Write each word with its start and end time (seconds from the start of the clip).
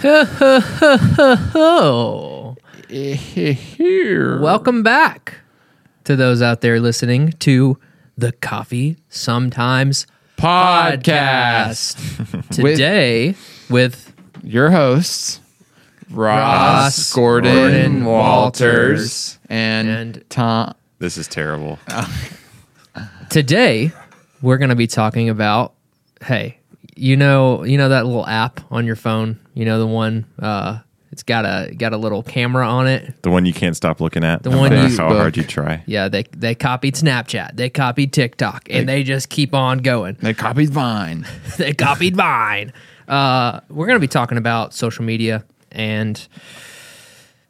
Here. 0.00 0.28
welcome 4.40 4.84
back 4.84 5.38
to 6.04 6.14
those 6.14 6.40
out 6.40 6.60
there 6.60 6.78
listening 6.78 7.32
to 7.40 7.76
the 8.16 8.30
Coffee 8.30 8.96
Sometimes 9.08 10.06
podcast. 10.36 11.96
Today 12.54 13.34
with 13.68 14.12
Your 14.44 14.70
hosts, 14.70 15.40
Ross, 16.10 16.16
Ross, 16.16 17.12
Gordon, 17.12 17.54
Gordon, 17.54 18.04
Walters, 18.04 19.40
and, 19.48 19.88
and- 19.88 20.30
Tom. 20.30 20.74
This 21.00 21.16
is 21.16 21.26
terrible. 21.26 21.80
today 23.30 23.90
we're 24.42 24.58
going 24.58 24.70
to 24.70 24.76
be 24.76 24.86
talking 24.86 25.28
about 25.28 25.74
hey, 26.22 26.57
you 26.98 27.16
know, 27.16 27.64
you 27.64 27.78
know 27.78 27.88
that 27.90 28.04
little 28.06 28.26
app 28.26 28.60
on 28.70 28.84
your 28.86 28.96
phone, 28.96 29.38
you 29.54 29.64
know 29.64 29.78
the 29.78 29.86
one 29.86 30.26
uh 30.40 30.78
it's 31.10 31.22
got 31.22 31.44
a 31.46 31.74
got 31.74 31.92
a 31.94 31.96
little 31.96 32.22
camera 32.22 32.68
on 32.68 32.86
it. 32.86 33.22
The 33.22 33.30
one 33.30 33.46
you 33.46 33.54
can't 33.54 33.74
stop 33.74 34.00
looking 34.00 34.24
at. 34.24 34.42
The 34.42 34.50
no 34.50 34.58
one 34.58 34.70
matter 34.70 34.88
you- 34.88 34.96
how 34.96 35.08
hard 35.08 35.36
you 35.36 35.42
try. 35.44 35.82
Yeah, 35.86 36.08
they 36.08 36.24
they 36.36 36.54
copied 36.54 36.94
Snapchat, 36.96 37.56
they 37.56 37.70
copied 37.70 38.12
TikTok, 38.12 38.68
and 38.70 38.88
they 38.88 39.02
just 39.04 39.28
keep 39.30 39.54
on 39.54 39.78
going. 39.78 40.16
They 40.20 40.34
copied 40.34 40.70
Vine. 40.70 41.26
they 41.56 41.72
copied 41.72 42.14
Vine. 42.16 42.72
Uh, 43.08 43.60
we're 43.70 43.86
going 43.86 43.96
to 43.96 44.00
be 44.00 44.06
talking 44.08 44.36
about 44.36 44.74
social 44.74 45.02
media, 45.02 45.44
and 45.72 46.28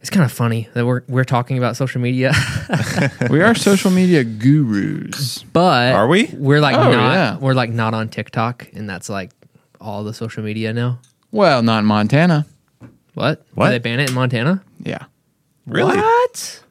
it's 0.01 0.09
kind 0.11 0.25
of 0.25 0.31
funny 0.31 0.69
that 0.75 0.87
we're 0.87 1.03
we're 1.09 1.25
talking 1.25 1.59
about 1.59 1.77
social 1.77 2.01
media, 2.01 2.33
we 3.31 3.43
are 3.43 3.57
social 3.57 3.91
media 3.91 4.23
gurus. 4.23 5.43
but 5.53 5.95
Are 5.95 6.07
we? 6.07 6.31
We're 6.35 6.61
like 6.61 6.77
Oh, 6.77 6.93
not 6.93 7.13
yeah. 7.13 7.37
we're 7.39 7.55
like 7.55 7.71
not 7.71 7.93
on 7.93 8.09
TikTok, 8.09 8.69
and 8.75 8.89
that's 8.89 9.09
like 9.11 9.31
all 9.81 10.05
the 10.05 10.15
social 10.15 10.43
media 10.43 10.73
now. 10.73 11.01
Well, 11.31 11.63
not 11.63 11.81
in 11.81 11.85
Montana. 11.87 12.47
What? 13.15 13.45
What? 13.55 13.71
Did 13.71 13.83
they 13.83 13.91
ban 13.91 14.01
it 14.01 14.09
in 14.11 14.15
Montana? 14.15 14.63
Yeah. 14.83 15.05
Really? 15.67 15.97
What? 15.97 16.63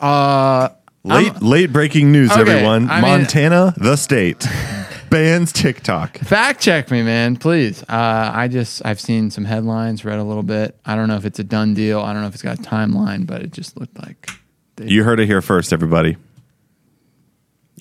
Uh, 0.00 0.68
Late 1.02 1.40
late 1.40 1.72
breaking 1.72 2.12
news, 2.12 2.30
Okay, 2.30 2.40
everyone. 2.42 2.90
I 2.90 3.00
mean- 3.00 3.10
Montana, 3.10 3.72
the 3.78 3.96
state, 3.96 4.46
bans 5.10 5.50
TikTok. 5.52 6.18
fact 6.18 6.60
check 6.60 6.90
me, 6.90 7.02
man, 7.02 7.36
please. 7.36 7.82
Uh, 7.84 8.30
I 8.34 8.48
just 8.48 8.82
I've 8.84 9.00
seen 9.00 9.30
some 9.30 9.46
headlines, 9.46 10.04
read 10.04 10.18
a 10.18 10.22
little 10.24 10.42
bit. 10.42 10.76
I 10.84 10.96
don't 10.96 11.08
know 11.08 11.16
if 11.16 11.24
it's 11.24 11.38
a 11.38 11.44
done 11.44 11.72
deal. 11.72 12.00
I 12.00 12.12
don't 12.12 12.20
know 12.20 12.28
if 12.28 12.34
it's 12.34 12.42
got 12.42 12.58
a 12.58 12.62
timeline, 12.62 13.26
but 13.26 13.40
it 13.40 13.50
just 13.52 13.80
looked 13.80 13.98
like 13.98 14.30
You 14.78 15.02
heard 15.04 15.20
it 15.20 15.26
here 15.26 15.40
first, 15.40 15.72
everybody. 15.72 16.16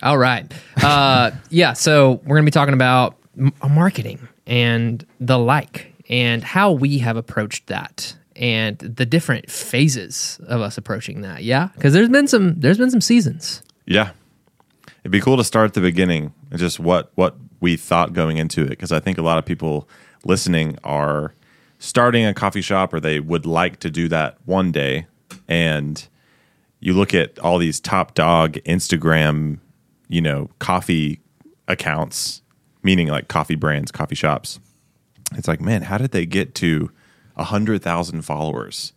All 0.02 0.17
right. 0.17 0.49
Uh, 0.81 1.31
yeah. 1.49 1.73
So 1.73 2.21
we're 2.23 2.36
going 2.38 2.43
to 2.45 2.52
be 2.52 2.52
talking 2.52 2.73
about 2.73 3.17
m- 3.38 3.52
marketing 3.69 4.25
and 4.50 5.05
the 5.19 5.39
like, 5.39 5.94
and 6.09 6.44
how 6.44 6.73
we 6.73 6.97
have 6.97 7.16
approached 7.16 7.67
that, 7.67 8.17
and 8.36 8.78
the 8.80 9.05
different 9.05 9.50
phases 9.50 10.39
of 10.47 10.59
us 10.59 10.78
approaching 10.78 11.22
that. 11.22 11.44
Yeah, 11.44 11.69
because 11.75 11.94
there's 11.94 12.09
been 12.09 12.28
some 12.28 12.59
there's 12.59 12.77
been 12.77 12.92
some 12.92 13.02
seasons. 13.02 13.64
Yeah. 13.86 14.11
It'd 15.02 15.11
be 15.11 15.22
cool 15.22 15.38
to 15.38 15.44
start 15.45 15.70
at 15.70 15.73
the 15.75 15.81
beginning 15.81 16.33
and 16.52 16.59
just 16.59 16.80
what 16.80 17.11
what 17.16 17.38
we 17.61 17.77
thought 17.77 18.14
going 18.14 18.38
into 18.38 18.64
it 18.64 18.70
because 18.70 18.92
I 18.92 19.00
think 19.00 19.17
a 19.17 19.22
lot 19.22 19.38
of 19.38 19.45
people 19.45 19.88
listening 20.25 20.77
are 20.83 21.33
starting 21.77 22.25
a 22.25 22.33
coffee 22.33 22.61
shop 22.61 22.94
or 22.94 23.00
they 23.00 23.20
would 23.20 23.45
like 23.45 23.80
to 23.80 23.89
do 23.89 24.09
that 24.09 24.38
one 24.45 24.72
day 24.72 25.08
and 25.47 26.08
you 26.80 26.94
look 26.94 27.14
at 27.14 27.38
all 27.39 27.58
these 27.58 27.80
top 27.80 28.14
dog 28.14 28.53
Instagram, 28.66 29.59
you 30.08 30.22
know, 30.22 30.50
coffee 30.59 31.20
accounts, 31.67 32.42
meaning 32.83 33.08
like 33.08 33.27
coffee 33.27 33.55
brands, 33.55 33.91
coffee 33.91 34.16
shops. 34.16 34.59
It's 35.35 35.47
like, 35.47 35.61
man, 35.61 35.83
how 35.83 35.97
did 35.97 36.11
they 36.11 36.25
get 36.25 36.55
to 36.55 36.91
a 37.36 37.44
hundred 37.45 37.81
thousand 37.81 38.23
followers? 38.23 38.94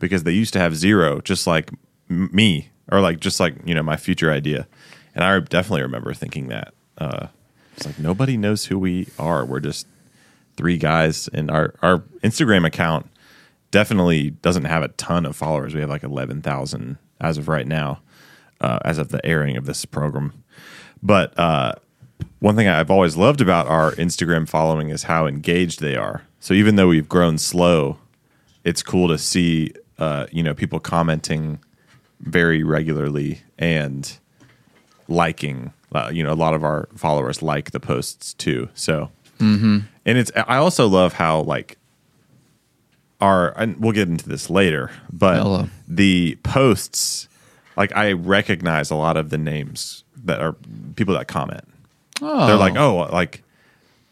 Because 0.00 0.24
they 0.24 0.32
used 0.32 0.52
to 0.52 0.58
have 0.58 0.76
zero, 0.76 1.20
just 1.22 1.46
like 1.46 1.70
m- 2.10 2.28
me, 2.32 2.70
or 2.92 3.00
like 3.00 3.20
just 3.20 3.40
like 3.40 3.54
you 3.64 3.74
know 3.74 3.82
my 3.82 3.96
future 3.96 4.30
idea. 4.30 4.66
And 5.14 5.24
I 5.24 5.38
definitely 5.40 5.82
remember 5.82 6.12
thinking 6.12 6.48
that. 6.48 6.74
Uh, 6.98 7.28
it's 7.76 7.86
like 7.86 7.98
nobody 7.98 8.36
knows 8.36 8.66
who 8.66 8.78
we 8.78 9.08
are. 9.18 9.44
We're 9.46 9.60
just 9.60 9.86
three 10.56 10.76
guys, 10.78 11.28
and 11.28 11.50
our 11.50 11.74
our 11.82 12.00
Instagram 12.22 12.66
account 12.66 13.06
definitely 13.70 14.30
doesn't 14.30 14.64
have 14.64 14.82
a 14.82 14.88
ton 14.88 15.24
of 15.26 15.34
followers. 15.36 15.74
We 15.74 15.80
have 15.80 15.90
like 15.90 16.02
eleven 16.04 16.42
thousand 16.42 16.98
as 17.20 17.38
of 17.38 17.48
right 17.48 17.66
now, 17.66 18.00
uh, 18.60 18.78
as 18.84 18.98
of 18.98 19.08
the 19.08 19.24
airing 19.24 19.56
of 19.56 19.64
this 19.66 19.84
program. 19.86 20.32
But 21.02 21.38
uh, 21.38 21.74
one 22.40 22.56
thing 22.56 22.68
I've 22.68 22.90
always 22.90 23.16
loved 23.16 23.40
about 23.40 23.66
our 23.66 23.92
Instagram 23.92 24.48
following 24.48 24.90
is 24.90 25.04
how 25.04 25.26
engaged 25.26 25.80
they 25.80 25.96
are. 25.96 26.22
So 26.40 26.54
even 26.54 26.76
though 26.76 26.88
we've 26.88 27.08
grown 27.08 27.38
slow, 27.38 27.98
it's 28.64 28.82
cool 28.82 29.08
to 29.08 29.18
see 29.18 29.72
uh, 29.98 30.26
you 30.30 30.42
know 30.42 30.54
people 30.54 30.80
commenting 30.80 31.58
very 32.20 32.62
regularly 32.62 33.40
and 33.58 34.18
liking. 35.08 35.72
Uh, 35.94 36.10
you 36.12 36.22
know, 36.22 36.32
a 36.32 36.34
lot 36.34 36.52
of 36.52 36.62
our 36.64 36.88
followers 36.96 37.42
like 37.42 37.70
the 37.70 37.80
posts 37.80 38.34
too. 38.34 38.68
So, 38.74 39.10
mm-hmm. 39.38 39.78
and 40.04 40.18
it's 40.18 40.30
I 40.34 40.56
also 40.56 40.88
love 40.88 41.14
how 41.14 41.40
like 41.40 41.78
our 43.20 43.58
and 43.58 43.80
we'll 43.80 43.92
get 43.92 44.08
into 44.08 44.28
this 44.28 44.50
later, 44.50 44.90
but 45.12 45.38
Hello. 45.38 45.68
the 45.88 46.38
posts 46.42 47.28
like 47.76 47.94
I 47.96 48.12
recognize 48.12 48.90
a 48.90 48.96
lot 48.96 49.16
of 49.16 49.30
the 49.30 49.38
names 49.38 50.04
that 50.24 50.40
are 50.40 50.54
people 50.96 51.14
that 51.14 51.28
comment. 51.28 51.64
Oh, 52.22 52.46
They're 52.46 52.56
like, 52.56 52.76
oh. 52.76 53.04
oh, 53.04 53.12
like 53.12 53.42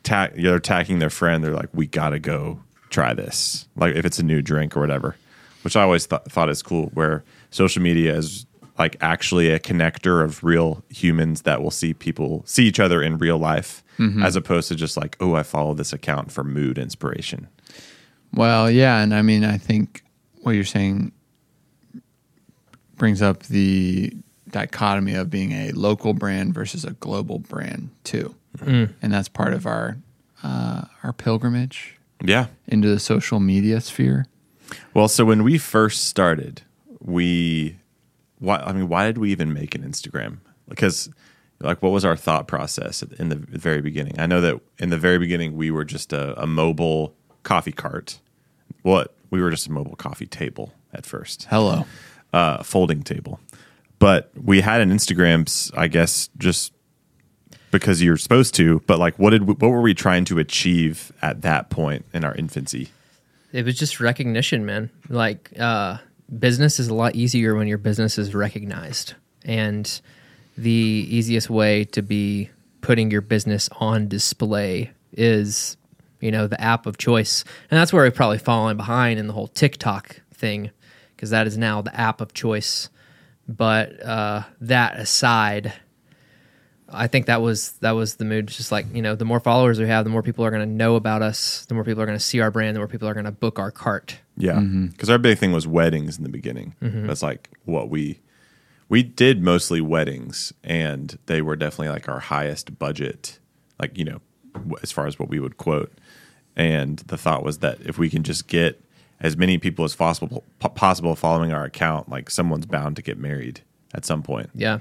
ta- 0.02 0.30
they're 0.34 0.56
attacking 0.56 0.98
their 0.98 1.10
friend. 1.10 1.42
They're 1.42 1.54
like, 1.54 1.70
we 1.72 1.86
gotta 1.86 2.18
go 2.18 2.60
try 2.90 3.14
this. 3.14 3.66
Like 3.76 3.94
if 3.96 4.04
it's 4.04 4.18
a 4.18 4.22
new 4.22 4.42
drink 4.42 4.76
or 4.76 4.80
whatever, 4.80 5.16
which 5.62 5.76
I 5.76 5.82
always 5.82 6.06
th- 6.06 6.22
thought 6.28 6.48
is 6.48 6.62
cool. 6.62 6.90
Where 6.94 7.24
social 7.50 7.82
media 7.82 8.14
is 8.14 8.46
like 8.78 8.96
actually 9.00 9.50
a 9.50 9.58
connector 9.58 10.22
of 10.24 10.42
real 10.42 10.82
humans 10.88 11.42
that 11.42 11.62
will 11.62 11.70
see 11.70 11.94
people 11.94 12.42
see 12.46 12.64
each 12.66 12.80
other 12.80 13.02
in 13.02 13.18
real 13.18 13.38
life, 13.38 13.82
mm-hmm. 13.98 14.22
as 14.22 14.36
opposed 14.36 14.68
to 14.68 14.74
just 14.74 14.96
like, 14.96 15.16
oh, 15.20 15.34
I 15.34 15.42
follow 15.42 15.74
this 15.74 15.92
account 15.92 16.32
for 16.32 16.44
mood 16.44 16.78
inspiration. 16.78 17.48
Well, 18.32 18.70
yeah, 18.70 19.00
and 19.00 19.14
I 19.14 19.22
mean, 19.22 19.44
I 19.44 19.58
think 19.58 20.02
what 20.42 20.52
you're 20.52 20.64
saying 20.64 21.12
brings 22.96 23.22
up 23.22 23.44
the 23.44 24.12
dichotomy 24.54 25.14
of 25.14 25.28
being 25.30 25.50
a 25.50 25.72
local 25.72 26.14
brand 26.14 26.54
versus 26.54 26.84
a 26.84 26.92
global 26.92 27.40
brand 27.40 27.90
too, 28.04 28.34
and 28.62 28.94
that's 29.12 29.28
part 29.28 29.52
of 29.52 29.66
our 29.66 29.96
uh, 30.44 30.84
our 31.02 31.12
pilgrimage 31.12 31.96
Yeah. 32.22 32.46
into 32.68 32.88
the 32.88 33.00
social 33.00 33.40
media 33.40 33.80
sphere. 33.80 34.26
Well, 34.94 35.08
so 35.08 35.24
when 35.24 35.42
we 35.42 35.58
first 35.58 36.04
started, 36.04 36.62
we, 37.00 37.78
why, 38.38 38.58
I 38.58 38.72
mean, 38.72 38.88
why 38.88 39.06
did 39.06 39.18
we 39.18 39.32
even 39.32 39.52
make 39.52 39.74
an 39.74 39.82
Instagram? 39.82 40.38
Because, 40.68 41.10
like, 41.60 41.82
what 41.82 41.90
was 41.92 42.04
our 42.04 42.16
thought 42.16 42.46
process 42.46 43.02
in 43.18 43.28
the 43.30 43.36
very 43.36 43.80
beginning? 43.80 44.18
I 44.20 44.26
know 44.26 44.40
that 44.40 44.60
in 44.78 44.90
the 44.90 44.98
very 44.98 45.18
beginning, 45.18 45.56
we 45.56 45.70
were 45.70 45.84
just 45.84 46.12
a, 46.12 46.40
a 46.40 46.46
mobile 46.46 47.14
coffee 47.42 47.72
cart. 47.72 48.20
What? 48.82 49.14
We 49.30 49.40
were 49.42 49.50
just 49.50 49.66
a 49.66 49.72
mobile 49.72 49.96
coffee 49.96 50.26
table 50.26 50.72
at 50.92 51.04
first, 51.06 51.46
Hello, 51.50 51.86
uh, 52.32 52.62
folding 52.62 53.02
table. 53.02 53.40
But 54.04 54.30
we 54.36 54.60
had 54.60 54.82
an 54.82 54.90
Instagram, 54.90 55.72
I 55.74 55.88
guess, 55.88 56.28
just 56.36 56.74
because 57.70 58.02
you're 58.02 58.18
supposed 58.18 58.54
to. 58.56 58.80
But 58.80 58.98
like, 58.98 59.18
what 59.18 59.30
did 59.30 59.44
we, 59.44 59.54
what 59.54 59.70
were 59.70 59.80
we 59.80 59.94
trying 59.94 60.26
to 60.26 60.38
achieve 60.38 61.10
at 61.22 61.40
that 61.40 61.70
point 61.70 62.04
in 62.12 62.22
our 62.22 62.34
infancy? 62.34 62.90
It 63.54 63.64
was 63.64 63.78
just 63.78 64.00
recognition, 64.00 64.66
man. 64.66 64.90
Like 65.08 65.58
uh, 65.58 65.96
business 66.38 66.78
is 66.78 66.88
a 66.88 66.94
lot 66.94 67.16
easier 67.16 67.54
when 67.54 67.66
your 67.66 67.78
business 67.78 68.18
is 68.18 68.34
recognized, 68.34 69.14
and 69.42 70.02
the 70.58 71.06
easiest 71.08 71.48
way 71.48 71.84
to 71.84 72.02
be 72.02 72.50
putting 72.82 73.10
your 73.10 73.22
business 73.22 73.70
on 73.80 74.08
display 74.08 74.90
is, 75.12 75.78
you 76.20 76.30
know, 76.30 76.46
the 76.46 76.60
app 76.60 76.84
of 76.84 76.98
choice, 76.98 77.42
and 77.70 77.80
that's 77.80 77.90
where 77.90 78.04
we've 78.04 78.14
probably 78.14 78.36
fallen 78.36 78.76
behind 78.76 79.18
in 79.18 79.28
the 79.28 79.32
whole 79.32 79.48
TikTok 79.48 80.20
thing, 80.34 80.72
because 81.16 81.30
that 81.30 81.46
is 81.46 81.56
now 81.56 81.80
the 81.80 81.98
app 81.98 82.20
of 82.20 82.34
choice. 82.34 82.90
But 83.46 84.02
uh, 84.02 84.44
that 84.62 84.98
aside, 84.98 85.72
I 86.88 87.06
think 87.08 87.26
that 87.26 87.42
was 87.42 87.72
that 87.80 87.92
was 87.92 88.16
the 88.16 88.24
mood. 88.24 88.48
It's 88.48 88.56
just 88.56 88.72
like 88.72 88.86
you 88.94 89.02
know, 89.02 89.14
the 89.14 89.24
more 89.24 89.40
followers 89.40 89.78
we 89.78 89.86
have, 89.86 90.04
the 90.04 90.10
more 90.10 90.22
people 90.22 90.44
are 90.44 90.50
going 90.50 90.66
to 90.66 90.74
know 90.74 90.96
about 90.96 91.22
us. 91.22 91.66
The 91.66 91.74
more 91.74 91.84
people 91.84 92.02
are 92.02 92.06
going 92.06 92.18
to 92.18 92.24
see 92.24 92.40
our 92.40 92.50
brand. 92.50 92.74
The 92.74 92.80
more 92.80 92.88
people 92.88 93.08
are 93.08 93.14
going 93.14 93.26
to 93.26 93.32
book 93.32 93.58
our 93.58 93.70
cart. 93.70 94.18
Yeah, 94.36 94.60
because 94.60 95.10
our 95.10 95.18
big 95.18 95.38
thing 95.38 95.52
was 95.52 95.66
weddings 95.66 96.16
in 96.16 96.24
the 96.24 96.30
beginning. 96.30 96.74
That's 96.80 97.22
like 97.22 97.50
what 97.64 97.88
we 97.90 98.20
we 98.88 99.02
did 99.02 99.42
mostly 99.42 99.80
weddings, 99.80 100.52
and 100.62 101.18
they 101.26 101.42
were 101.42 101.56
definitely 101.56 101.88
like 101.88 102.08
our 102.08 102.20
highest 102.20 102.78
budget, 102.78 103.38
like 103.78 103.96
you 103.96 104.04
know, 104.04 104.20
as 104.82 104.92
far 104.92 105.06
as 105.06 105.18
what 105.18 105.28
we 105.28 105.40
would 105.40 105.56
quote. 105.56 105.92
And 106.56 106.98
the 107.00 107.18
thought 107.18 107.42
was 107.42 107.58
that 107.58 107.80
if 107.80 107.98
we 107.98 108.08
can 108.08 108.22
just 108.22 108.46
get 108.46 108.80
as 109.24 109.36
many 109.36 109.58
people 109.58 109.84
as 109.84 109.96
possible 109.96 110.44
po- 110.60 110.68
possible 110.68 111.16
following 111.16 111.50
our 111.52 111.64
account, 111.64 112.08
like 112.08 112.30
someone's 112.30 112.66
bound 112.66 112.94
to 112.96 113.02
get 113.02 113.18
married 113.18 113.62
at 113.94 114.04
some 114.04 114.22
point, 114.22 114.50
Yeah. 114.54 114.78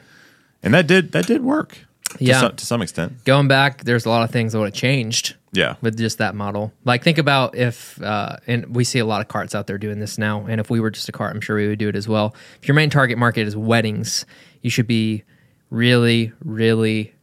and 0.62 0.74
that 0.76 0.86
did 0.86 1.14
that 1.14 1.26
did 1.26 1.42
work. 1.44 1.78
Yeah. 2.20 2.34
to 2.36 2.40
some, 2.42 2.56
to 2.58 2.66
some 2.66 2.82
extent. 2.84 3.24
Going 3.26 3.48
back, 3.48 3.86
there's 3.86 4.06
a 4.06 4.10
lot 4.10 4.22
of 4.24 4.30
things 4.30 4.52
that 4.52 4.60
would 4.60 4.66
have 4.68 4.74
changed. 4.76 5.36
Yeah. 5.56 5.76
with 5.82 5.98
just 5.98 6.18
that 6.18 6.34
model. 6.36 6.74
Like 6.84 7.04
think 7.04 7.20
about 7.20 7.56
if 7.56 8.02
uh, 8.02 8.38
and 8.48 8.76
we 8.76 8.84
see 8.84 8.98
a 9.00 9.06
lot 9.06 9.22
of 9.22 9.28
carts 9.28 9.54
out 9.56 9.68
there 9.68 9.78
doing 9.78 10.00
this 10.00 10.18
now. 10.18 10.46
And 10.48 10.60
if 10.60 10.70
we 10.72 10.80
were 10.80 10.90
just 10.92 11.08
a 11.10 11.12
cart, 11.12 11.34
I'm 11.36 11.42
sure 11.42 11.56
we 11.58 11.68
would 11.68 11.78
do 11.80 11.90
it 11.90 11.96
as 11.96 12.08
well. 12.08 12.36
If 12.60 12.68
your 12.68 12.74
main 12.76 12.90
target 12.90 13.20
market 13.20 13.46
is 13.48 13.56
weddings, 13.56 14.26
you 14.64 14.72
should 14.72 14.88
be 14.88 15.24
really, 15.70 16.32
really 16.44 17.14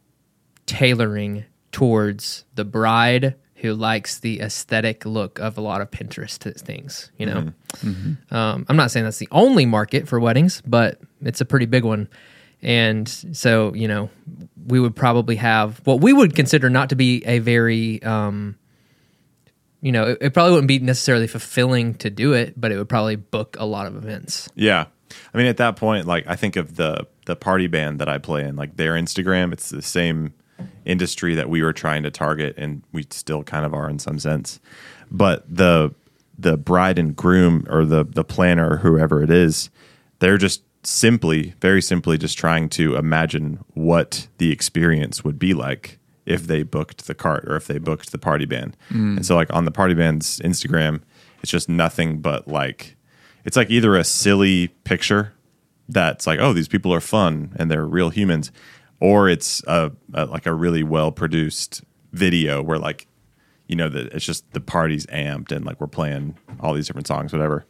tailoring 0.67 1.44
towards 1.72 2.44
the 2.55 2.64
bride 2.64 3.34
who 3.61 3.75
likes 3.75 4.19
the 4.19 4.41
aesthetic 4.41 5.05
look 5.05 5.39
of 5.39 5.59
a 5.59 5.61
lot 5.61 5.81
of 5.81 5.91
Pinterest 5.91 6.39
things. 6.61 7.11
You 7.19 7.27
know, 7.27 7.53
um, 8.31 8.67
I'm 8.69 8.77
not 8.77 8.91
saying 8.91 9.05
that's 9.05 9.19
the 9.19 9.29
only 9.31 9.67
market 9.67 10.09
for 10.09 10.19
weddings, 10.19 10.62
but 10.67 11.01
it's 11.23 11.41
a 11.41 11.45
pretty 11.45 11.67
big 11.67 11.85
one. 11.85 12.09
And 12.62 13.09
so, 13.09 13.75
you 13.75 13.89
know, 13.89 14.11
we 14.67 14.81
would 14.81 14.95
probably 14.95 15.37
have 15.37 15.81
what 15.85 16.01
we 16.01 16.12
would 16.12 16.35
consider 16.35 16.69
not 16.69 16.91
to 16.91 16.95
be 16.95 17.23
a 17.25 17.39
very, 17.39 18.03
um, 18.03 18.57
you 19.81 19.93
know, 19.93 20.05
it, 20.05 20.19
it 20.21 20.35
probably 20.35 20.53
wouldn't 20.53 20.69
be 20.69 20.79
necessarily 20.79 21.27
fulfilling 21.27 21.95
to 21.95 22.11
do 22.11 22.33
it, 22.35 22.59
but 22.61 22.73
it 22.73 22.77
would 22.77 22.89
probably 22.89 23.17
book 23.17 23.56
a 23.59 23.65
lot 23.65 23.87
of 23.87 23.97
events. 23.97 24.49
Yeah. 24.55 24.87
I 25.33 25.39
mean, 25.39 25.47
at 25.47 25.56
that 25.56 25.77
point, 25.77 26.06
like 26.06 26.27
I 26.27 26.37
think 26.37 26.56
of 26.56 26.77
the 26.77 27.06
the 27.27 27.37
party 27.37 27.67
band 27.67 28.01
that 28.01 28.09
I 28.09 28.19
play 28.19 28.45
in, 28.45 28.56
like 28.56 28.77
their 28.77 28.95
Instagram, 28.95 29.53
it's 29.53 29.71
the 29.71 29.83
same 29.83 30.35
industry 30.85 31.35
that 31.35 31.49
we 31.49 31.62
were 31.62 31.73
trying 31.73 32.03
to 32.03 32.11
target, 32.11 32.55
and 32.57 32.83
we 32.93 33.07
still 33.11 33.43
kind 33.43 33.65
of 33.65 33.75
are 33.75 33.89
in 33.89 33.99
some 33.99 34.19
sense. 34.19 34.61
But 35.11 35.45
the 35.49 35.95
the 36.39 36.57
bride 36.57 36.99
and 36.99 37.15
groom, 37.15 37.67
or 37.69 37.85
the 37.85 38.05
the 38.05 38.25
planner, 38.25 38.71
or 38.71 38.77
whoever 38.79 39.23
it 39.23 39.31
is, 39.31 39.71
they're 40.21 40.39
just 40.39 40.62
simply, 40.83 41.55
very 41.61 41.83
simply, 41.83 42.17
just 42.17 42.39
trying 42.39 42.69
to 42.71 42.97
imagine 42.97 43.62
what 43.75 44.29
the 44.39 44.51
experience 44.51 45.23
would 45.23 45.39
be 45.39 45.53
like 45.53 45.99
if 46.27 46.47
they 46.47 46.63
booked 46.63 47.06
the 47.06 47.15
cart 47.15 47.45
or 47.47 47.56
if 47.56 47.67
they 47.67 47.79
booked 47.79 48.13
the 48.13 48.19
party 48.19 48.47
band. 48.47 48.77
Mm. 48.91 49.17
And 49.17 49.27
so, 49.27 49.35
like 49.35 49.53
on 49.53 49.65
the 49.65 49.71
party 49.71 49.95
band's 49.95 50.39
Instagram, 50.41 51.03
it's 51.43 51.51
just 51.51 51.69
nothing 51.69 52.21
but 52.21 52.49
like 52.49 52.97
it's 53.45 53.56
like 53.56 53.71
either 53.71 53.97
a 53.97 54.05
silly 54.05 54.69
picture 54.85 55.33
that's 55.89 56.27
like, 56.27 56.39
oh, 56.41 56.53
these 56.53 56.69
people 56.69 56.95
are 56.95 57.01
fun 57.01 57.53
and 57.56 57.71
they're 57.71 57.87
real 57.87 58.11
humans, 58.11 58.53
or 59.00 59.29
it's 59.29 59.64
a, 59.67 59.91
a 60.14 60.26
like 60.26 60.47
a 60.47 60.55
really 60.55 60.82
well 60.82 61.11
produced 61.11 61.82
video 62.12 62.62
where 62.62 62.79
like, 62.79 63.06
you 63.67 63.76
know, 63.76 63.88
that 63.88 64.12
it's 64.12 64.25
just 64.25 64.50
the 64.52 64.61
party's 64.61 65.06
amped 65.06 65.50
and 65.52 65.64
like 65.64 65.81
we're 65.81 65.87
playing 65.87 66.37
all 66.61 66.75
these 66.75 66.87
different 66.87 67.06
songs, 67.06 67.32
whatever. 67.32 67.64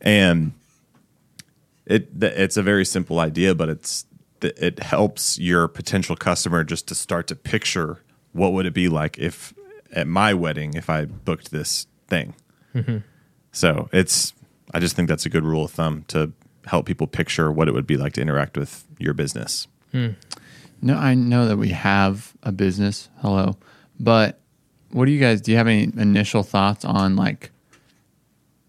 And 0.00 0.52
it 1.86 2.08
it's 2.20 2.56
a 2.56 2.62
very 2.62 2.84
simple 2.84 3.18
idea, 3.18 3.54
but 3.54 3.68
it's 3.68 4.04
it 4.42 4.80
helps 4.80 5.38
your 5.38 5.66
potential 5.66 6.14
customer 6.14 6.62
just 6.62 6.86
to 6.88 6.94
start 6.94 7.26
to 7.28 7.34
picture 7.34 8.02
what 8.32 8.52
would 8.52 8.66
it 8.66 8.74
be 8.74 8.88
like 8.88 9.18
if 9.18 9.54
at 9.92 10.06
my 10.06 10.34
wedding 10.34 10.74
if 10.74 10.90
I 10.90 11.06
booked 11.06 11.50
this 11.50 11.86
thing. 12.08 12.34
Mm-hmm. 12.74 12.98
So 13.52 13.88
it's 13.92 14.34
I 14.74 14.80
just 14.80 14.96
think 14.96 15.08
that's 15.08 15.24
a 15.24 15.30
good 15.30 15.44
rule 15.44 15.64
of 15.64 15.70
thumb 15.70 16.04
to 16.08 16.32
help 16.66 16.86
people 16.86 17.06
picture 17.06 17.50
what 17.50 17.68
it 17.68 17.74
would 17.74 17.86
be 17.86 17.96
like 17.96 18.12
to 18.14 18.20
interact 18.20 18.58
with 18.58 18.84
your 18.98 19.14
business. 19.14 19.68
Hmm. 19.92 20.10
No, 20.82 20.96
I 20.96 21.14
know 21.14 21.46
that 21.46 21.56
we 21.56 21.70
have 21.70 22.34
a 22.42 22.52
business. 22.52 23.08
Hello, 23.20 23.56
but 23.98 24.40
what 24.90 25.06
do 25.06 25.12
you 25.12 25.20
guys? 25.20 25.40
Do 25.40 25.50
you 25.50 25.56
have 25.56 25.66
any 25.66 25.84
initial 25.96 26.42
thoughts 26.42 26.84
on 26.84 27.16
like 27.16 27.50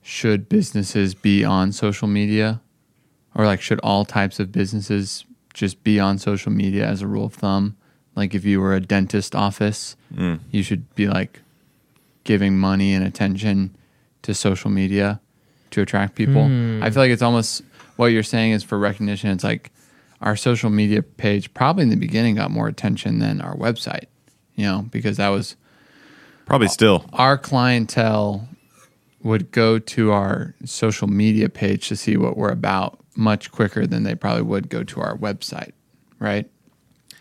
should 0.02 0.50
businesses 0.50 1.14
be 1.14 1.44
on 1.44 1.72
social 1.72 2.08
media, 2.08 2.62
or 3.36 3.46
like 3.46 3.62
should 3.62 3.80
all 3.82 4.06
types 4.06 4.40
of 4.40 4.52
businesses 4.52 5.26
just 5.54 5.84
be 5.84 6.00
on 6.00 6.18
social 6.18 6.52
media 6.52 6.86
as 6.86 7.02
a 7.02 7.08
rule 7.08 7.26
of 7.26 7.34
thumb? 7.34 7.76
Like 8.16 8.34
if 8.34 8.46
you 8.46 8.60
were 8.62 8.74
a 8.74 8.80
dentist 8.80 9.36
office, 9.36 9.96
hmm. 10.16 10.36
you 10.52 10.64
should 10.64 10.94
be 10.96 11.08
like 11.08 11.42
giving 12.24 12.58
money 12.58 12.94
and 12.94 13.06
attention 13.06 13.76
to 14.24 14.34
social 14.34 14.70
media 14.70 15.22
to 15.72 15.82
attract 15.82 16.16
people. 16.16 16.46
Hmm. 16.46 16.82
I 16.82 16.90
feel 16.90 17.04
like 17.04 17.12
it's 17.12 17.22
almost 17.22 17.62
what 17.96 18.08
you're 18.08 18.24
saying 18.24 18.52
is 18.52 18.64
for 18.64 18.80
recognition. 18.80 19.30
It's 19.30 19.44
like 19.44 19.72
our 20.22 20.36
social 20.36 20.70
media 20.70 21.02
page 21.04 21.54
probably 21.54 21.84
in 21.84 21.90
the 21.90 21.96
beginning 21.96 22.36
got 22.36 22.52
more 22.52 22.68
attention 22.68 23.20
than 23.20 23.40
our 23.42 23.56
website, 23.56 24.06
you 24.56 24.66
know, 24.66 24.86
because 24.92 25.18
that 25.18 25.30
was 25.30 25.56
Probably 26.46 26.68
still. 26.68 27.06
our 27.14 27.38
clientele 27.38 28.48
would 29.22 29.52
go 29.52 29.78
to 29.80 30.12
our 30.12 30.56
social 30.66 31.08
media 31.08 31.50
page 31.50 31.88
to 31.90 31.96
see 31.96 32.18
what 32.18 32.38
we're 32.38 32.52
about 32.52 33.00
much 33.16 33.52
quicker 33.52 33.86
than 33.88 34.04
they 34.04 34.16
probably 34.16 34.44
would 34.44 34.70
go 34.70 34.84
to 34.84 35.02
our 35.02 35.18
website, 35.18 35.72
right? 36.20 36.50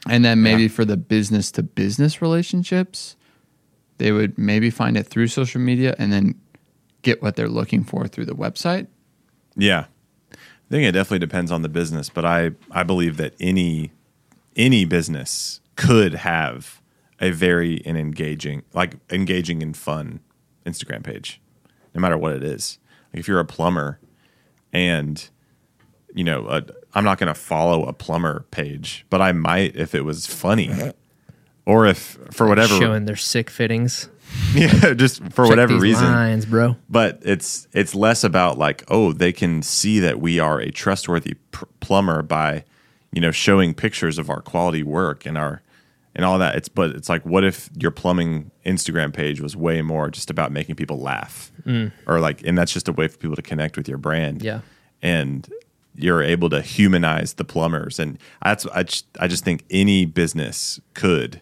And 0.08 0.25
then 0.25 0.42
maybe 0.42 0.62
Yeah. 0.64 0.69
for 0.69 0.84
the 0.84 0.96
business 0.96 1.50
to 1.52 1.62
business 1.62 2.22
relationships, 2.22 3.16
they 3.99 4.12
would 4.12 4.37
maybe 4.38 4.70
find 4.70 4.96
it 4.96 5.06
through 5.06 5.28
social 5.28 5.60
media 5.60 5.94
and 5.99 6.12
then 6.12 6.34
get 7.02 7.22
what 7.22 7.34
they're 7.34 7.49
looking 7.49 7.82
for 7.82 8.06
through 8.06 8.26
the 8.26 8.34
website. 8.34 8.87
Yeah. 9.56 9.87
I 10.68 10.70
think 10.70 10.84
it 10.84 10.92
definitely 10.92 11.20
depends 11.20 11.52
on 11.52 11.62
the 11.62 11.68
business, 11.68 12.08
but 12.08 12.24
I, 12.24 12.52
I 12.70 12.82
believe 12.82 13.16
that 13.18 13.34
any 13.38 13.92
any 14.56 14.84
business 14.84 15.60
could 15.76 16.14
have 16.14 16.80
a 17.20 17.30
very 17.30 17.82
an 17.84 17.96
engaging 17.96 18.62
like 18.72 18.94
engaging 19.10 19.62
and 19.62 19.76
fun 19.76 20.20
Instagram 20.64 21.04
page, 21.04 21.40
no 21.94 22.00
matter 22.00 22.18
what 22.18 22.32
it 22.32 22.42
is. 22.42 22.78
Like 23.12 23.20
if 23.20 23.28
you're 23.28 23.40
a 23.40 23.44
plumber 23.44 24.00
and 24.72 25.28
you 26.14 26.24
know, 26.24 26.48
i 26.48 26.62
I'm 26.94 27.04
not 27.04 27.18
going 27.18 27.28
to 27.28 27.38
follow 27.38 27.84
a 27.84 27.92
plumber 27.92 28.46
page, 28.50 29.04
but 29.10 29.20
I 29.20 29.32
might 29.32 29.76
if 29.76 29.94
it 29.94 30.04
was 30.04 30.26
funny. 30.26 30.92
Or 31.68 31.84
if 31.84 32.16
for 32.30 32.46
whatever 32.46 32.78
Showing 32.78 33.06
their 33.06 33.16
sick 33.16 33.50
fittings. 33.50 34.08
yeah, 34.55 34.94
just 34.94 35.23
for 35.33 35.44
Check 35.44 35.50
whatever 35.50 35.79
reason. 35.79 36.05
lines, 36.06 36.47
bro. 36.47 36.77
but 36.88 37.21
it's 37.23 37.67
it's 37.73 37.94
less 37.94 38.25
about 38.25 38.59
like 38.59 38.85
oh 38.88 39.12
they 39.12 39.33
can 39.33 39.62
see 39.62 39.99
that 40.00 40.21
we 40.21 40.38
are 40.38 40.61
a 40.61 40.71
trustworthy 40.71 41.35
pr- 41.50 41.65
plumber 41.81 42.23
by 42.23 42.65
you 43.12 43.21
know 43.21 43.31
showing 43.31 43.75
pictures 43.75 44.19
of 44.19 44.31
our 44.31 44.41
quality 44.41 44.83
work 44.83 45.27
and 45.27 45.37
our 45.37 45.62
and 46.15 46.25
all 46.25 46.38
that. 46.38 46.55
It's 46.56 46.69
but 46.69 46.91
it's 46.91 47.09
like 47.09 47.25
what 47.27 47.44
if 47.44 47.69
your 47.79 47.91
plumbing 47.91 48.50
instagram 48.65 49.12
page 49.12 49.41
was 49.41 49.55
way 49.56 49.83
more 49.83 50.11
just 50.11 50.31
about 50.31 50.53
making 50.53 50.75
people 50.77 50.99
laugh? 50.99 51.50
Mm. 51.67 51.93
Or 52.06 52.21
like 52.21 52.43
and 52.47 52.56
that's 52.56 52.73
just 52.73 52.88
a 52.88 52.93
way 52.93 53.09
for 53.09 53.19
people 53.19 53.37
to 53.37 53.43
connect 53.43 53.77
with 53.77 53.88
your 53.88 53.99
brand. 53.99 54.43
Yeah. 54.43 54.61
and 55.03 55.49
you're 55.99 56.23
able 56.23 56.50
to 56.50 56.61
humanize 56.61 57.35
the 57.35 57.44
plumbers. 57.44 57.99
And 57.99 58.19
that's 58.43 58.67
I 58.67 58.83
just, 58.83 59.06
I 59.19 59.29
just 59.29 59.44
think 59.44 59.65
any 59.71 60.05
business 60.05 60.79
could 60.93 61.41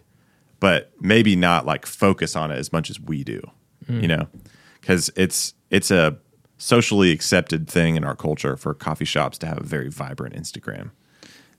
but 0.59 0.91
maybe 0.99 1.35
not 1.35 1.65
like 1.65 1.85
focus 1.85 2.35
on 2.35 2.51
it 2.51 2.57
as 2.57 2.71
much 2.71 2.89
as 2.89 2.99
we 2.99 3.23
do 3.23 3.41
you 3.87 4.01
hmm. 4.01 4.05
know? 4.07 4.27
Because 4.81 5.09
it's 5.15 5.53
it's 5.69 5.91
a 5.91 6.17
socially 6.57 7.11
accepted 7.11 7.67
thing 7.69 7.95
in 7.95 8.03
our 8.03 8.15
culture 8.15 8.55
for 8.55 8.73
coffee 8.73 9.05
shops 9.05 9.37
to 9.39 9.47
have 9.47 9.57
a 9.57 9.63
very 9.63 9.89
vibrant 9.89 10.35
instagram. 10.35 10.91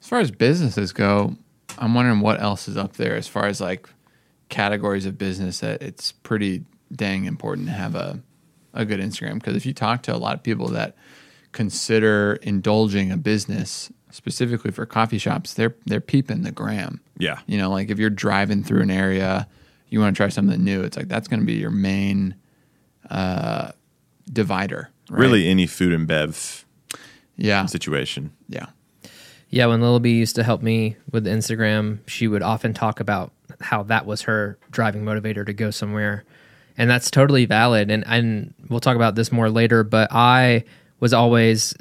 As 0.00 0.08
far 0.08 0.20
as 0.20 0.30
businesses 0.30 0.92
go, 0.92 1.36
I'm 1.78 1.94
wondering 1.94 2.20
what 2.20 2.40
else 2.40 2.66
is 2.66 2.76
up 2.76 2.94
there 2.94 3.14
as 3.14 3.28
far 3.28 3.46
as 3.46 3.60
like 3.60 3.88
categories 4.48 5.04
of 5.04 5.18
business 5.18 5.60
that 5.60 5.82
it's 5.82 6.12
pretty 6.12 6.64
dang 6.92 7.24
important 7.24 7.66
to 7.66 7.74
have 7.74 7.94
a, 7.94 8.20
a 8.72 8.84
good 8.84 9.00
Instagram. 9.00 9.34
Because 9.34 9.56
if 9.56 9.66
you 9.66 9.74
talk 9.74 10.02
to 10.04 10.14
a 10.14 10.16
lot 10.16 10.34
of 10.34 10.42
people 10.42 10.68
that 10.68 10.96
consider 11.52 12.38
indulging 12.42 13.10
a 13.10 13.16
business 13.16 13.90
specifically 14.16 14.70
for 14.70 14.86
coffee 14.86 15.18
shops, 15.18 15.54
they're 15.54 15.74
they're 15.84 16.00
peeping 16.00 16.42
the 16.42 16.50
gram. 16.52 17.00
yeah 17.18 17.38
You 17.46 17.58
know, 17.58 17.70
like 17.70 17.90
if 17.90 17.98
you're 17.98 18.10
driving 18.10 18.64
through 18.64 18.82
an 18.82 18.90
area, 18.90 19.46
you 19.88 20.00
want 20.00 20.16
to 20.16 20.18
try 20.18 20.28
something 20.30 20.62
new. 20.64 20.82
It's 20.82 20.96
like 20.96 21.08
that's 21.08 21.28
going 21.28 21.40
to 21.40 21.46
be 21.46 21.54
your 21.54 21.70
main 21.70 22.34
uh, 23.10 23.72
divider. 24.32 24.90
right? 25.10 25.20
really 25.20 25.48
any 25.48 25.66
food 25.66 25.92
and 25.92 26.06
bev 26.06 26.64
Yeah. 27.36 27.66
situation 27.66 28.32
Yeah. 28.48 28.66
Yeah, 29.48 29.66
when 29.66 29.80
Lil 29.80 30.00
B 30.00 30.18
used 30.18 30.34
to 30.36 30.42
help 30.42 30.60
me 30.60 30.96
with 31.12 31.24
Instagram, 31.24 32.00
she 32.08 32.26
would 32.26 32.42
often 32.42 32.74
talk 32.74 32.98
about 32.98 33.32
how 33.60 33.84
that 33.84 34.04
was 34.04 34.22
her 34.22 34.58
driving 34.72 35.04
motivator 35.04 35.46
to 35.46 35.52
go 35.52 35.70
somewhere. 35.70 36.24
And 36.76 36.90
that's 36.90 37.10
totally 37.12 37.46
valid. 37.46 37.88
And, 37.90 38.02
and 38.08 38.52
we'll 38.68 38.80
talk 38.80 38.96
about 38.96 39.14
this 39.14 39.30
more 39.30 39.48
later, 39.48 39.84
but 39.84 40.08
I 40.12 40.64
was 40.98 41.12
always 41.14 41.74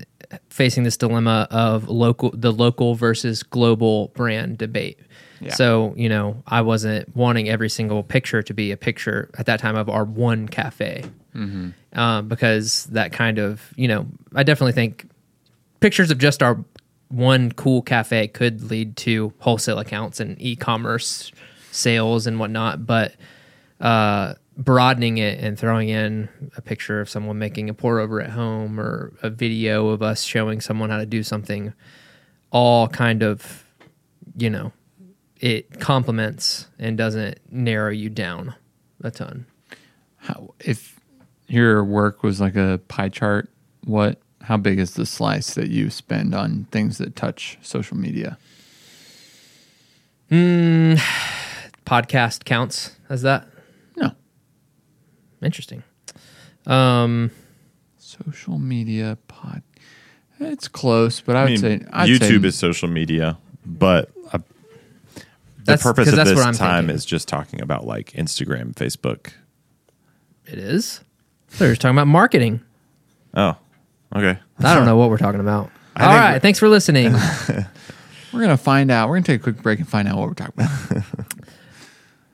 facing 0.50 0.84
this 0.84 0.98
dilemma 0.98 1.48
of 1.51 1.89
local 1.89 2.32
the 2.34 2.51
local 2.51 2.96
versus 2.96 3.44
global 3.44 4.10
brand 4.10 4.58
debate. 4.58 5.00
Yeah. 5.41 5.53
So, 5.53 5.94
you 5.98 6.10
know, 6.10 6.41
I 6.48 6.62
wasn't 6.62 7.13
wanting 7.15 7.50
every 7.50 7.70
single 7.70 8.03
picture 8.03 8.41
to 8.41 8.53
be 8.53 8.72
a 8.72 8.77
picture 8.77 9.29
at 9.38 9.46
that 9.48 9.60
time 9.60 9.75
of 9.75 9.89
our 9.89 10.05
one 10.05 10.48
cafe. 10.48 11.03
Um, 11.94 12.27
because 12.29 12.86
that 12.86 13.12
kind 13.12 13.39
of, 13.39 13.74
you 13.75 13.88
know, 13.88 14.08
I 14.34 14.44
definitely 14.44 14.72
think 14.72 15.10
pictures 15.82 16.10
of 16.10 16.17
just 16.17 16.41
our 16.41 16.63
one 17.10 17.51
cool 17.51 17.82
cafe 17.82 18.27
could 18.27 18.70
lead 18.70 18.96
to 18.98 19.34
wholesale 19.39 19.79
accounts 19.79 20.20
and 20.20 20.41
e-commerce 20.41 21.32
sales 21.72 22.25
and 22.25 22.39
whatnot 22.39 22.86
but 22.86 23.13
uh, 23.82 24.34
broadening 24.58 25.18
it 25.18 25.40
and 25.40 25.60
throwing 25.60 25.90
in 25.90 26.30
a 26.56 26.62
picture 26.62 27.02
of 27.02 27.10
someone 27.10 27.38
making 27.38 27.70
a 27.70 27.74
pour 27.74 28.00
over 28.00 28.22
at 28.22 28.30
home 28.30 28.80
or 28.80 29.14
a 29.22 29.30
video 29.30 29.90
of 29.90 30.02
us 30.02 30.24
showing 30.24 30.62
someone 30.62 30.90
how 30.90 30.98
to 30.98 31.06
do 31.06 31.24
something 31.24 31.74
all 32.52 32.88
kind 32.88 33.22
of 33.22 33.66
you 34.38 34.50
know 34.50 34.72
it 35.40 35.80
complements 35.80 36.68
and 36.80 36.98
doesn't 36.98 37.40
narrow 37.52 37.92
you 37.92 38.10
down 38.10 38.56
a 39.04 39.12
ton. 39.12 39.46
How, 40.18 40.54
if 40.60 41.00
your 41.48 41.84
work 41.84 42.24
was 42.24 42.42
like 42.42 42.56
a 42.56 42.80
pie 42.88 43.10
chart, 43.10 43.50
what? 43.84 44.20
How 44.42 44.58
big 44.58 44.80
is 44.80 44.94
the 44.94 45.06
slice 45.06 45.56
that 45.56 45.70
you 45.70 45.90
spend 45.90 46.36
on 46.36 46.66
things 46.72 46.98
that 47.00 47.16
touch 47.16 47.58
social 47.62 47.98
media? 47.98 48.38
Hmm, 50.30 50.94
podcast 51.86 52.46
counts 52.46 52.96
as 53.10 53.22
that. 53.24 53.48
No, 55.42 55.46
Interesting. 55.46 55.84
Um, 56.65 57.32
social 57.98 58.58
media 58.58 59.18
pod. 59.27 59.62
It's 60.39 60.68
close, 60.68 61.22
but 61.22 61.36
I, 61.36 61.39
I 61.39 61.44
would 61.44 61.50
mean, 61.51 61.60
say 61.60 61.86
I'd 61.94 62.10
YouTube 62.10 62.42
say, 62.42 62.48
is 62.48 62.56
social 62.58 62.89
media, 62.89 63.38
but 63.65 64.12
uh, 64.34 64.39
the 65.15 65.24
That's- 65.63 65.84
purpose 65.84 66.06
'cause 66.06 66.13
of 66.13 66.18
that's 66.18 66.30
this 66.32 66.58
time 66.58 66.84
thinking. 66.86 66.96
is 66.96 67.06
just 67.06 67.27
talking 67.27 67.62
about 67.62 67.86
like 67.86 68.12
Instagram, 68.13 68.74
Facebook. 68.74 69.32
it 70.46 70.58
is. 70.60 71.01
They're 71.58 71.70
just 71.72 71.82
talking 71.82 71.96
about 71.98 72.08
marketing. 72.08 72.62
Oh, 73.34 73.56
okay. 74.15 74.38
I 74.60 74.75
don't 74.75 74.86
know 74.86 74.98
what 74.98 75.10
we're 75.10 75.18
talking 75.18 75.39
about. 75.42 75.70
I 75.96 76.04
All 76.06 76.12
think- 76.12 76.20
right. 76.22 76.42
Thanks 76.42 76.60
for 76.60 76.68
listening. 76.68 77.13
we're 78.34 78.42
gonna 78.42 78.58
find 78.58 78.92
out. 78.92 79.08
We're 79.08 79.15
gonna 79.15 79.25
take 79.25 79.39
a 79.39 79.44
quick 79.44 79.62
break 79.62 79.80
and 79.80 79.88
find 79.88 80.08
out 80.08 80.18
what 80.18 80.27
we're 80.27 80.34
talking 80.34 80.54
about. 80.65 81.04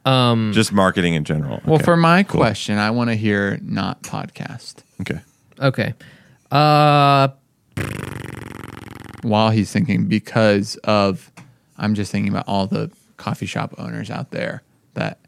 um, 0.06 0.52
Just 0.54 0.72
marketing 0.74 1.14
in 1.14 1.24
general. 1.24 1.62
well, 1.66 1.76
Okay, 1.76 1.84
for 1.86 1.96
my 1.98 2.24
cool. 2.24 2.40
question, 2.42 2.78
I 2.78 2.92
want 2.92 3.10
to 3.10 3.16
hear 3.16 3.60
not 3.62 4.02
podcast. 4.04 4.84
Okay. 5.02 5.20
okay. 5.60 5.94
Uh, 6.52 7.30
While 9.24 9.52
he's 9.52 9.72
thinking, 9.72 10.08
because 10.08 10.76
of, 10.78 11.32
I'm 11.78 11.94
just 11.96 12.12
thinking 12.12 12.32
about 12.32 12.46
all 12.48 12.68
the 12.68 12.92
coffee 13.18 13.46
shop 13.46 13.76
owners 13.78 14.10
out 14.10 14.32
there 14.32 14.64
that 14.96 15.20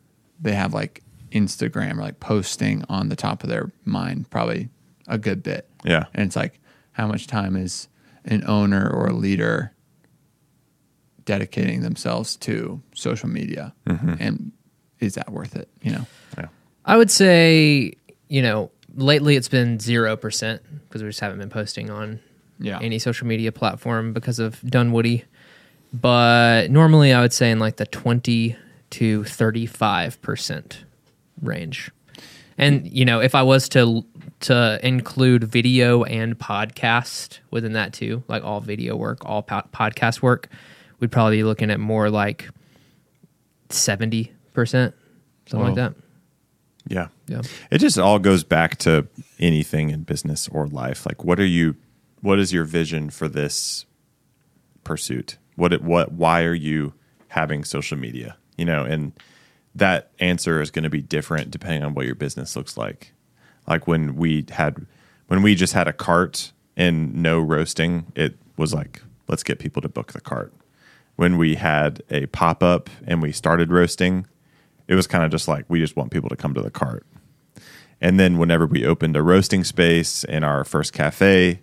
they 0.41 0.53
have 0.53 0.73
like 0.73 1.03
Instagram 1.31 1.97
or 1.97 2.01
like 2.01 2.19
posting 2.19 2.83
on 2.89 3.09
the 3.09 3.15
top 3.15 3.43
of 3.43 3.49
their 3.49 3.71
mind, 3.85 4.29
probably 4.31 4.69
a 5.07 5.17
good 5.17 5.43
bit. 5.43 5.69
Yeah. 5.85 6.05
And 6.13 6.25
it's 6.25 6.35
like, 6.35 6.59
how 6.93 7.07
much 7.07 7.27
time 7.27 7.55
is 7.55 7.87
an 8.25 8.43
owner 8.47 8.89
or 8.89 9.07
a 9.07 9.13
leader 9.13 9.73
dedicating 11.25 11.81
themselves 11.81 12.35
to 12.37 12.81
social 12.95 13.29
media? 13.29 13.73
And 13.85 14.51
is 15.05 15.15
that 15.15 15.31
worth 15.31 15.55
it? 15.55 15.69
You 15.81 15.91
know? 15.91 16.05
Yeah. 16.37 16.47
I 16.85 16.97
would 16.97 17.11
say, 17.11 17.93
you 18.29 18.41
know, 18.41 18.71
lately 18.95 19.35
it's 19.35 19.49
been 19.49 19.77
0% 19.77 20.59
because 20.87 21.01
we 21.03 21.09
just 21.09 21.19
haven't 21.19 21.39
been 21.39 21.49
posting 21.49 21.89
on 21.89 22.19
Yeah. 22.59 22.79
any 22.81 22.99
social 22.99 23.27
media 23.27 23.51
platform 23.51 24.13
because 24.13 24.39
of 24.39 24.59
Dunwoody. 24.61 25.23
But 25.93 26.71
normally 26.71 27.13
I 27.13 27.21
would 27.21 27.33
say 27.33 27.51
in 27.51 27.59
like 27.59 27.77
the 27.77 27.85
20 27.85 28.55
to 28.91 29.21
35% 29.23 30.75
range. 31.41 31.91
And, 32.57 32.87
you 32.91 33.05
know, 33.05 33.19
if 33.19 33.33
I 33.35 33.41
was 33.43 33.67
to 33.69 34.05
to 34.41 34.79
include 34.85 35.45
video 35.45 36.03
and 36.03 36.37
podcast 36.37 37.39
within 37.49 37.73
that 37.73 37.93
too, 37.93 38.23
like 38.27 38.43
all 38.43 38.59
video 38.59 38.95
work, 38.95 39.25
all 39.25 39.41
po- 39.41 39.63
podcast 39.73 40.21
work, 40.21 40.49
we'd 40.99 41.11
probably 41.11 41.37
be 41.37 41.43
looking 41.43 41.71
at 41.71 41.79
more 41.79 42.09
like 42.09 42.49
70%, 43.69 44.29
something 45.45 45.67
like 45.67 45.73
oh. 45.73 45.75
that. 45.75 45.95
Yeah. 46.87 47.07
Yeah. 47.27 47.41
It 47.71 47.77
just 47.77 47.97
all 47.97 48.19
goes 48.19 48.43
back 48.43 48.77
to 48.79 49.07
anything 49.39 49.89
in 49.89 50.03
business 50.03 50.47
or 50.49 50.67
life. 50.67 51.05
Like 51.05 51.23
what 51.23 51.39
are 51.39 51.45
you 51.45 51.75
what 52.21 52.39
is 52.39 52.53
your 52.53 52.63
vision 52.63 53.09
for 53.09 53.27
this 53.27 53.85
pursuit? 54.83 55.37
What 55.55 55.73
it 55.73 55.83
what 55.83 56.11
why 56.11 56.43
are 56.43 56.53
you 56.53 56.93
having 57.29 57.63
social 57.63 57.97
media? 57.97 58.37
You 58.57 58.65
know, 58.65 58.83
and 58.83 59.13
that 59.75 60.11
answer 60.19 60.61
is 60.61 60.71
going 60.71 60.83
to 60.83 60.89
be 60.89 61.01
different 61.01 61.51
depending 61.51 61.83
on 61.83 61.93
what 61.93 62.05
your 62.05 62.15
business 62.15 62.55
looks 62.55 62.77
like. 62.77 63.13
Like 63.67 63.87
when 63.87 64.15
we 64.15 64.45
had 64.49 64.85
when 65.27 65.41
we 65.41 65.55
just 65.55 65.73
had 65.73 65.87
a 65.87 65.93
cart 65.93 66.51
and 66.75 67.15
no 67.15 67.39
roasting, 67.39 68.11
it 68.15 68.37
was 68.57 68.73
like 68.73 69.01
let's 69.27 69.43
get 69.43 69.59
people 69.59 69.81
to 69.81 69.89
book 69.89 70.13
the 70.13 70.21
cart. 70.21 70.53
When 71.15 71.37
we 71.37 71.55
had 71.55 72.01
a 72.09 72.25
pop-up 72.25 72.89
and 73.05 73.21
we 73.21 73.31
started 73.31 73.71
roasting, 73.71 74.25
it 74.87 74.95
was 74.95 75.07
kind 75.07 75.23
of 75.23 75.31
just 75.31 75.47
like 75.47 75.65
we 75.67 75.79
just 75.79 75.95
want 75.95 76.11
people 76.11 76.29
to 76.29 76.35
come 76.35 76.53
to 76.53 76.61
the 76.61 76.71
cart. 76.71 77.05
And 78.01 78.19
then 78.19 78.37
whenever 78.37 78.65
we 78.65 78.85
opened 78.85 79.15
a 79.15 79.23
roasting 79.23 79.63
space 79.63 80.23
in 80.25 80.43
our 80.43 80.65
first 80.65 80.91
cafe, 80.91 81.61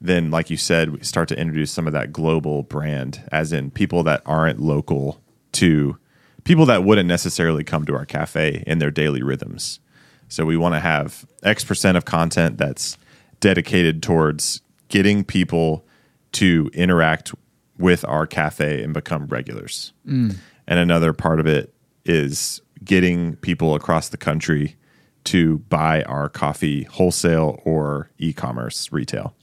then 0.00 0.30
like 0.30 0.48
you 0.48 0.56
said, 0.56 0.90
we 0.90 1.00
start 1.02 1.28
to 1.28 1.38
introduce 1.38 1.70
some 1.70 1.86
of 1.86 1.92
that 1.92 2.12
global 2.12 2.62
brand, 2.62 3.22
as 3.30 3.52
in 3.52 3.70
people 3.70 4.02
that 4.04 4.22
aren't 4.24 4.58
local 4.58 5.20
to 5.52 5.98
people 6.44 6.64
that 6.66 6.84
wouldn't 6.84 7.08
necessarily 7.08 7.62
come 7.62 7.84
to 7.84 7.94
our 7.94 8.06
cafe 8.06 8.64
in 8.66 8.78
their 8.78 8.90
daily 8.90 9.22
rhythms. 9.22 9.80
So 10.28 10.46
we 10.46 10.56
want 10.56 10.74
to 10.74 10.80
have 10.80 11.26
X 11.42 11.64
percent 11.64 11.98
of 11.98 12.06
content 12.06 12.56
that's 12.56 12.96
dedicated 13.40 14.02
towards 14.02 14.62
getting 14.88 15.24
people 15.24 15.84
to 16.32 16.70
interact 16.72 17.34
with 17.76 18.04
our 18.06 18.26
cafe 18.26 18.82
and 18.82 18.94
become 18.94 19.26
regulars. 19.26 19.92
Mm. 20.06 20.36
And 20.66 20.78
another 20.78 21.12
part 21.12 21.40
of 21.40 21.46
it 21.46 21.74
is 22.04 22.60
getting 22.84 23.36
people 23.36 23.74
across 23.74 24.08
the 24.08 24.16
country 24.16 24.76
to 25.24 25.58
buy 25.58 26.02
our 26.04 26.28
coffee 26.28 26.84
wholesale 26.84 27.60
or 27.64 28.10
e-commerce 28.18 28.90
retail. 28.90 29.34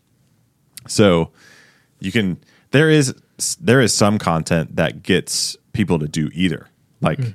So 0.88 1.32
you 2.00 2.12
can 2.12 2.40
there 2.72 2.90
is 2.90 3.14
there 3.60 3.82
is 3.82 3.94
some 3.94 4.18
content 4.18 4.76
that 4.76 5.04
gets 5.04 5.56
people 5.74 6.00
to 6.00 6.08
do 6.08 6.30
either. 6.34 6.68
Like, 7.02 7.20
hmm. 7.20 7.30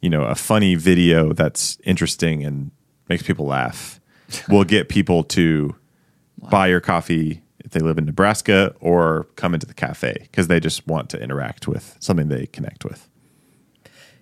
you 0.00 0.08
know, 0.08 0.22
a 0.22 0.34
funny 0.34 0.76
video 0.76 1.32
that's 1.32 1.78
interesting 1.84 2.44
and 2.44 2.70
makes 3.08 3.22
people 3.24 3.46
laugh 3.46 4.00
will 4.48 4.64
get 4.64 4.88
people 4.88 5.24
to 5.24 5.74
buy 6.50 6.68
your 6.68 6.80
coffee 6.80 7.42
if 7.58 7.72
they 7.72 7.80
live 7.80 7.98
in 7.98 8.04
Nebraska 8.04 8.74
or 8.80 9.24
come 9.36 9.54
into 9.54 9.66
the 9.66 9.74
cafe 9.74 10.14
because 10.22 10.46
they 10.46 10.60
just 10.60 10.86
want 10.86 11.10
to 11.10 11.20
interact 11.20 11.66
with 11.66 11.96
something 12.00 12.28
they 12.28 12.46
connect 12.46 12.84
with. 12.84 13.09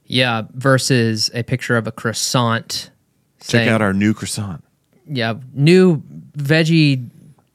Yeah, 0.08 0.42
versus 0.54 1.30
a 1.34 1.42
picture 1.42 1.76
of 1.76 1.86
a 1.86 1.92
croissant. 1.92 2.90
Check 3.40 3.50
saying, 3.50 3.68
out 3.68 3.80
our 3.82 3.92
new 3.92 4.14
croissant. 4.14 4.64
yeah 5.06 5.34
new 5.54 6.02
veggie 6.36 7.08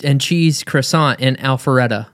and 0.04 0.22
cheese 0.22 0.64
croissant 0.64 1.20
in 1.20 1.36
Alpharetta, 1.38 2.08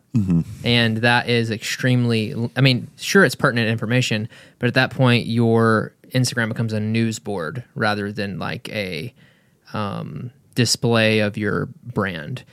and 0.63 0.97
that 0.97 1.29
is 1.29 1.51
extremely. 1.51 2.33
I 2.55 2.61
mean, 2.61 2.87
sure, 2.97 3.23
it's 3.23 3.35
pertinent 3.35 3.69
information, 3.69 4.27
but 4.57 4.67
at 4.67 4.73
that 4.73 4.91
point, 4.91 5.27
your 5.27 5.93
Instagram 6.09 6.49
becomes 6.49 6.73
a 6.73 6.79
news 6.79 7.19
board 7.19 7.63
rather 7.75 8.11
than 8.11 8.39
like 8.39 8.69
a 8.69 9.13
um, 9.73 10.31
display 10.55 11.19
of 11.19 11.37
your 11.37 11.67
brand. 11.83 12.43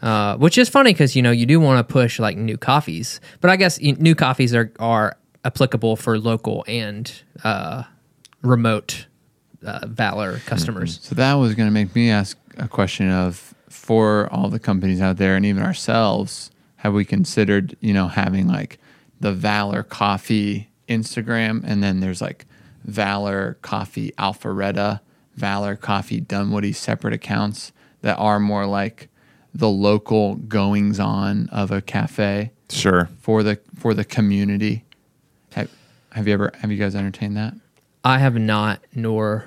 Uh, 0.00 0.36
which 0.36 0.56
is 0.58 0.68
funny 0.68 0.92
because 0.92 1.16
you 1.16 1.22
know 1.22 1.32
you 1.32 1.44
do 1.44 1.58
want 1.58 1.76
to 1.86 1.92
push 1.92 2.20
like 2.20 2.36
new 2.36 2.56
coffees, 2.56 3.20
but 3.40 3.50
I 3.50 3.56
guess 3.56 3.80
new 3.80 4.14
coffees 4.14 4.54
are 4.54 4.72
are 4.78 5.16
applicable 5.46 5.96
for 5.96 6.18
local 6.18 6.64
and 6.66 7.22
uh, 7.44 7.84
remote 8.42 9.06
uh, 9.64 9.86
Valor 9.86 10.38
customers. 10.40 10.98
So 11.02 11.14
that 11.14 11.34
was 11.34 11.54
going 11.54 11.68
to 11.68 11.72
make 11.72 11.94
me 11.94 12.10
ask 12.10 12.36
a 12.58 12.68
question 12.68 13.10
of 13.10 13.54
for 13.68 14.28
all 14.32 14.48
the 14.48 14.58
companies 14.58 15.00
out 15.00 15.16
there 15.16 15.36
and 15.36 15.46
even 15.46 15.62
ourselves, 15.62 16.50
have 16.76 16.92
we 16.92 17.04
considered, 17.04 17.76
you 17.80 17.92
know, 17.94 18.08
having 18.08 18.46
like 18.48 18.78
the 19.20 19.32
Valor 19.32 19.82
Coffee 19.82 20.68
Instagram 20.88 21.62
and 21.64 21.82
then 21.82 22.00
there's 22.00 22.20
like 22.20 22.44
Valor 22.84 23.56
Coffee 23.62 24.12
Alpharetta, 24.18 25.00
Valor 25.36 25.76
Coffee 25.76 26.20
Dunwoody 26.20 26.72
separate 26.72 27.14
accounts 27.14 27.72
that 28.02 28.16
are 28.16 28.38
more 28.40 28.66
like 28.66 29.08
the 29.54 29.68
local 29.68 30.34
goings 30.36 31.00
on 31.00 31.48
of 31.50 31.70
a 31.70 31.80
cafe 31.80 32.52
Sure. 32.68 33.08
for 33.20 33.42
the 33.42 33.58
for 33.76 33.94
the 33.94 34.04
community. 34.04 34.84
Have, 36.16 36.26
you 36.26 36.32
ever 36.32 36.50
have 36.62 36.72
you 36.72 36.78
guys 36.78 36.94
entertained 36.94 37.36
that? 37.36 37.52
I 38.02 38.16
have 38.16 38.36
not, 38.36 38.80
nor 38.94 39.44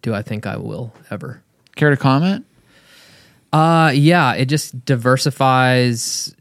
do 0.00 0.14
I 0.14 0.22
think 0.22 0.46
I 0.46 0.56
will 0.56 0.92
ever. 1.10 1.42
Care 1.74 1.90
to 1.90 1.96
comment? 1.96 2.46
Uh, 3.52 3.90
yeah, 3.92 4.34
it 4.34 4.46
just 4.46 4.84
diversifies. 4.84 6.32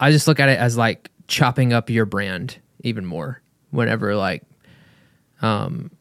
I 0.00 0.10
just 0.10 0.26
look 0.26 0.40
at 0.40 0.48
it 0.48 0.58
as 0.58 0.76
like 0.76 1.08
chopping 1.28 1.72
up 1.72 1.88
your 1.88 2.04
brand 2.04 2.56
even 2.82 3.06
more. 3.06 3.40
Whenever 3.70 4.16
like, 4.16 4.42
um, 5.40 5.92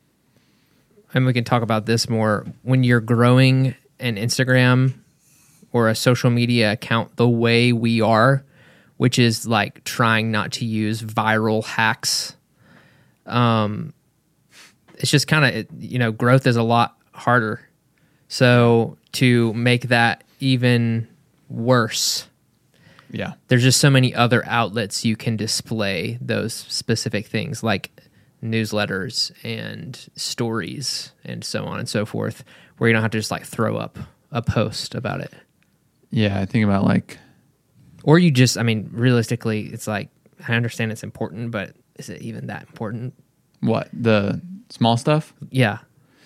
and 1.14 1.28
we 1.28 1.34
can 1.34 1.44
talk 1.44 1.62
about 1.62 1.86
this 1.86 2.10
more 2.10 2.48
when 2.64 2.84
you're 2.84 3.02
growing 3.02 3.76
an 4.00 4.16
Instagram 4.16 4.96
or 5.74 5.90
a 5.90 5.96
social 5.96 6.32
media 6.32 6.72
account 6.72 7.18
the 7.18 7.30
way 7.30 7.72
we 7.72 8.02
are, 8.02 8.44
which 8.98 9.20
is 9.20 9.46
like 9.46 9.84
trying 9.84 10.32
not 10.32 10.54
to 10.54 10.66
use 10.66 11.04
viral 11.04 11.64
hacks. 11.64 12.34
Um, 13.28 13.94
it's 14.96 15.12
just 15.12 15.28
kind 15.28 15.46
of 15.46 15.68
you 15.80 16.00
know 16.00 16.12
growth 16.12 16.48
is 16.48 16.56
a 16.56 16.64
lot 16.64 16.98
harder 17.12 17.62
so 18.30 18.98
to 19.14 19.54
make 19.54 19.88
that 19.90 20.24
even 20.40 21.08
worse, 21.50 22.28
Yeah. 23.10 23.34
there's 23.48 23.64
just 23.64 23.80
so 23.80 23.90
many 23.90 24.14
other 24.14 24.44
outlets 24.46 25.06
you 25.06 25.16
can 25.16 25.38
display 25.38 26.18
those 26.20 26.54
specific 26.54 27.26
things, 27.28 27.64
like 27.64 27.90
newsletters 28.44 29.32
and 29.44 30.10
stories 30.16 31.12
and 31.24 31.44
so 31.44 31.64
on 31.66 31.80
and 31.80 31.88
so 31.88 32.06
forth, 32.06 32.44
where 32.78 32.90
you 32.90 32.94
don't 32.94 33.02
have 33.02 33.12
to 33.12 33.18
just 33.18 33.32
like 33.32 33.46
throw 33.46 33.78
up 33.78 33.98
a 34.32 34.42
post 34.42 34.94
about 34.94 35.22
it. 35.22 35.34
Yeah, 36.12 36.40
I 36.40 36.46
think 36.46 36.66
about 36.66 36.84
like 36.84 37.18
Or 38.04 38.20
you 38.20 38.30
just, 38.30 38.58
I 38.58 38.64
mean, 38.64 38.90
realistically, 38.92 39.68
it's 39.68 39.88
like, 39.88 40.10
I 40.48 40.54
understand 40.56 40.92
it's 40.92 41.04
important, 41.04 41.52
but 41.52 41.76
is 41.98 42.10
it 42.10 42.22
even 42.22 42.48
that 42.48 42.64
important? 42.64 43.14
what 43.62 43.90
the 43.94 44.42
small 44.70 44.98
stuff. 44.98 45.34
Yeah. 45.50 45.80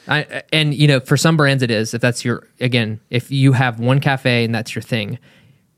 I, 0.08 0.44
and 0.52 0.74
you 0.74 0.88
know, 0.88 1.00
for 1.00 1.16
some 1.16 1.38
brands 1.38 1.62
it 1.62 1.72
is. 1.72 1.94
If 1.94 2.02
that's 2.02 2.26
your 2.26 2.48
again, 2.60 3.00
if 3.10 3.30
you 3.32 3.54
have 3.54 3.80
one 3.80 4.00
cafe 4.00 4.44
and 4.44 4.54
that's 4.54 4.74
your 4.76 4.82
thing, 4.82 5.20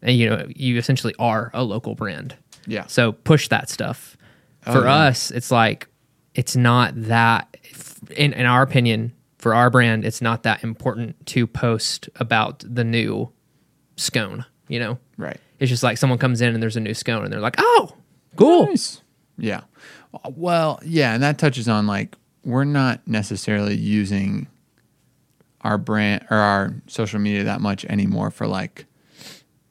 and 0.02 0.16
you 0.16 0.30
know, 0.30 0.48
you 0.56 0.78
essentially 0.78 1.14
are 1.20 1.52
a 1.54 1.64
local 1.64 1.94
brand. 1.94 2.36
Yeah. 2.66 2.86
So 2.88 3.12
push 3.12 3.50
that 3.50 3.70
stuff. 3.70 4.16
Oh, 4.66 4.74
for 4.74 4.86
yeah. 4.86 4.94
us, 4.94 5.30
it's 5.30 5.52
like 5.52 5.88
it's 6.36 6.56
not 6.56 6.94
that 6.96 7.58
in 8.16 8.34
in 8.34 8.46
our 8.46 8.62
opinion, 8.62 9.14
for 9.40 9.54
our 9.54 9.70
brand, 9.70 10.06
it's 10.06 10.22
not 10.22 10.44
that 10.44 10.64
important 10.64 11.26
to 11.28 11.46
post 11.46 12.10
about 12.16 12.64
the 12.66 12.86
new 12.86 13.30
scone, 13.98 14.46
you 14.70 14.80
know? 14.80 14.98
Right. 15.18 15.38
It's 15.60 15.70
just 15.70 15.84
like 15.84 15.98
someone 15.98 16.18
comes 16.18 16.42
in 16.42 16.54
and 16.54 16.64
there's 16.64 16.78
a 16.78 16.82
new 16.82 16.94
scone 16.94 17.24
and 17.24 17.32
they're 17.32 17.42
like, 17.42 17.56
"Oh, 17.58 17.94
cool." 18.38 18.68
Nice. 18.68 19.02
Yeah. 19.38 19.62
Well, 20.36 20.80
yeah, 20.86 21.14
and 21.14 21.24
that 21.24 21.38
touches 21.38 21.68
on 21.68 21.88
like 21.88 22.16
we're 22.46 22.64
not 22.66 23.02
necessarily 23.08 23.76
using 23.76 24.48
our 25.62 25.78
brand 25.78 26.26
or 26.30 26.38
our 26.38 26.74
social 26.88 27.20
media 27.20 27.44
that 27.46 27.62
much 27.62 27.86
anymore 27.86 28.30
for 28.32 28.48
like 28.48 28.86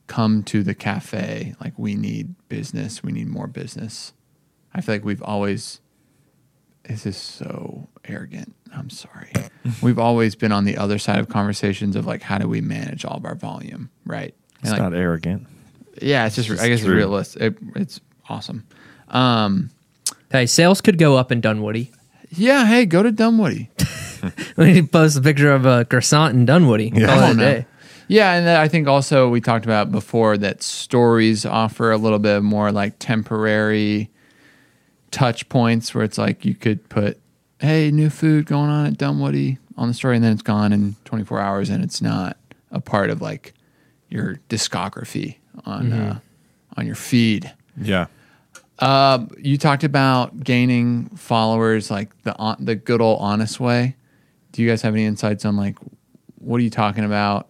come 0.07 0.43
to 0.45 0.63
the 0.63 0.75
cafe. 0.75 1.55
Like 1.61 1.79
we 1.79 1.95
need 1.95 2.35
business. 2.49 3.03
We 3.03 3.13
need 3.13 3.29
more 3.29 3.47
business. 3.47 4.13
I 4.75 4.81
feel 4.81 4.95
like 4.97 5.05
we've 5.05 5.23
always 5.23 5.81
this 6.85 7.07
is 7.07 7.17
so 7.17 7.89
arrogant. 8.05 8.55
I'm 8.75 8.91
sorry. 8.91 9.31
We've 9.83 9.99
always 9.99 10.35
been 10.35 10.51
on 10.51 10.65
the 10.65 10.77
other 10.79 10.99
side 10.99 11.19
of 11.21 11.29
conversations 11.29 11.95
of 11.95 12.07
like 12.07 12.23
how 12.23 12.39
do 12.39 12.49
we 12.49 12.61
manage 12.61 13.05
all 13.05 13.17
of 13.17 13.25
our 13.25 13.37
volume 13.37 13.91
right? 14.05 14.35
It's 14.61 14.71
And, 14.71 14.73
like, 14.73 14.81
not 14.81 14.95
arrogant. 14.95 15.47
yeah 16.01 16.27
it's 16.27 16.35
just 16.37 16.51
It's 16.51 16.61
i 16.61 16.69
guess 16.69 16.81
it's 16.81 16.89
realistic. 16.89 17.43
It, 17.43 17.59
it's 17.77 18.01
awesome 18.29 18.67
um 19.13 19.71
Hey, 20.31 20.47
sales 20.47 20.81
could 20.81 20.97
go 20.97 21.17
up 21.19 21.31
in 21.31 21.43
Dunwoody. 21.43 21.93
Yeah, 22.31 22.65
hey, 22.65 22.87
go 22.87 23.03
to 23.03 23.13
Dunwoody. 23.13 23.71
We 24.57 24.67
need 24.73 24.83
to 24.83 24.87
post 24.87 25.17
a 25.17 25.21
picture 25.21 25.53
of 25.53 25.67
a 25.67 25.85
croissant 25.85 26.35
in 26.35 26.45
Dunwoody. 26.47 26.93
Yeah. 26.95 27.07
Call 27.07 27.19
it 27.19 27.23
a 27.23 27.27
on 27.31 27.37
day. 27.39 27.67
Yeah, 28.07 28.35
and 28.35 28.47
then 28.47 28.61
I 28.61 28.69
think 28.69 28.87
also 28.87 29.29
we 29.29 29.41
talked 29.41 29.65
about 29.65 29.91
before 29.91 30.39
that 30.39 30.63
stories 30.63 31.45
offer 31.45 31.91
a 31.91 31.97
little 31.97 32.21
bit 32.21 32.43
more 32.43 32.71
like 32.71 32.95
temporary 33.01 34.11
touch 35.11 35.49
points 35.49 35.95
where 35.95 36.05
it's 36.05 36.19
like 36.19 36.45
you 36.45 36.55
could 36.55 36.89
put, 36.89 37.19
hey, 37.61 37.91
new 37.91 38.11
food 38.11 38.47
going 38.47 38.71
on 38.71 38.87
at 38.87 38.97
Dunwoody 38.99 39.59
on 39.77 39.89
the 39.89 39.95
story, 39.95 40.17
and 40.17 40.25
then 40.25 40.33
it's 40.33 40.43
gone 40.43 40.73
in 40.73 40.95
24 41.05 41.41
hours, 41.41 41.71
and 41.71 41.83
it's 41.83 42.01
not 42.03 42.37
a 42.71 42.81
part 42.81 43.11
of 43.11 43.21
like 43.21 43.55
your 44.09 44.39
discography 44.49 45.37
on 45.65 45.93
uh, 45.93 46.19
on 46.77 46.87
your 46.87 46.95
feed. 46.95 47.53
Yeah. 47.77 48.07
Uh, 48.79 49.27
you 49.39 49.59
talked 49.59 49.85
about 49.85 50.43
gaining 50.43 51.09
followers 51.11 51.91
like 51.91 52.11
the 52.23 52.35
hon- 52.39 52.65
the 52.65 52.75
good 52.75 53.01
old 53.01 53.21
honest 53.21 53.61
way. 53.61 53.97
Do 54.53 54.63
you 54.63 54.69
guys 54.69 54.83
have 54.83 54.95
any 54.95 55.05
insights 55.05 55.45
on 55.45 55.57
like 55.57 55.77
what 56.39 56.59
are 56.59 56.65
you 56.65 56.71
talking 56.71 57.05
about? 57.05 57.49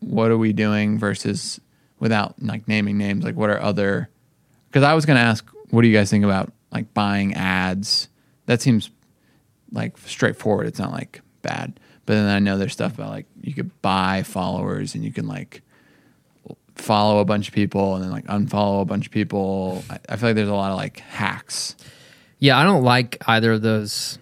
What 0.00 0.30
are 0.30 0.38
we 0.38 0.52
doing 0.52 0.98
versus 0.98 1.60
without 1.98 2.40
like 2.42 2.66
naming 2.66 2.98
names? 2.98 3.24
Like 3.24 3.36
what 3.36 3.50
are 3.50 3.60
other? 3.60 4.08
Because 4.68 4.82
I 4.82 4.94
was 4.94 5.06
going 5.06 5.16
to 5.16 5.22
ask, 5.22 5.48
what 5.70 5.82
do 5.82 5.88
you 5.88 5.96
guys 5.96 6.10
think 6.10 6.24
about 6.24 6.52
like 6.72 6.92
buying 6.94 7.34
ads? 7.34 8.08
That 8.46 8.60
seems 8.60 8.90
like 9.72 9.96
straightforward. 9.98 10.66
It's 10.66 10.78
not 10.78 10.92
like 10.92 11.20
bad, 11.42 11.78
but 12.06 12.14
then 12.14 12.28
I 12.28 12.38
know 12.38 12.58
there's 12.58 12.72
stuff 12.72 12.94
about 12.94 13.10
like 13.10 13.26
you 13.40 13.54
could 13.54 13.82
buy 13.82 14.22
followers 14.22 14.94
and 14.94 15.04
you 15.04 15.12
can 15.12 15.26
like 15.26 15.62
follow 16.76 17.18
a 17.18 17.24
bunch 17.24 17.48
of 17.48 17.54
people 17.54 17.94
and 17.94 18.04
then 18.04 18.10
like 18.10 18.26
unfollow 18.26 18.82
a 18.82 18.84
bunch 18.84 19.06
of 19.06 19.12
people. 19.12 19.84
I, 19.88 19.98
I 20.08 20.16
feel 20.16 20.30
like 20.30 20.36
there's 20.36 20.48
a 20.48 20.54
lot 20.54 20.70
of 20.70 20.76
like 20.76 20.98
hacks. 21.00 21.76
Yeah, 22.38 22.58
I 22.58 22.64
don't 22.64 22.82
like 22.82 23.16
either 23.26 23.52
of 23.52 23.62
those 23.62 24.18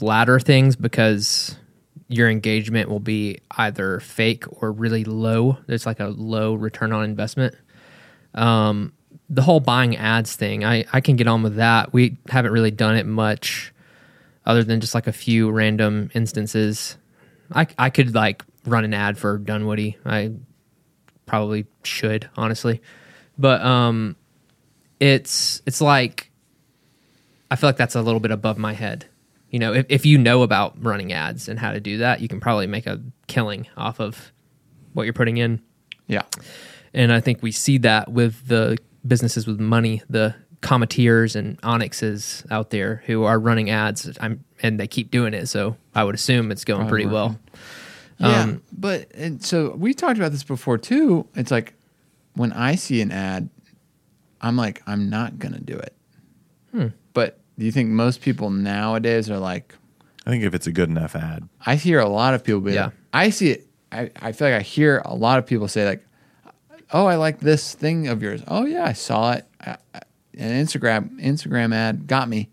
latter 0.00 0.38
things 0.40 0.76
because 0.76 1.56
your 2.08 2.28
engagement 2.28 2.88
will 2.88 3.00
be 3.00 3.38
either 3.52 4.00
fake 4.00 4.44
or 4.62 4.72
really 4.72 5.04
low. 5.04 5.58
There's 5.66 5.86
like 5.86 6.00
a 6.00 6.08
low 6.08 6.54
return 6.54 6.92
on 6.92 7.04
investment. 7.04 7.54
Um, 8.34 8.92
the 9.28 9.42
whole 9.42 9.60
buying 9.60 9.96
ads 9.96 10.34
thing, 10.34 10.64
I, 10.64 10.84
I 10.92 11.00
can 11.00 11.16
get 11.16 11.28
on 11.28 11.42
with 11.42 11.56
that. 11.56 11.92
We 11.92 12.16
haven't 12.28 12.52
really 12.52 12.72
done 12.72 12.96
it 12.96 13.06
much 13.06 13.72
other 14.44 14.64
than 14.64 14.80
just 14.80 14.94
like 14.94 15.06
a 15.06 15.12
few 15.12 15.50
random 15.50 16.10
instances. 16.14 16.96
I, 17.52 17.68
I 17.78 17.90
could 17.90 18.14
like 18.14 18.44
run 18.66 18.84
an 18.84 18.92
ad 18.92 19.18
for 19.18 19.38
Dunwoody. 19.38 19.96
I 20.04 20.32
probably 21.30 21.64
should, 21.84 22.28
honestly. 22.36 22.82
But 23.38 23.62
um 23.62 24.16
it's 24.98 25.62
it's 25.64 25.80
like 25.80 26.32
I 27.52 27.56
feel 27.56 27.68
like 27.68 27.76
that's 27.76 27.94
a 27.94 28.02
little 28.02 28.18
bit 28.18 28.32
above 28.32 28.58
my 28.58 28.72
head. 28.72 29.06
You 29.48 29.60
know, 29.60 29.72
if, 29.72 29.86
if 29.88 30.04
you 30.06 30.18
know 30.18 30.42
about 30.42 30.74
running 30.84 31.12
ads 31.12 31.48
and 31.48 31.58
how 31.58 31.70
to 31.70 31.78
do 31.78 31.98
that, 31.98 32.20
you 32.20 32.26
can 32.26 32.40
probably 32.40 32.66
make 32.66 32.86
a 32.86 33.00
killing 33.28 33.68
off 33.76 34.00
of 34.00 34.32
what 34.92 35.04
you're 35.04 35.12
putting 35.12 35.36
in. 35.36 35.62
Yeah. 36.08 36.22
And 36.92 37.12
I 37.12 37.20
think 37.20 37.42
we 37.42 37.52
see 37.52 37.78
that 37.78 38.10
with 38.10 38.48
the 38.48 38.76
businesses 39.06 39.46
with 39.46 39.60
money, 39.60 40.02
the 40.10 40.34
Cometeers 40.60 41.36
and 41.36 41.58
Onyxes 41.62 42.44
out 42.50 42.70
there 42.70 43.02
who 43.06 43.22
are 43.22 43.38
running 43.38 43.70
ads. 43.70 44.18
I'm, 44.20 44.44
and 44.62 44.80
they 44.80 44.88
keep 44.88 45.12
doing 45.12 45.32
it. 45.32 45.46
So 45.46 45.76
I 45.94 46.02
would 46.02 46.16
assume 46.16 46.50
it's 46.50 46.64
going 46.64 46.80
Probably 46.80 47.04
pretty 47.04 47.14
well. 47.14 47.38
Working. 48.20 48.34
Yeah, 48.36 48.42
Um, 48.42 48.62
but 48.72 49.10
and 49.14 49.42
so 49.44 49.74
we 49.74 49.94
talked 49.94 50.18
about 50.18 50.32
this 50.32 50.42
before 50.44 50.78
too. 50.78 51.26
It's 51.34 51.50
like 51.50 51.74
when 52.34 52.52
I 52.52 52.74
see 52.76 53.00
an 53.00 53.10
ad, 53.12 53.48
I'm 54.40 54.56
like, 54.56 54.82
I'm 54.86 55.10
not 55.10 55.38
gonna 55.38 55.60
do 55.60 55.76
it. 55.76 55.94
Hmm. 56.72 56.86
But 57.12 57.38
do 57.58 57.64
you 57.66 57.72
think 57.72 57.88
most 57.90 58.20
people 58.20 58.50
nowadays 58.50 59.28
are 59.30 59.38
like? 59.38 59.74
I 60.26 60.30
think 60.30 60.44
if 60.44 60.54
it's 60.54 60.66
a 60.66 60.72
good 60.72 60.88
enough 60.90 61.16
ad, 61.16 61.48
I 61.64 61.76
hear 61.76 61.98
a 62.00 62.08
lot 62.08 62.34
of 62.34 62.44
people 62.44 62.60
be 62.60 62.72
Yeah. 62.74 62.86
like, 62.86 62.94
I 63.12 63.30
see 63.30 63.50
it. 63.50 63.66
I, 63.92 64.10
I 64.20 64.32
feel 64.32 64.48
like 64.48 64.56
I 64.56 64.62
hear 64.62 65.02
a 65.04 65.14
lot 65.14 65.38
of 65.38 65.46
people 65.46 65.66
say 65.66 65.84
like, 65.84 66.06
"Oh, 66.92 67.06
I 67.06 67.16
like 67.16 67.40
this 67.40 67.74
thing 67.74 68.06
of 68.06 68.22
yours. 68.22 68.42
Oh 68.46 68.64
yeah, 68.66 68.84
I 68.84 68.92
saw 68.92 69.32
it. 69.32 69.46
I, 69.60 69.76
I, 69.94 70.00
an 70.38 70.64
Instagram 70.64 71.18
Instagram 71.20 71.74
ad 71.74 72.06
got 72.06 72.28
me." 72.28 72.50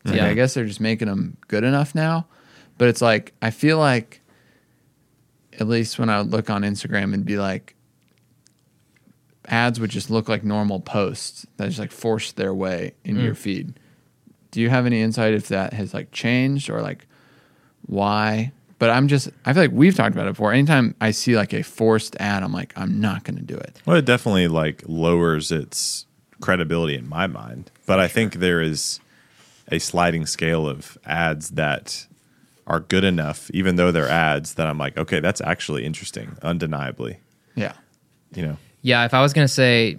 It's 0.00 0.10
like, 0.10 0.20
Yeah. 0.20 0.26
I 0.26 0.34
guess 0.34 0.54
they're 0.54 0.64
just 0.66 0.80
making 0.80 1.06
them 1.06 1.36
good 1.46 1.62
enough 1.62 1.94
now. 1.94 2.26
But 2.78 2.88
it's 2.88 3.00
like 3.00 3.32
I 3.40 3.50
feel 3.50 3.78
like, 3.78 4.21
at 5.60 5.68
least 5.68 5.98
when 5.98 6.08
I 6.10 6.18
would 6.20 6.30
look 6.30 6.50
on 6.50 6.62
Instagram 6.62 7.14
and 7.14 7.24
be 7.24 7.36
like, 7.38 7.74
ads 9.46 9.80
would 9.80 9.90
just 9.90 10.10
look 10.10 10.28
like 10.28 10.44
normal 10.44 10.80
posts 10.80 11.46
that 11.56 11.66
just 11.66 11.78
like 11.78 11.92
forced 11.92 12.36
their 12.36 12.54
way 12.54 12.94
in 13.04 13.16
Mm. 13.16 13.24
your 13.24 13.34
feed. 13.34 13.74
Do 14.50 14.60
you 14.60 14.70
have 14.70 14.86
any 14.86 15.00
insight 15.00 15.34
if 15.34 15.48
that 15.48 15.72
has 15.72 15.92
like 15.94 16.12
changed 16.12 16.70
or 16.70 16.80
like 16.80 17.06
why? 17.86 18.52
But 18.78 18.90
I'm 18.90 19.08
just 19.08 19.30
I 19.44 19.52
feel 19.52 19.62
like 19.64 19.72
we've 19.72 19.94
talked 19.94 20.14
about 20.14 20.26
it 20.26 20.32
before. 20.32 20.52
Anytime 20.52 20.94
I 21.00 21.10
see 21.10 21.36
like 21.36 21.52
a 21.52 21.62
forced 21.62 22.16
ad, 22.20 22.42
I'm 22.42 22.52
like, 22.52 22.72
I'm 22.76 23.00
not 23.00 23.24
gonna 23.24 23.40
do 23.42 23.56
it. 23.56 23.80
well, 23.86 23.96
it 23.96 24.04
definitely 24.04 24.48
like 24.48 24.82
lowers 24.86 25.50
its 25.52 26.06
credibility 26.40 26.94
in 26.96 27.08
my 27.08 27.26
mind. 27.26 27.70
But 27.86 27.98
I 28.00 28.08
think 28.08 28.34
there 28.34 28.60
is 28.60 29.00
a 29.70 29.78
sliding 29.78 30.26
scale 30.26 30.68
of 30.68 30.98
ads 31.06 31.50
that 31.50 32.06
are 32.66 32.80
good 32.80 33.04
enough, 33.04 33.50
even 33.52 33.76
though 33.76 33.90
they're 33.92 34.08
ads, 34.08 34.54
that 34.54 34.66
I'm 34.66 34.78
like, 34.78 34.96
okay, 34.96 35.20
that's 35.20 35.40
actually 35.40 35.84
interesting, 35.84 36.36
undeniably. 36.42 37.18
Yeah. 37.54 37.74
You 38.34 38.46
know, 38.46 38.56
Yeah, 38.82 39.04
if 39.04 39.14
I 39.14 39.20
was 39.20 39.32
going 39.32 39.46
to 39.46 39.52
say, 39.52 39.98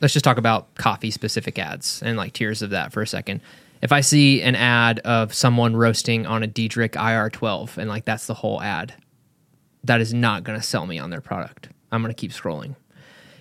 let's 0.00 0.12
just 0.12 0.24
talk 0.24 0.38
about 0.38 0.74
coffee 0.76 1.10
specific 1.10 1.58
ads 1.58 2.02
and 2.02 2.16
like 2.16 2.32
tiers 2.32 2.62
of 2.62 2.70
that 2.70 2.92
for 2.92 3.02
a 3.02 3.06
second. 3.06 3.40
If 3.82 3.92
I 3.92 4.00
see 4.00 4.42
an 4.42 4.54
ad 4.54 5.00
of 5.00 5.34
someone 5.34 5.76
roasting 5.76 6.26
on 6.26 6.42
a 6.42 6.46
Diedrich 6.46 6.92
IR12 6.92 7.78
and 7.78 7.88
like 7.88 8.04
that's 8.04 8.26
the 8.26 8.34
whole 8.34 8.60
ad, 8.62 8.94
that 9.84 10.00
is 10.00 10.14
not 10.14 10.44
going 10.44 10.58
to 10.58 10.64
sell 10.64 10.86
me 10.86 10.98
on 10.98 11.10
their 11.10 11.20
product. 11.20 11.68
I'm 11.92 12.02
going 12.02 12.14
to 12.14 12.18
keep 12.20 12.32
scrolling. 12.32 12.76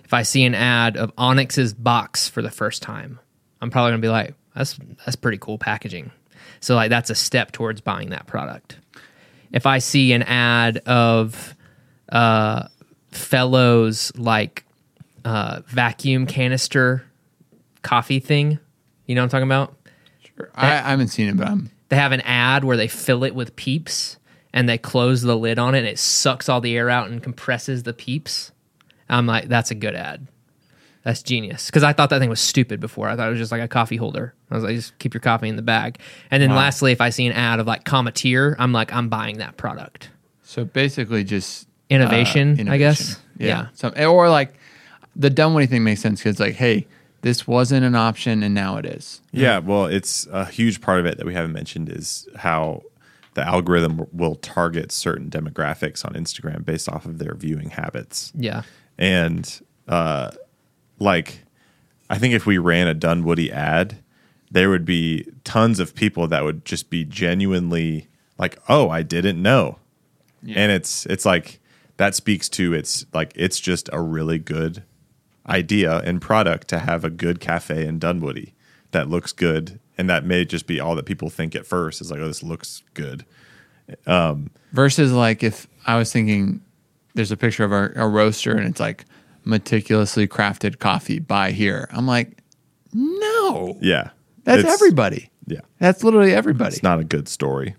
If 0.03 0.13
I 0.13 0.23
see 0.23 0.43
an 0.43 0.53
ad 0.53 0.97
of 0.97 1.11
Onyx's 1.17 1.73
box 1.73 2.27
for 2.27 2.41
the 2.41 2.51
first 2.51 2.81
time, 2.81 3.19
I'm 3.61 3.71
probably 3.71 3.91
going 3.91 4.01
to 4.01 4.05
be 4.05 4.11
like, 4.11 4.35
that's 4.55 4.77
that's 5.05 5.15
pretty 5.15 5.37
cool 5.37 5.57
packaging. 5.57 6.11
So 6.63 6.75
like 6.75 6.89
that's 6.89 7.09
a 7.09 7.15
step 7.15 7.51
towards 7.51 7.81
buying 7.81 8.11
that 8.11 8.25
product. 8.25 8.77
If 9.51 9.65
I 9.65 9.79
see 9.79 10.13
an 10.13 10.23
ad 10.23 10.77
of 10.85 11.55
uh, 12.07 12.69
fellows 13.11 14.13
like 14.15 14.63
uh, 15.25 15.59
vacuum 15.67 16.25
canister 16.25 17.03
coffee 17.81 18.19
thing, 18.19 18.59
you 19.05 19.13
know 19.13 19.21
what 19.21 19.25
I'm 19.25 19.29
talking 19.29 19.47
about? 19.47 19.75
Sure. 20.37 20.51
I, 20.55 20.67
I 20.67 20.91
haven't 20.91 21.09
seen 21.09 21.27
it, 21.27 21.35
but 21.35 21.47
I'm 21.47 21.69
They 21.89 21.97
have 21.97 22.13
an 22.13 22.21
ad 22.21 22.63
where 22.63 22.77
they 22.77 22.87
fill 22.87 23.25
it 23.25 23.35
with 23.35 23.57
peeps 23.57 24.17
and 24.53 24.69
they 24.69 24.77
close 24.77 25.21
the 25.21 25.35
lid 25.35 25.59
on 25.59 25.75
it 25.75 25.79
and 25.79 25.87
it 25.87 25.99
sucks 25.99 26.47
all 26.47 26.61
the 26.61 26.77
air 26.77 26.89
out 26.89 27.09
and 27.09 27.21
compresses 27.21 27.83
the 27.83 27.93
peeps. 27.93 28.53
I'm 29.09 29.27
like, 29.27 29.49
that's 29.49 29.69
a 29.69 29.75
good 29.75 29.95
ad. 29.95 30.29
That's 31.03 31.21
genius. 31.21 31.67
Because 31.67 31.83
I 31.83 31.93
thought 31.93 32.09
that 32.11 32.19
thing 32.19 32.29
was 32.29 32.39
stupid 32.39 32.79
before. 32.79 33.09
I 33.09 33.15
thought 33.15 33.27
it 33.27 33.31
was 33.31 33.39
just 33.39 33.51
like 33.51 33.61
a 33.61 33.67
coffee 33.67 33.97
holder. 33.97 34.33
I 34.49 34.55
was 34.55 34.63
like, 34.63 34.75
just 34.75 34.97
keep 34.99 35.13
your 35.13 35.21
coffee 35.21 35.49
in 35.49 35.55
the 35.57 35.61
bag. 35.61 35.99
And 36.31 36.41
then 36.41 36.51
lastly, 36.51 36.91
if 36.91 37.01
I 37.01 37.09
see 37.09 37.25
an 37.25 37.33
ad 37.33 37.59
of 37.59 37.67
like 37.67 37.83
Cometeer, 37.83 38.55
I'm 38.57 38.71
like, 38.71 38.93
I'm 38.93 39.09
buying 39.09 39.39
that 39.39 39.57
product. 39.57 40.09
So 40.43 40.63
basically, 40.65 41.23
just 41.23 41.67
Innovation, 41.89 42.69
I 42.69 42.77
guess. 42.77 43.19
Yeah. 43.37 43.47
Yeah. 43.47 43.67
So 43.73 43.89
or 44.07 44.29
like 44.29 44.53
the 45.15 45.29
Dunwoody 45.29 45.67
thing 45.67 45.83
makes 45.83 46.01
sense 46.01 46.21
because 46.21 46.39
like, 46.39 46.55
hey, 46.55 46.87
this 47.21 47.47
wasn't 47.47 47.85
an 47.85 47.95
option 47.95 48.43
and 48.43 48.53
now 48.53 48.77
it 48.77 48.85
is. 48.85 49.21
Yeah, 49.31 49.59
well, 49.59 49.85
it's 49.85 50.27
a 50.31 50.45
huge 50.45 50.81
part 50.81 50.99
of 50.99 51.05
it 51.05 51.17
that 51.17 51.25
we 51.25 51.33
haven't 51.33 51.53
mentioned 51.53 51.89
is 51.89 52.27
how 52.35 52.83
the 53.33 53.45
algorithm 53.45 54.05
will 54.11 54.35
target 54.35 54.91
certain 54.91 55.29
demographics 55.29 56.05
on 56.05 56.13
Instagram 56.13 56.65
based 56.65 56.89
off 56.89 57.05
of 57.05 57.19
their 57.19 57.33
viewing 57.33 57.69
habits. 57.69 58.31
Yeah. 58.35 58.63
And 58.97 59.61
uh, 59.87 60.31
like, 60.99 61.43
I 62.09 62.17
think 62.17 62.33
if 62.33 62.45
we 62.45 62.57
ran 62.57 62.87
a 62.87 62.93
Dunwoody 62.93 63.51
ad, 63.51 63.97
there 64.51 64.69
would 64.69 64.85
be 64.85 65.27
tons 65.43 65.79
of 65.79 65.95
people 65.95 66.27
that 66.27 66.43
would 66.43 66.63
just 66.63 66.89
be 66.89 67.03
genuinely 67.03 68.07
like, 68.37 68.57
"Oh, 68.69 68.89
I 68.89 69.01
didn't 69.01 69.41
know," 69.41 69.79
and 70.47 70.71
it's 70.71 71.05
it's 71.07 71.25
like 71.25 71.59
that 71.97 72.15
speaks 72.15 72.49
to 72.49 72.73
it's 72.73 73.05
like 73.13 73.33
it's 73.35 73.59
just 73.59 73.89
a 73.91 74.01
really 74.01 74.37
good 74.37 74.83
idea 75.47 75.99
and 75.99 76.21
product 76.21 76.67
to 76.69 76.79
have 76.79 77.03
a 77.03 77.09
good 77.09 77.39
cafe 77.39 77.85
in 77.85 77.99
Dunwoody 77.99 78.53
that 78.91 79.09
looks 79.09 79.33
good, 79.33 79.79
and 79.97 80.09
that 80.09 80.23
may 80.23 80.45
just 80.45 80.67
be 80.67 80.79
all 80.79 80.95
that 80.95 81.05
people 81.05 81.29
think 81.29 81.55
at 81.55 81.65
first 81.65 81.99
is 81.99 82.11
like, 82.11 82.19
"Oh, 82.19 82.27
this 82.27 82.43
looks 82.43 82.83
good." 82.93 83.25
Um, 84.05 84.51
Versus 84.71 85.11
like 85.11 85.43
if 85.43 85.67
I 85.85 85.97
was 85.97 86.11
thinking 86.11 86.61
there's 87.15 87.31
a 87.31 87.37
picture 87.37 87.63
of 87.63 87.71
our, 87.71 87.91
a 87.95 88.07
roaster 88.07 88.55
and 88.55 88.67
it's 88.67 88.79
like 88.79 89.05
meticulously 89.45 90.27
crafted 90.27 90.79
coffee 90.79 91.19
by 91.19 91.51
here. 91.51 91.87
I'm 91.91 92.07
like, 92.07 92.37
no, 92.93 93.77
Yeah, 93.81 94.09
that's 94.43 94.59
It's- 94.59 94.73
everybody. 94.73 95.29
Yeah, 95.45 95.59
That's 95.79 96.03
literally 96.03 96.33
everybody. 96.33 96.73
it's 96.75 96.83
not 96.83 96.99
a 96.99 97.03
good 97.03 97.27
story. 97.27 97.75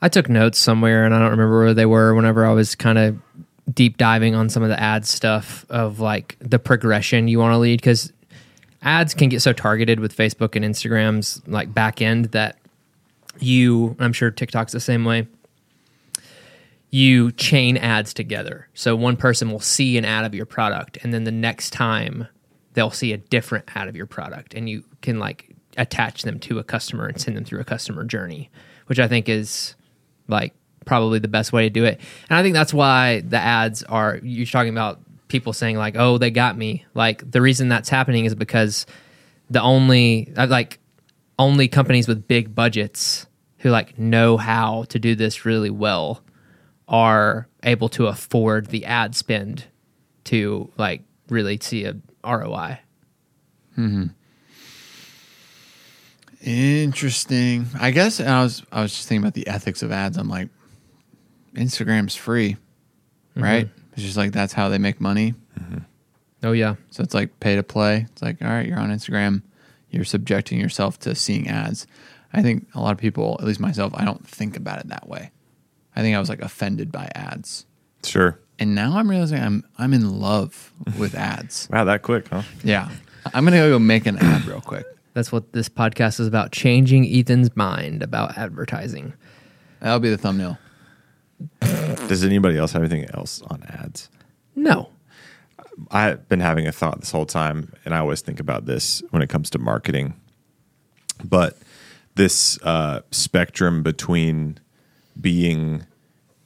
I 0.00 0.08
took 0.08 0.28
notes 0.30 0.58
somewhere 0.58 1.04
and 1.04 1.14
I 1.14 1.18
don't 1.18 1.30
remember 1.32 1.58
where 1.60 1.74
they 1.74 1.84
were 1.84 2.14
whenever 2.14 2.46
I 2.46 2.52
was 2.52 2.74
kind 2.74 2.96
of 2.98 3.18
deep 3.72 3.98
diving 3.98 4.34
on 4.34 4.48
some 4.48 4.62
of 4.62 4.70
the 4.70 4.80
ad 4.80 5.04
stuff 5.06 5.66
of 5.68 6.00
like 6.00 6.36
the 6.40 6.58
progression 6.58 7.28
you 7.28 7.38
want 7.38 7.52
to 7.52 7.58
lead 7.58 7.80
because 7.80 8.10
ads 8.82 9.12
can 9.12 9.28
get 9.28 9.42
so 9.42 9.52
targeted 9.52 10.00
with 10.00 10.16
Facebook 10.16 10.56
and 10.56 10.64
Instagram's 10.64 11.42
like 11.46 11.74
back 11.74 12.00
end 12.00 12.26
that 12.26 12.56
you, 13.38 13.94
I'm 13.98 14.14
sure 14.14 14.30
TikTok's 14.30 14.72
the 14.72 14.80
same 14.80 15.04
way. 15.04 15.28
You 16.90 17.32
chain 17.32 17.76
ads 17.76 18.12
together. 18.12 18.68
So 18.74 18.96
one 18.96 19.16
person 19.16 19.50
will 19.50 19.60
see 19.60 19.96
an 19.96 20.04
ad 20.04 20.24
of 20.24 20.34
your 20.34 20.46
product 20.46 20.98
and 21.02 21.12
then 21.14 21.24
the 21.24 21.32
next 21.32 21.70
time 21.72 22.26
they'll 22.74 22.90
see 22.90 23.12
a 23.12 23.16
different 23.16 23.64
ad 23.76 23.88
of 23.88 23.96
your 23.96 24.06
product 24.06 24.54
and 24.54 24.68
you 24.68 24.84
can 25.02 25.18
like 25.18 25.54
attach 25.76 26.22
them 26.22 26.38
to 26.40 26.58
a 26.58 26.64
customer 26.64 27.06
and 27.06 27.20
send 27.20 27.36
them 27.36 27.44
through 27.44 27.60
a 27.60 27.64
customer 27.64 28.04
journey, 28.04 28.50
which 28.86 28.98
I 28.98 29.08
think 29.08 29.28
is 29.28 29.74
like 30.28 30.54
probably 30.84 31.18
the 31.18 31.28
best 31.28 31.52
way 31.52 31.64
to 31.64 31.70
do 31.70 31.84
it. 31.84 32.00
And 32.28 32.38
I 32.38 32.42
think 32.42 32.54
that's 32.54 32.74
why 32.74 33.20
the 33.20 33.38
ads 33.38 33.82
are 33.84 34.18
you're 34.22 34.46
talking 34.46 34.72
about 34.72 35.00
people 35.28 35.52
saying 35.52 35.76
like, 35.76 35.96
"Oh, 35.96 36.18
they 36.18 36.30
got 36.30 36.56
me." 36.56 36.84
Like 36.94 37.28
the 37.30 37.40
reason 37.40 37.68
that's 37.68 37.88
happening 37.88 38.24
is 38.24 38.34
because 38.34 38.86
the 39.48 39.62
only 39.62 40.32
uh, 40.36 40.46
like 40.48 40.78
only 41.38 41.68
companies 41.68 42.06
with 42.08 42.26
big 42.28 42.54
budgets 42.54 43.26
who 43.58 43.70
like 43.70 43.98
know 43.98 44.36
how 44.36 44.84
to 44.88 44.98
do 44.98 45.14
this 45.14 45.44
really 45.44 45.70
well 45.70 46.22
are 46.90 47.48
able 47.62 47.88
to 47.88 48.08
afford 48.08 48.66
the 48.66 48.84
ad 48.84 49.14
spend 49.14 49.64
to 50.24 50.70
like 50.76 51.02
really 51.28 51.58
see 51.62 51.84
a 51.84 51.96
ROI. 52.24 52.80
Hmm. 53.76 54.06
Interesting. 56.42 57.66
I 57.78 57.92
guess 57.92 58.20
I 58.20 58.42
was 58.42 58.62
I 58.72 58.82
was 58.82 58.92
just 58.92 59.08
thinking 59.08 59.22
about 59.22 59.34
the 59.34 59.46
ethics 59.46 59.82
of 59.82 59.92
ads. 59.92 60.16
I'm 60.16 60.28
like, 60.28 60.48
Instagram's 61.54 62.16
free, 62.16 62.56
right? 63.36 63.68
It's 63.92 64.02
just 64.02 64.16
like 64.16 64.32
that's 64.32 64.52
how 64.52 64.68
they 64.68 64.78
make 64.78 65.00
money. 65.00 65.34
Oh 66.42 66.52
yeah. 66.52 66.76
So 66.90 67.02
it's 67.02 67.14
like 67.14 67.38
pay 67.40 67.56
to 67.56 67.62
play. 67.62 68.06
It's 68.10 68.22
like, 68.22 68.40
all 68.42 68.48
right, 68.48 68.66
you're 68.66 68.78
on 68.78 68.90
Instagram, 68.90 69.42
you're 69.90 70.04
subjecting 70.04 70.58
yourself 70.58 70.98
to 71.00 71.14
seeing 71.14 71.48
ads. 71.48 71.86
I 72.32 72.42
think 72.42 72.68
a 72.74 72.80
lot 72.80 72.92
of 72.92 72.98
people, 72.98 73.36
at 73.40 73.46
least 73.46 73.60
myself, 73.60 73.92
I 73.94 74.04
don't 74.04 74.26
think 74.26 74.56
about 74.56 74.78
it 74.78 74.88
that 74.88 75.08
way. 75.08 75.32
I 76.00 76.02
think 76.02 76.16
I 76.16 76.18
was 76.18 76.30
like 76.30 76.40
offended 76.40 76.90
by 76.90 77.10
ads. 77.14 77.66
Sure. 78.04 78.40
And 78.58 78.74
now 78.74 78.96
I'm 78.96 79.10
realizing 79.10 79.38
I'm 79.38 79.62
I'm 79.76 79.92
in 79.92 80.18
love 80.18 80.72
with 80.98 81.14
ads. 81.14 81.68
Wow, 81.70 81.84
that 81.84 82.00
quick, 82.00 82.26
huh? 82.28 82.40
Yeah. 82.64 82.88
I'm 83.34 83.44
gonna 83.44 83.58
go 83.58 83.78
make 83.78 84.06
an 84.06 84.16
ad 84.16 84.46
real 84.46 84.62
quick. 84.62 84.86
That's 85.12 85.30
what 85.30 85.52
this 85.52 85.68
podcast 85.68 86.18
is 86.18 86.26
about 86.26 86.52
changing 86.52 87.04
Ethan's 87.04 87.54
mind 87.54 88.02
about 88.02 88.38
advertising. 88.38 89.12
That'll 89.80 90.00
be 90.00 90.08
the 90.08 90.16
thumbnail. 90.16 90.56
Does 91.60 92.24
anybody 92.24 92.56
else 92.56 92.72
have 92.72 92.80
anything 92.80 93.04
else 93.12 93.42
on 93.42 93.62
ads? 93.64 94.08
No. 94.56 94.88
I've 95.90 96.26
been 96.30 96.40
having 96.40 96.66
a 96.66 96.72
thought 96.72 97.00
this 97.00 97.10
whole 97.10 97.26
time, 97.26 97.74
and 97.84 97.94
I 97.94 97.98
always 97.98 98.22
think 98.22 98.40
about 98.40 98.64
this 98.64 99.02
when 99.10 99.20
it 99.20 99.28
comes 99.28 99.50
to 99.50 99.58
marketing. 99.58 100.14
But 101.22 101.58
this 102.14 102.58
uh, 102.62 103.00
spectrum 103.10 103.82
between 103.82 104.60
being 105.20 105.84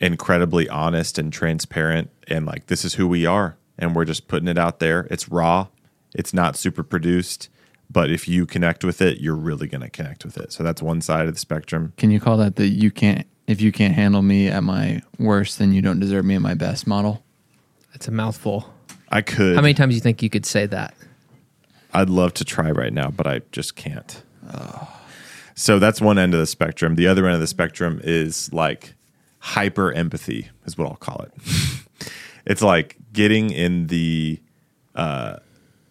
incredibly 0.05 0.69
honest 0.69 1.19
and 1.19 1.33
transparent, 1.33 2.11
and 2.29 2.45
like, 2.47 2.67
this 2.67 2.85
is 2.85 2.95
who 2.95 3.09
we 3.09 3.25
are, 3.25 3.57
and 3.79 3.97
we're 3.97 4.05
just 4.05 4.29
putting 4.29 4.49
it 4.49 4.59
out 4.59 4.79
there. 4.79 5.09
It's 5.11 5.29
raw, 5.29 5.69
it's 6.15 6.35
not 6.35 6.57
super 6.57 6.83
produced, 6.83 7.49
but 7.91 8.11
if 8.11 8.29
you 8.29 8.47
connect 8.47 8.85
with 8.85 9.01
it, 9.01 9.21
you're 9.21 9.35
really 9.35 9.67
going 9.67 9.81
to 9.81 9.91
connect 9.91 10.25
with 10.25 10.37
it. 10.37 10.53
So 10.53 10.63
that's 10.63 10.83
one 10.83 11.01
side 11.01 11.27
of 11.27 11.35
the 11.35 11.41
spectrum. 11.41 11.93
Can 11.97 12.11
you 12.11 12.21
call 12.21 12.37
that 12.37 12.57
the 12.57 12.67
you 12.67 12.91
can't 12.91 13.27
if 13.47 13.61
you 13.61 13.73
can't 13.73 13.95
handle 13.95 14.23
me 14.23 14.49
at 14.49 14.63
my 14.63 15.03
worst, 15.19 15.59
then 15.59 15.73
you 15.73 15.83
don't 15.83 16.01
deserve 16.01 16.25
me 16.25 16.35
at 16.35 16.43
my 16.43 16.55
best 16.55 16.87
model? 16.87 17.23
It's 17.93 18.09
a 18.09 18.11
mouthful. 18.11 18.73
I 19.11 19.23
could. 19.23 19.55
How 19.57 19.63
many 19.63 19.75
times 19.75 19.93
do 19.93 19.97
you 19.97 20.01
think 20.01 20.23
you 20.23 20.31
could 20.31 20.47
say 20.47 20.67
that? 20.67 20.95
I'd 21.93 22.11
love 22.11 22.35
to 22.35 22.45
try 22.45 22.71
right 22.71 22.93
now, 22.93 23.11
but 23.11 23.27
I 23.27 23.43
just 23.53 23.77
can't. 23.77 24.23
So 25.55 25.79
that's 25.79 26.01
one 26.01 26.19
end 26.19 26.35
of 26.35 26.41
the 26.41 26.47
spectrum. 26.47 26.97
The 26.97 27.07
other 27.07 27.27
end 27.27 27.35
of 27.35 27.41
the 27.41 27.47
spectrum 27.47 28.01
is 28.03 28.53
like 28.53 28.95
hyper 29.45 29.93
empathy, 29.93 30.49
is 30.65 30.79
what 30.79 30.89
I'll 30.89 30.97
call 30.97 31.21
it. 31.21 32.09
it's 32.47 32.63
like 32.63 32.97
getting 33.13 33.51
in 33.51 33.89
the 33.89 34.41
uh, 34.95 35.37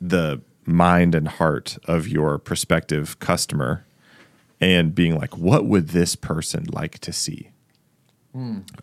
the 0.02 0.42
mind 0.66 1.13
and 1.13 1.28
heart 1.28 1.78
of 1.86 2.08
your 2.08 2.39
prospective 2.39 3.20
customer 3.20 3.86
and 4.60 4.96
being 4.96 5.16
like, 5.16 5.38
what 5.38 5.66
would 5.66 5.89
this 5.89 6.16
person 6.16 6.66
like 6.72 6.98
to 7.00 7.13
see? 7.13 7.52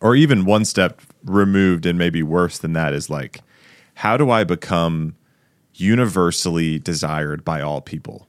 Or 0.01 0.15
even 0.15 0.45
one 0.45 0.65
step 0.65 1.01
removed 1.25 1.85
and 1.85 1.99
maybe 1.99 2.23
worse 2.23 2.59
than 2.59 2.73
that 2.75 2.93
is 2.93 3.11
like, 3.11 3.41
how 3.95 4.17
do 4.17 4.31
I 4.31 4.45
become 4.45 5.17
universally 5.75 6.79
desired 6.79 7.45
by 7.45 7.61
all 7.61 7.81
people? 7.81 8.29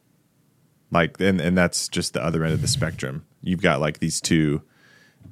Like, 0.89 1.19
and, 1.19 1.39
and 1.39 1.55
that's 1.55 1.87
just 1.87 2.13
the 2.13 2.23
other 2.23 2.43
end 2.43 2.53
of 2.53 2.61
the 2.61 2.67
spectrum. 2.67 3.25
You've 3.43 3.61
got 3.61 3.79
like 3.79 3.99
these 3.99 4.19
two 4.19 4.63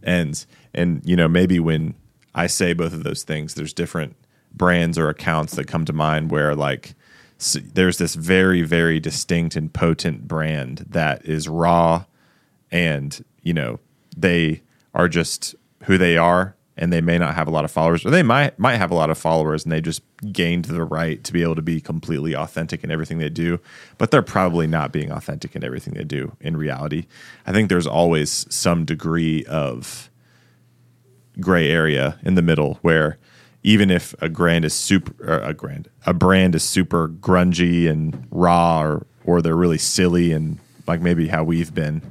ends. 0.03 0.47
And, 0.73 1.01
you 1.03 1.15
know, 1.15 1.27
maybe 1.27 1.59
when 1.59 1.95
I 2.35 2.47
say 2.47 2.73
both 2.73 2.93
of 2.93 3.03
those 3.03 3.23
things, 3.23 3.53
there's 3.53 3.73
different 3.73 4.15
brands 4.51 4.97
or 4.97 5.09
accounts 5.09 5.55
that 5.55 5.67
come 5.67 5.85
to 5.85 5.93
mind 5.93 6.31
where 6.31 6.55
like 6.55 6.95
there's 7.73 7.97
this 7.97 8.15
very, 8.15 8.62
very 8.62 8.99
distinct 8.99 9.55
and 9.55 9.71
potent 9.73 10.27
brand 10.27 10.85
that 10.89 11.25
is 11.25 11.47
raw 11.47 12.05
and, 12.71 13.23
you 13.41 13.53
know, 13.53 13.79
they 14.15 14.62
are 14.93 15.07
just 15.07 15.55
who 15.83 15.97
they 15.97 16.17
are 16.17 16.55
and 16.79 16.93
they 16.93 17.01
may 17.01 17.17
not 17.17 17.35
have 17.35 17.47
a 17.47 17.51
lot 17.51 17.65
of 17.65 17.69
followers 17.69 18.05
or 18.05 18.09
they 18.09 18.23
might 18.23 18.57
might 18.57 18.77
have 18.77 18.89
a 18.89 18.95
lot 18.95 19.09
of 19.09 19.17
followers 19.17 19.63
and 19.63 19.71
they 19.71 19.81
just 19.81 20.01
gained 20.31 20.65
the 20.65 20.83
right 20.83 21.23
to 21.25 21.33
be 21.33 21.43
able 21.43 21.55
to 21.55 21.61
be 21.61 21.79
completely 21.79 22.33
authentic 22.35 22.83
in 22.83 22.89
everything 22.89 23.19
they 23.19 23.29
do 23.29 23.59
but 23.97 24.09
they're 24.09 24.21
probably 24.21 24.65
not 24.65 24.91
being 24.91 25.11
authentic 25.11 25.55
in 25.55 25.63
everything 25.63 25.93
they 25.93 26.03
do 26.03 26.35
in 26.39 26.57
reality. 26.57 27.05
I 27.45 27.51
think 27.51 27.69
there's 27.69 27.85
always 27.85 28.47
some 28.49 28.85
degree 28.85 29.43
of 29.45 30.09
gray 31.39 31.69
area 31.69 32.17
in 32.23 32.35
the 32.35 32.41
middle 32.41 32.79
where 32.81 33.17
even 33.61 33.91
if 33.91 34.15
a 34.21 34.29
brand 34.29 34.63
is 34.63 34.73
super 34.73 35.13
a 35.37 35.53
brand 35.53 35.89
a 36.05 36.13
brand 36.13 36.55
is 36.55 36.63
super 36.63 37.09
grungy 37.09 37.89
and 37.89 38.25
raw 38.31 38.81
or 38.81 39.05
or 39.25 39.41
they're 39.41 39.55
really 39.55 39.77
silly 39.77 40.31
and 40.31 40.59
like 40.87 41.01
maybe 41.01 41.27
how 41.27 41.43
we've 41.43 41.73
been 41.73 42.01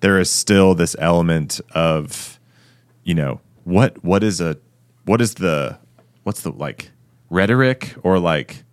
there 0.00 0.18
is 0.18 0.28
still 0.28 0.74
this 0.74 0.96
element 0.98 1.60
of 1.72 2.40
you 3.04 3.14
know 3.14 3.40
what 3.64 4.02
what 4.04 4.22
is 4.22 4.40
a 4.40 4.56
what 5.04 5.20
is 5.20 5.34
the 5.34 5.78
what's 6.22 6.42
the 6.42 6.52
like 6.52 6.90
rhetoric 7.30 7.94
or 8.02 8.18
like 8.18 8.64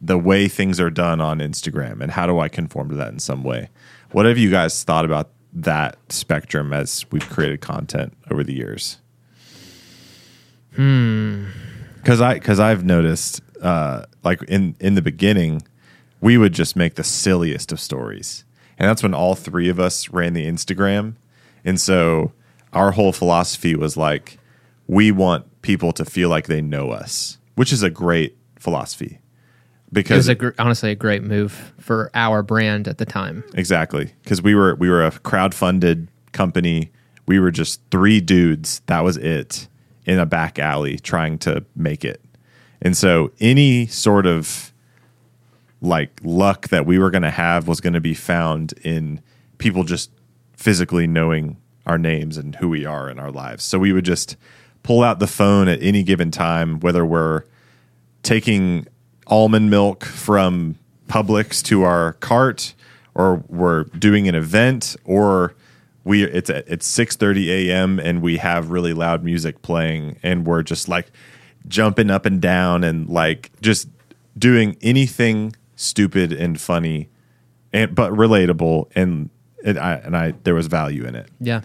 the 0.00 0.18
way 0.18 0.48
things 0.48 0.80
are 0.80 0.90
done 0.90 1.20
on 1.20 1.38
Instagram 1.38 2.00
and 2.00 2.10
how 2.10 2.26
do 2.26 2.38
I 2.38 2.48
conform 2.48 2.88
to 2.90 2.94
that 2.96 3.12
in 3.12 3.18
some 3.18 3.44
way? 3.44 3.68
What 4.10 4.26
have 4.26 4.36
you 4.38 4.50
guys 4.50 4.82
thought 4.82 5.04
about 5.04 5.30
that 5.52 5.96
spectrum 6.08 6.72
as 6.72 7.04
we've 7.10 7.28
created 7.28 7.60
content 7.60 8.14
over 8.30 8.42
the 8.42 8.54
years? 8.54 8.98
Hmm. 10.74 11.46
Cuz 12.04 12.20
I 12.20 12.38
cuz 12.38 12.58
I've 12.58 12.84
noticed 12.84 13.42
uh, 13.62 14.04
like 14.24 14.42
in 14.44 14.74
in 14.80 14.94
the 14.94 15.02
beginning, 15.02 15.62
we 16.20 16.36
would 16.36 16.52
just 16.52 16.76
make 16.76 16.96
the 16.96 17.04
silliest 17.04 17.72
of 17.72 17.80
stories, 17.80 18.44
and 18.78 18.88
that's 18.88 19.02
when 19.02 19.14
all 19.14 19.34
three 19.34 19.68
of 19.68 19.78
us 19.78 20.08
ran 20.08 20.32
the 20.32 20.46
Instagram, 20.46 21.14
and 21.64 21.80
so 21.80 22.32
our 22.72 22.92
whole 22.92 23.12
philosophy 23.12 23.74
was 23.74 23.96
like, 23.96 24.38
we 24.86 25.10
want 25.10 25.46
people 25.62 25.92
to 25.92 26.04
feel 26.04 26.28
like 26.28 26.46
they 26.46 26.60
know 26.60 26.90
us, 26.90 27.38
which 27.54 27.72
is 27.72 27.82
a 27.82 27.90
great 27.90 28.36
philosophy 28.58 29.18
Because 29.92 30.14
It 30.14 30.18
was 30.18 30.28
a 30.28 30.34
gr- 30.34 30.50
honestly 30.58 30.90
a 30.90 30.94
great 30.94 31.22
move 31.22 31.72
for 31.78 32.10
our 32.14 32.42
brand 32.42 32.88
at 32.88 32.98
the 32.98 33.04
time. 33.06 33.44
Exactly, 33.54 34.12
because 34.22 34.42
we 34.42 34.54
were 34.54 34.74
we 34.76 34.88
were 34.88 35.04
a 35.04 35.10
crowd 35.10 35.54
funded 35.54 36.08
company. 36.32 36.90
We 37.26 37.38
were 37.38 37.50
just 37.50 37.80
three 37.90 38.20
dudes. 38.20 38.80
That 38.86 39.00
was 39.00 39.16
it 39.16 39.68
in 40.06 40.18
a 40.18 40.26
back 40.26 40.58
alley 40.58 40.98
trying 40.98 41.38
to 41.38 41.64
make 41.76 42.04
it. 42.04 42.20
And 42.80 42.96
so 42.96 43.30
any 43.38 43.86
sort 43.86 44.26
of 44.26 44.72
like 45.80 46.20
luck 46.22 46.68
that 46.68 46.86
we 46.86 46.98
were 46.98 47.10
going 47.10 47.22
to 47.22 47.30
have 47.30 47.68
was 47.68 47.80
going 47.80 47.92
to 47.92 48.00
be 48.00 48.14
found 48.14 48.72
in 48.82 49.20
people 49.58 49.84
just 49.84 50.10
physically 50.56 51.06
knowing 51.06 51.56
our 51.86 51.98
names 51.98 52.36
and 52.36 52.56
who 52.56 52.68
we 52.68 52.84
are 52.84 53.10
in 53.10 53.18
our 53.18 53.30
lives. 53.30 53.64
So 53.64 53.78
we 53.78 53.92
would 53.92 54.04
just 54.04 54.36
pull 54.82 55.02
out 55.02 55.18
the 55.18 55.26
phone 55.26 55.68
at 55.68 55.82
any 55.82 56.02
given 56.02 56.30
time, 56.30 56.80
whether 56.80 57.04
we're 57.04 57.44
taking 58.22 58.86
almond 59.26 59.70
milk 59.70 60.04
from 60.04 60.76
Publix 61.08 61.62
to 61.64 61.82
our 61.82 62.14
cart, 62.14 62.74
or 63.14 63.44
we're 63.48 63.84
doing 63.84 64.28
an 64.28 64.34
event, 64.34 64.96
or 65.04 65.54
we 66.04 66.24
it's 66.24 66.50
at 66.50 66.66
it's 66.66 66.86
six 66.86 67.16
thirty 67.16 67.70
a.m. 67.70 68.00
and 68.00 68.22
we 68.22 68.38
have 68.38 68.70
really 68.70 68.92
loud 68.92 69.22
music 69.22 69.62
playing, 69.62 70.18
and 70.22 70.46
we're 70.46 70.62
just 70.62 70.88
like 70.88 71.10
jumping 71.68 72.10
up 72.10 72.26
and 72.26 72.40
down 72.40 72.82
and 72.82 73.08
like 73.08 73.50
just 73.60 73.88
doing 74.36 74.76
anything 74.80 75.54
stupid 75.76 76.32
and 76.32 76.60
funny, 76.60 77.08
and 77.72 77.94
but 77.94 78.12
relatable, 78.12 78.88
and 78.94 79.28
it, 79.64 79.76
I, 79.76 79.94
and 79.94 80.16
I 80.16 80.34
there 80.44 80.54
was 80.54 80.66
value 80.66 81.04
in 81.04 81.14
it. 81.14 81.28
Yeah. 81.40 81.62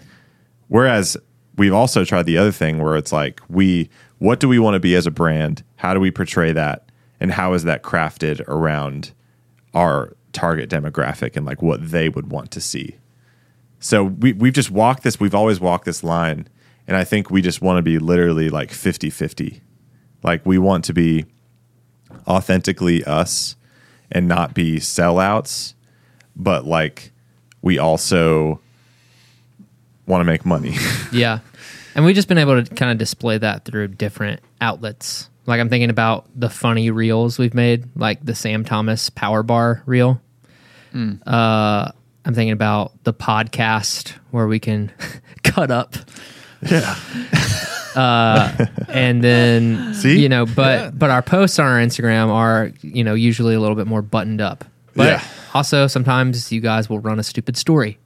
Whereas 0.68 1.16
we've 1.56 1.72
also 1.72 2.04
tried 2.04 2.26
the 2.26 2.38
other 2.38 2.52
thing 2.52 2.82
where 2.82 2.96
it's 2.96 3.12
like 3.12 3.40
we 3.48 3.90
what 4.18 4.40
do 4.40 4.48
we 4.48 4.58
want 4.58 4.74
to 4.74 4.80
be 4.80 4.94
as 4.94 5.06
a 5.06 5.10
brand? 5.10 5.62
How 5.76 5.94
do 5.94 6.00
we 6.00 6.10
portray 6.10 6.52
that? 6.52 6.90
And 7.20 7.32
how 7.32 7.52
is 7.52 7.64
that 7.64 7.82
crafted 7.82 8.40
around 8.48 9.12
our 9.74 10.16
target 10.32 10.70
demographic 10.70 11.36
and 11.36 11.44
like 11.44 11.62
what 11.62 11.90
they 11.90 12.08
would 12.08 12.30
want 12.30 12.50
to 12.52 12.60
see? 12.60 12.96
So 13.80 14.04
we 14.04 14.32
we've 14.32 14.52
just 14.52 14.70
walked 14.70 15.02
this 15.02 15.20
we've 15.20 15.34
always 15.34 15.60
walked 15.60 15.84
this 15.84 16.02
line 16.02 16.48
and 16.86 16.96
I 16.96 17.04
think 17.04 17.30
we 17.30 17.42
just 17.42 17.60
want 17.60 17.76
to 17.76 17.82
be 17.82 17.98
literally 17.98 18.48
like 18.48 18.70
50-50. 18.70 19.60
Like 20.22 20.44
we 20.46 20.56
want 20.56 20.84
to 20.86 20.94
be 20.94 21.26
authentically 22.26 23.04
us 23.04 23.56
and 24.10 24.26
not 24.26 24.54
be 24.54 24.76
sellouts, 24.76 25.74
but 26.34 26.64
like 26.64 27.12
we 27.62 27.78
also 27.78 28.60
want 30.06 30.20
to 30.20 30.24
make 30.24 30.44
money. 30.46 30.76
Yeah. 31.12 31.40
And 31.94 32.04
we've 32.04 32.14
just 32.14 32.28
been 32.28 32.38
able 32.38 32.62
to 32.62 32.74
kind 32.74 32.92
of 32.92 32.98
display 32.98 33.38
that 33.38 33.64
through 33.64 33.88
different 33.88 34.40
outlets. 34.60 35.28
Like 35.46 35.58
I'm 35.60 35.68
thinking 35.68 35.90
about 35.90 36.26
the 36.36 36.48
funny 36.48 36.90
reels 36.90 37.38
we've 37.38 37.54
made, 37.54 37.86
like 37.96 38.24
the 38.24 38.34
Sam 38.36 38.64
Thomas 38.64 39.10
Power 39.10 39.42
Bar 39.42 39.82
reel. 39.84 40.20
Uh, 40.94 41.90
I'm 42.24 42.34
thinking 42.34 42.52
about 42.52 42.92
the 43.04 43.12
podcast 43.14 44.12
where 44.30 44.46
we 44.46 44.60
can 44.60 44.92
cut 45.42 45.70
up. 45.70 45.96
yeah. 46.62 46.96
and 48.88 49.24
then 49.24 49.94
See? 49.94 50.20
you 50.20 50.28
know, 50.28 50.46
but 50.46 50.96
but 50.98 51.10
our 51.10 51.22
posts 51.22 51.58
on 51.58 51.66
our 51.66 51.78
Instagram 51.78 52.28
are 52.28 52.70
you 52.82 53.02
know 53.02 53.14
usually 53.14 53.54
a 53.54 53.60
little 53.60 53.76
bit 53.76 53.86
more 53.86 54.02
buttoned 54.02 54.40
up. 54.40 54.64
But 54.98 55.06
Yeah. 55.08 55.24
also 55.54 55.86
sometimes 55.86 56.52
you 56.52 56.60
guys 56.60 56.90
will 56.90 57.00
run 57.00 57.18
a 57.18 57.22
stupid 57.22 57.56
story 57.56 57.98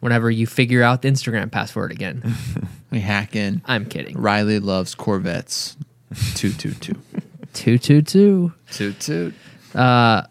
whenever 0.00 0.30
you 0.30 0.46
figure 0.46 0.82
out 0.82 1.02
the 1.02 1.08
Instagram 1.08 1.50
password 1.50 1.90
again. 1.90 2.22
We 2.90 3.00
hack 3.00 3.34
in. 3.34 3.60
I'm 3.64 3.86
kidding. 3.86 4.16
Riley 4.16 4.60
loves 4.60 4.94
Corvettes. 4.94 5.76
Toot 6.36 6.56
toot 6.60 6.80
toot. 6.80 6.96
Two 7.52 7.76
two 7.76 8.02
two. 8.02 8.52
Toot 8.70 9.00
toot. 9.00 9.34
Uh, 9.74 10.22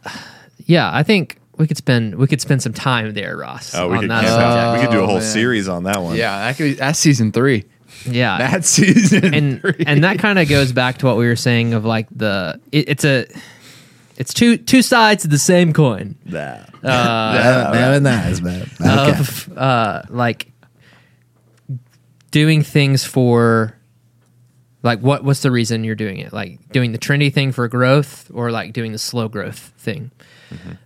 yeah, 0.66 0.90
I 0.94 1.04
think 1.04 1.40
we 1.58 1.68
could 1.68 1.76
spend 1.76 2.16
we 2.16 2.26
could 2.26 2.40
spend 2.40 2.62
some 2.62 2.72
time 2.72 3.14
there, 3.16 3.36
Ross. 3.36 3.76
Oh, 3.76 3.90
we 3.90 3.96
on 3.96 4.02
could, 4.04 4.12
that 4.12 4.24
camp 4.24 4.42
out. 4.42 4.74
we 4.78 4.86
could 4.86 4.92
do 4.92 5.00
a 5.00 5.04
Oh, 5.04 5.08
whole 5.08 5.16
man. 5.16 5.24
series 5.26 5.68
on 5.68 5.84
that 5.84 6.02
one. 6.02 6.16
Yeah, 6.16 6.38
that 6.46 6.56
could 6.56 6.64
be, 6.64 6.74
that's 6.76 7.00
season 7.00 7.34
three. 7.34 7.66
yeah, 8.06 8.38
That's 8.38 8.70
season 8.80 9.34
and 9.34 9.60
three. 9.60 9.84
and 9.86 10.06
that 10.06 10.20
kind 10.20 10.40
of 10.40 10.48
goes 10.48 10.72
back 10.72 11.00
to 11.00 11.06
what 11.06 11.18
we 11.18 11.28
were 11.28 11.36
saying 11.36 11.74
of 11.74 11.84
like 11.84 12.08
the 12.16 12.62
it, 12.72 12.88
it's 12.88 13.04
a 13.04 13.26
it's 14.18 14.34
two 14.34 14.58
two 14.58 14.82
sides 14.82 15.26
of 15.26 15.32
the 15.32 15.38
same 15.38 15.74
coin 15.74 16.16
That. 16.28 16.70
very 17.74 18.00
nice, 18.00 18.42
man. 18.42 18.70
Okay. 18.82 19.20
of 19.20 19.58
uh, 19.58 20.02
like 20.10 20.52
doing 22.32 22.64
things 22.64 23.06
for 23.06 23.78
like 24.82 25.00
what 25.00 25.24
what's 25.24 25.42
the 25.42 25.52
reason 25.52 25.84
you're 25.84 25.96
doing 25.96 26.18
it 26.18 26.34
like 26.34 26.60
doing 26.72 26.92
the 26.92 26.98
trendy 26.98 27.34
thing 27.34 27.52
for 27.52 27.68
growth 27.68 28.30
or 28.34 28.52
like 28.52 28.74
doing 28.74 28.92
the 28.92 28.98
slow 28.98 29.28
growth 29.30 29.72
thing 29.78 30.12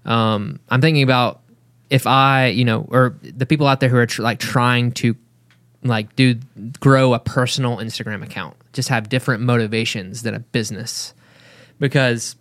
um, 0.05 0.59
i'm 0.69 0.81
thinking 0.81 1.03
about 1.03 1.41
if 1.89 2.05
i 2.05 2.47
you 2.47 2.63
know 2.65 2.85
or 2.89 3.17
the 3.23 3.45
people 3.45 3.65
out 3.65 3.79
there 3.79 3.89
who 3.89 3.97
are 3.97 4.05
tr- 4.05 4.21
like 4.21 4.39
trying 4.39 4.91
to 4.91 5.15
like 5.83 6.15
do 6.15 6.35
grow 6.79 7.13
a 7.13 7.19
personal 7.19 7.77
instagram 7.77 8.23
account 8.23 8.55
just 8.73 8.89
have 8.89 9.09
different 9.09 9.41
motivations 9.41 10.23
than 10.23 10.33
a 10.35 10.39
business 10.39 11.13
because 11.79 12.35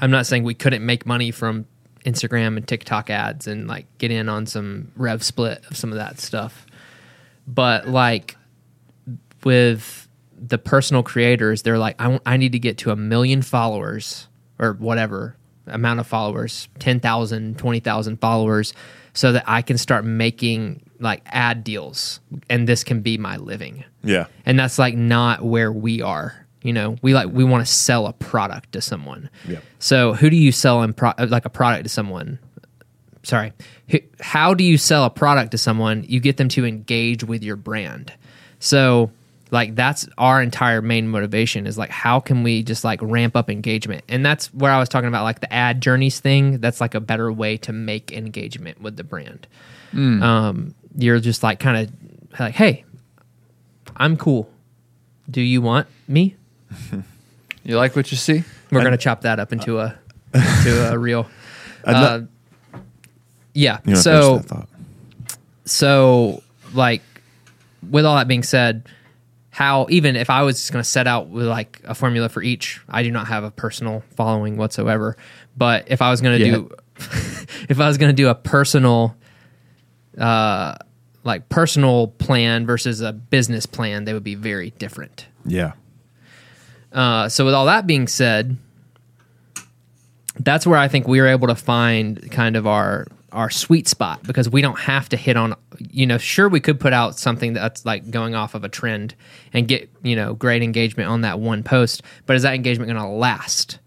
i'm 0.00 0.10
not 0.10 0.26
saying 0.26 0.42
we 0.42 0.54
couldn't 0.54 0.84
make 0.84 1.06
money 1.06 1.30
from 1.30 1.66
instagram 2.06 2.56
and 2.56 2.66
tiktok 2.66 3.10
ads 3.10 3.46
and 3.46 3.66
like 3.66 3.86
get 3.98 4.10
in 4.10 4.28
on 4.28 4.46
some 4.46 4.90
rev 4.96 5.22
split 5.22 5.64
of 5.68 5.76
some 5.76 5.90
of 5.90 5.98
that 5.98 6.20
stuff. 6.20 6.64
But 7.48 7.88
like 7.88 8.36
with 9.44 10.08
the 10.38 10.58
personal 10.58 11.02
creators 11.02 11.62
they're 11.62 11.78
like 11.78 11.96
I, 11.98 12.36
need 12.36 12.52
to 12.52 12.58
get 12.58 12.78
to 12.78 12.90
a 12.90 12.96
million 12.96 13.42
followers 13.42 14.28
or 14.58 14.74
whatever 14.74 15.36
amount 15.66 16.00
of 16.00 16.06
followers 16.06 16.68
10,000 16.78 17.58
20,000 17.58 18.20
followers 18.20 18.74
so 19.14 19.32
that 19.32 19.44
I 19.46 19.62
can 19.62 19.78
start 19.78 20.04
making 20.04 20.82
like 21.00 21.22
ad 21.26 21.64
deals 21.64 22.20
and 22.50 22.68
this 22.68 22.84
can 22.84 23.00
be 23.00 23.18
my 23.18 23.36
living. 23.36 23.84
Yeah. 24.02 24.26
and 24.44 24.58
that's 24.58 24.78
like 24.78 24.94
not 24.94 25.44
where 25.44 25.72
we 25.72 26.02
are 26.02 26.45
you 26.66 26.72
know 26.72 26.96
we 27.02 27.14
like 27.14 27.28
we 27.28 27.44
want 27.44 27.64
to 27.66 27.72
sell 27.72 28.06
a 28.06 28.12
product 28.12 28.72
to 28.72 28.80
someone. 28.80 29.30
Yep. 29.46 29.62
so 29.78 30.14
who 30.14 30.30
do 30.30 30.36
you 30.36 30.52
sell 30.52 30.82
in 30.82 30.92
pro- 30.94 31.12
like 31.18 31.44
a 31.44 31.50
product 31.50 31.84
to 31.84 31.88
someone? 31.88 32.38
Sorry. 33.22 33.52
How 34.20 34.54
do 34.54 34.62
you 34.62 34.78
sell 34.78 35.04
a 35.04 35.10
product 35.10 35.50
to 35.50 35.58
someone? 35.58 36.04
You 36.06 36.20
get 36.20 36.36
them 36.36 36.48
to 36.50 36.64
engage 36.64 37.24
with 37.24 37.42
your 37.42 37.56
brand. 37.56 38.12
So 38.60 39.10
like 39.50 39.74
that's 39.74 40.08
our 40.18 40.42
entire 40.42 40.82
main 40.82 41.08
motivation 41.08 41.66
is 41.66 41.78
like 41.78 41.90
how 41.90 42.20
can 42.20 42.42
we 42.42 42.62
just 42.62 42.84
like 42.84 43.00
ramp 43.02 43.36
up 43.36 43.50
engagement? 43.50 44.04
And 44.08 44.24
that's 44.24 44.52
where 44.52 44.72
i 44.72 44.78
was 44.78 44.88
talking 44.88 45.08
about 45.08 45.24
like 45.24 45.40
the 45.40 45.52
ad 45.52 45.80
journeys 45.80 46.20
thing. 46.20 46.60
That's 46.60 46.80
like 46.80 46.94
a 46.94 47.00
better 47.00 47.32
way 47.32 47.56
to 47.58 47.72
make 47.72 48.12
engagement 48.12 48.80
with 48.80 48.96
the 48.96 49.04
brand. 49.04 49.46
Um, 49.94 50.74
you're 50.96 51.20
just 51.20 51.42
like 51.42 51.58
kind 51.58 51.88
of 51.88 52.40
like 52.40 52.54
hey 52.54 52.84
i'm 53.96 54.16
cool. 54.16 54.50
Do 55.30 55.40
you 55.40 55.62
want 55.62 55.88
me 56.06 56.36
You 57.64 57.76
like 57.76 57.96
what 57.96 58.10
you 58.12 58.16
see? 58.16 58.44
we're 58.70 58.82
gonna 58.82 58.96
chop 58.96 59.22
that 59.22 59.38
up 59.40 59.52
into 59.52 59.78
a 59.78 59.96
into 60.34 60.92
a 60.92 60.98
reel 60.98 61.26
uh, 61.84 62.20
yeah 63.54 63.78
You 63.84 63.90
wanna 63.92 64.02
so 64.02 64.30
finish 64.38 64.42
that 64.46 64.48
thought? 64.54 64.68
so 65.64 66.42
like 66.74 67.02
with 67.88 68.04
all 68.04 68.16
that 68.16 68.28
being 68.28 68.42
said 68.42 68.88
how 69.50 69.86
even 69.88 70.16
if 70.16 70.28
i 70.30 70.42
was 70.42 70.56
just 70.60 70.72
going 70.72 70.82
to 70.82 70.88
set 70.88 71.06
out 71.06 71.28
with 71.28 71.46
like 71.46 71.80
a 71.84 71.94
formula 71.94 72.28
for 72.28 72.42
each 72.42 72.80
i 72.88 73.02
do 73.02 73.10
not 73.10 73.28
have 73.28 73.44
a 73.44 73.50
personal 73.50 74.02
following 74.16 74.56
whatsoever 74.56 75.16
but 75.56 75.84
if 75.90 76.02
i 76.02 76.10
was 76.10 76.20
going 76.20 76.38
to 76.38 76.44
do 76.44 76.70
if 77.68 77.78
i 77.80 77.86
was 77.88 77.96
going 77.98 78.10
to 78.10 78.16
do 78.16 78.28
a 78.28 78.34
personal 78.34 79.16
uh 80.18 80.74
like 81.24 81.48
personal 81.48 82.08
plan 82.08 82.66
versus 82.66 83.00
a 83.00 83.12
business 83.12 83.64
plan 83.66 84.04
they 84.04 84.12
would 84.12 84.24
be 84.24 84.34
very 84.34 84.70
different 84.72 85.26
Yeah. 85.44 85.72
Uh, 86.96 87.28
so 87.28 87.44
with 87.44 87.52
all 87.52 87.66
that 87.66 87.86
being 87.86 88.08
said, 88.08 88.56
that's 90.40 90.66
where 90.66 90.78
I 90.78 90.88
think 90.88 91.06
we 91.06 91.20
are 91.20 91.26
able 91.26 91.48
to 91.48 91.54
find 91.54 92.30
kind 92.32 92.56
of 92.56 92.66
our 92.66 93.06
our 93.32 93.50
sweet 93.50 93.86
spot 93.86 94.22
because 94.22 94.48
we 94.48 94.62
don't 94.62 94.78
have 94.78 95.10
to 95.10 95.16
hit 95.16 95.36
on 95.36 95.54
you 95.78 96.06
know 96.06 96.16
sure 96.16 96.48
we 96.48 96.58
could 96.60 96.80
put 96.80 96.94
out 96.94 97.18
something 97.18 97.52
that's 97.52 97.84
like 97.84 98.10
going 98.10 98.34
off 98.34 98.54
of 98.54 98.64
a 98.64 98.68
trend 98.68 99.14
and 99.52 99.68
get 99.68 99.90
you 100.02 100.16
know 100.16 100.32
great 100.32 100.62
engagement 100.62 101.10
on 101.10 101.20
that 101.20 101.38
one 101.38 101.62
post 101.62 102.02
but 102.24 102.34
is 102.34 102.42
that 102.42 102.54
engagement 102.54 102.90
going 102.90 103.02
to 103.02 103.08
last? 103.08 103.78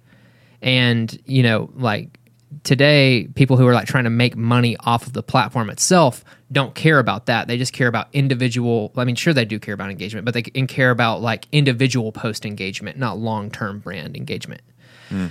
And 0.61 1.17
you 1.25 1.41
know 1.41 1.71
like 1.75 2.18
today 2.63 3.27
people 3.35 3.57
who 3.57 3.67
are 3.67 3.73
like 3.73 3.87
trying 3.87 4.03
to 4.03 4.09
make 4.09 4.35
money 4.35 4.75
off 4.81 5.07
of 5.07 5.13
the 5.13 5.23
platform 5.23 5.69
itself 5.69 6.23
don't 6.51 6.75
care 6.75 6.99
about 6.99 7.27
that 7.27 7.47
they 7.47 7.57
just 7.57 7.73
care 7.73 7.87
about 7.87 8.07
individual 8.13 8.91
i 8.97 9.05
mean 9.05 9.15
sure 9.15 9.33
they 9.33 9.45
do 9.45 9.59
care 9.59 9.73
about 9.73 9.89
engagement 9.89 10.25
but 10.25 10.33
they 10.33 10.41
can 10.41 10.67
care 10.67 10.91
about 10.91 11.21
like 11.21 11.47
individual 11.51 12.11
post 12.11 12.45
engagement 12.45 12.97
not 12.97 13.17
long-term 13.17 13.79
brand 13.79 14.17
engagement 14.17 14.61
hmm. 15.09 15.27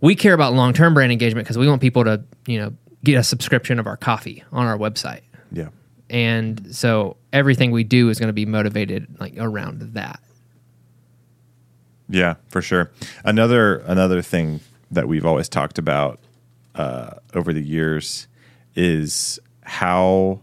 we 0.00 0.14
care 0.14 0.34
about 0.34 0.52
long 0.52 0.72
term 0.72 0.94
brand 0.94 1.10
engagement 1.10 1.44
because 1.44 1.58
we 1.58 1.66
want 1.68 1.80
people 1.80 2.04
to 2.04 2.22
you 2.46 2.58
know 2.58 2.72
get 3.04 3.16
a 3.16 3.22
subscription 3.22 3.78
of 3.78 3.86
our 3.86 3.96
coffee 3.96 4.44
on 4.52 4.66
our 4.66 4.76
website, 4.76 5.20
Yeah. 5.52 5.68
and 6.10 6.74
so 6.74 7.16
everything 7.32 7.70
we 7.70 7.84
do 7.84 8.08
is 8.08 8.18
going 8.18 8.28
to 8.28 8.34
be 8.34 8.46
motivated 8.46 9.06
like 9.20 9.34
around 9.38 9.94
that. 9.94 10.20
Yeah, 12.08 12.34
for 12.48 12.62
sure. 12.62 12.90
Another 13.24 13.76
another 13.78 14.22
thing 14.22 14.60
that 14.90 15.06
we've 15.06 15.26
always 15.26 15.48
talked 15.48 15.78
about 15.78 16.18
uh, 16.78 17.18
over 17.34 17.52
the 17.52 17.62
years 17.62 18.26
is 18.74 19.38
how 19.62 20.40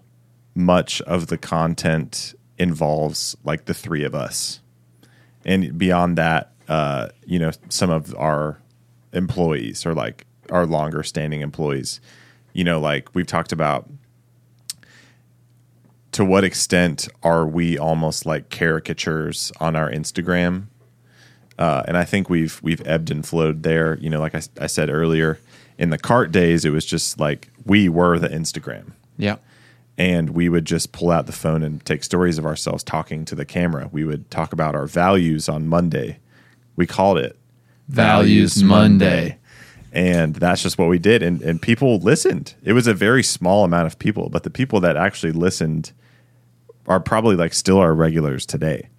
much 0.54 1.02
of 1.02 1.28
the 1.28 1.38
content 1.38 2.36
involves 2.58 3.36
like 3.44 3.66
the 3.66 3.74
three 3.74 4.04
of 4.04 4.14
us, 4.14 4.62
and 5.44 5.78
beyond 5.78 6.18
that, 6.18 6.54
uh, 6.68 7.10
you 7.26 7.40
know, 7.40 7.52
some 7.70 7.90
of 7.90 8.16
our 8.16 8.60
employees 9.14 9.86
or 9.86 9.94
like 9.94 10.26
our 10.52 10.66
longer 10.66 11.02
standing 11.02 11.42
employees. 11.42 12.00
You 12.54 12.64
know, 12.64 12.80
like 12.80 13.14
we've 13.14 13.28
talked 13.28 13.52
about 13.52 13.90
to 16.12 16.24
what 16.24 16.44
extent 16.44 17.10
are 17.24 17.46
we 17.46 17.78
almost 17.78 18.26
like 18.26 18.50
caricatures 18.50 19.52
on 19.60 19.76
our 19.76 19.92
Instagram 19.92 20.68
uh, 21.58 21.84
and 21.88 21.98
I 21.98 22.04
think 22.04 22.30
we've 22.30 22.60
we've 22.62 22.86
ebbed 22.86 23.12
and 23.12 23.26
flowed 23.26 23.64
there. 23.64 23.98
You 24.00 24.10
know, 24.10 24.20
like 24.20 24.36
I, 24.36 24.42
I 24.60 24.68
said 24.68 24.90
earlier, 24.90 25.40
in 25.78 25.90
the 25.90 25.98
cart 25.98 26.32
days, 26.32 26.66
it 26.66 26.70
was 26.72 26.86
just 26.86 27.20
like 27.20 27.50
we 27.66 27.90
were 27.90 28.18
the 28.20 28.30
Instagram, 28.30 28.92
Yeah. 29.18 29.38
and 29.98 30.30
we 30.32 30.50
would 30.50 30.66
just 30.66 30.92
pull 30.92 31.12
out 31.12 31.26
the 31.26 31.32
phone 31.32 31.64
and 31.64 31.84
take 31.86 32.04
stories 32.04 32.38
of 32.38 32.46
ourselves 32.46 32.84
talking 32.84 33.26
to 33.26 33.36
the 33.36 33.46
camera. 33.46 33.90
We 33.92 34.04
would 34.04 34.30
talk 34.32 34.54
about 34.54 34.76
our 34.76 34.88
values 34.88 35.50
on 35.50 35.68
Monday. 35.68 36.20
We 36.76 36.86
called 36.86 37.18
it 37.18 37.38
Values 37.88 38.64
Monday. 38.64 39.38
and 39.94 40.36
that's 40.36 40.62
just 40.62 40.78
what 40.78 40.90
we 40.90 41.00
did. 41.00 41.22
And 41.24 41.42
and 41.42 41.62
people 41.62 42.00
listened. 42.00 42.54
It 42.64 42.74
was 42.74 42.88
a 42.88 42.94
very 42.94 43.24
small 43.24 43.64
amount 43.64 43.88
of 43.88 43.98
people, 44.00 44.30
but 44.30 44.44
the 44.44 44.50
people 44.50 44.80
that 44.82 44.98
actually 44.98 45.32
listened 45.32 45.92
are 46.88 47.00
probably 47.00 47.36
like 47.36 47.54
still 47.54 47.78
our 47.80 47.94
regulars 47.94 48.46
today. 48.46 48.90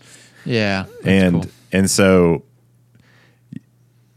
Yeah. 0.44 0.86
and 1.04 1.42
cool. 1.42 1.50
and 1.72 1.90
so 1.90 2.44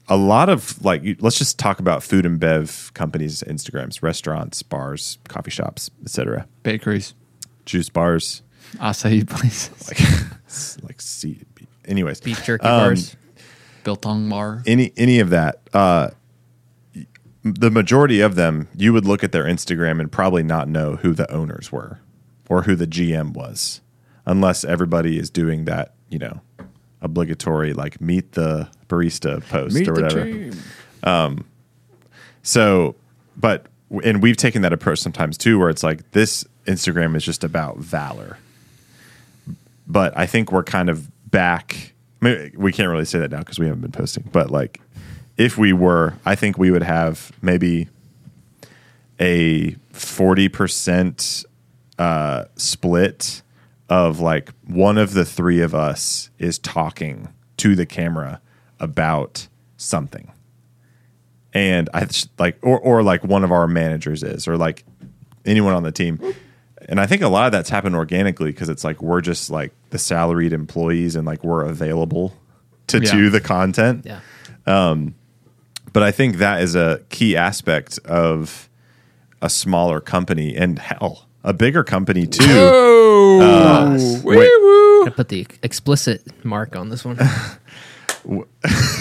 a 0.09 0.17
lot 0.17 0.49
of 0.49 0.83
like 0.83 1.03
you- 1.03 1.15
let's 1.19 1.37
just 1.37 1.57
talk 1.59 1.79
about 1.79 2.01
food 2.03 2.25
and 2.25 2.39
bev 2.39 2.91
companies 2.93 3.43
instagrams 3.47 4.01
restaurants 4.01 4.63
bars 4.63 5.17
coffee 5.27 5.51
shops 5.51 5.89
etc 6.03 6.47
bakeries, 6.63 7.13
juice 7.65 7.89
bars. 7.89 8.41
Acai 8.77 9.27
places, 9.27 9.87
like 10.79 10.83
like 10.83 11.01
see 11.01 11.39
anyways. 11.85 12.21
Beef 12.21 12.43
jerky 12.43 12.65
Um, 12.65 12.79
bars. 12.89 13.15
biltong 13.83 14.29
bar. 14.29 14.61
any 14.67 14.91
any 14.97 15.19
of 15.19 15.29
that 15.31 15.61
uh 15.73 16.09
the 17.43 17.71
majority 17.71 18.19
of 18.19 18.35
them 18.35 18.67
you 18.75 18.91
would 18.93 19.05
look 19.05 19.23
at 19.23 19.31
their 19.31 19.45
instagram 19.45 19.99
and 19.99 20.11
probably 20.11 20.43
not 20.43 20.67
know 20.67 20.97
who 20.97 21.13
the 21.13 21.31
owners 21.31 21.71
were 21.71 21.99
or 22.49 22.63
who 22.63 22.75
the 22.75 22.85
gm 22.85 23.31
was 23.33 23.79
unless 24.25 24.63
everybody 24.65 25.17
is 25.17 25.29
doing 25.29 25.63
that 25.65 25.93
you 26.09 26.19
know 26.19 26.41
obligatory 27.01 27.73
like 27.73 28.01
meet 28.01 28.33
the 28.33 28.67
barista 28.89 29.41
post 29.47 29.87
or 29.87 29.93
whatever 29.93 30.51
Um, 31.03 31.45
So, 32.41 32.95
but 33.37 33.67
and 34.03 34.21
we've 34.21 34.37
taken 34.37 34.61
that 34.63 34.73
approach 34.73 34.99
sometimes 34.99 35.37
too, 35.37 35.57
where 35.57 35.69
it's 35.69 35.83
like 35.83 36.11
this 36.11 36.45
Instagram 36.65 37.15
is 37.15 37.23
just 37.23 37.43
about 37.43 37.77
valor. 37.77 38.37
But 39.87 40.15
I 40.17 40.25
think 40.25 40.51
we're 40.51 40.63
kind 40.63 40.89
of 40.89 41.09
back. 41.31 41.93
I 42.21 42.25
mean, 42.25 42.51
we 42.57 42.71
can't 42.71 42.89
really 42.89 43.05
say 43.05 43.19
that 43.19 43.31
now 43.31 43.39
because 43.39 43.57
we 43.59 43.65
haven't 43.65 43.81
been 43.81 43.91
posting. 43.91 44.29
But 44.31 44.51
like, 44.51 44.81
if 45.37 45.57
we 45.57 45.73
were, 45.73 46.15
I 46.25 46.35
think 46.35 46.57
we 46.57 46.69
would 46.69 46.83
have 46.83 47.31
maybe 47.41 47.87
a 49.19 49.71
forty 49.91 50.49
percent 50.49 51.45
uh, 51.97 52.45
split 52.55 53.41
of 53.89 54.19
like 54.19 54.51
one 54.67 54.97
of 54.97 55.13
the 55.13 55.25
three 55.25 55.61
of 55.61 55.73
us 55.73 56.29
is 56.37 56.59
talking 56.59 57.29
to 57.57 57.75
the 57.75 57.85
camera 57.85 58.39
about 58.79 59.47
something 59.77 60.31
and 61.53 61.89
I 61.93 62.05
just, 62.05 62.29
like 62.39 62.57
or 62.61 62.79
or 62.79 63.01
like 63.01 63.23
one 63.23 63.43
of 63.43 63.51
our 63.51 63.67
managers 63.67 64.21
is 64.23 64.47
or 64.47 64.55
like 64.57 64.83
anyone 65.45 65.73
on 65.73 65.81
the 65.83 65.91
team. 65.91 66.19
And 66.87 66.99
I 66.99 67.07
think 67.07 67.21
a 67.23 67.27
lot 67.27 67.47
of 67.47 67.51
that's 67.51 67.69
happened 67.69 67.95
organically 67.95 68.51
because 68.51 68.69
it's 68.69 68.83
like 68.83 69.01
we're 69.01 69.21
just 69.21 69.49
like 69.49 69.73
the 69.89 69.97
salaried 69.97 70.53
employees 70.53 71.15
and 71.15 71.25
like 71.25 71.43
we're 71.43 71.65
available 71.65 72.35
to 72.87 72.99
Yeah. 73.03 73.11
do 73.11 73.29
the 73.31 73.41
content. 73.41 74.05
Yeah. 74.05 74.19
um 74.67 75.15
But 75.91 76.03
I 76.03 76.11
think 76.11 76.37
that 76.37 76.61
is 76.61 76.75
a 76.75 77.01
key 77.09 77.35
aspect 77.35 77.97
of 78.05 78.69
a 79.41 79.49
smaller 79.49 79.99
company 79.99 80.55
and 80.55 80.77
hell, 80.77 81.25
a 81.43 81.53
bigger 81.53 81.83
company 81.83 82.27
too. 82.27 82.43
Uh, 82.43 83.97
wait, 84.23 84.49
Gotta 85.05 85.11
put 85.15 85.29
the 85.29 85.47
explicit 85.63 86.45
mark 86.45 86.75
on 86.75 86.89
this 86.89 87.03
one. 87.03 87.17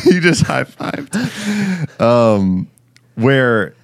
you 0.14 0.20
just 0.20 0.42
high 0.42 0.64
fived. 0.64 2.00
Um, 2.00 2.68
where 3.14 3.74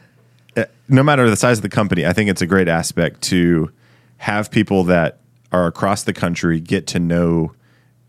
uh, 0.56 0.64
no 0.88 1.02
matter 1.02 1.28
the 1.28 1.36
size 1.36 1.58
of 1.58 1.62
the 1.62 1.68
company, 1.68 2.06
I 2.06 2.12
think 2.12 2.30
it's 2.30 2.42
a 2.42 2.46
great 2.46 2.68
aspect 2.68 3.22
to 3.22 3.70
have 4.18 4.50
people 4.50 4.84
that 4.84 5.18
are 5.52 5.66
across 5.66 6.02
the 6.04 6.12
country 6.12 6.60
get 6.60 6.86
to 6.88 6.98
know 6.98 7.52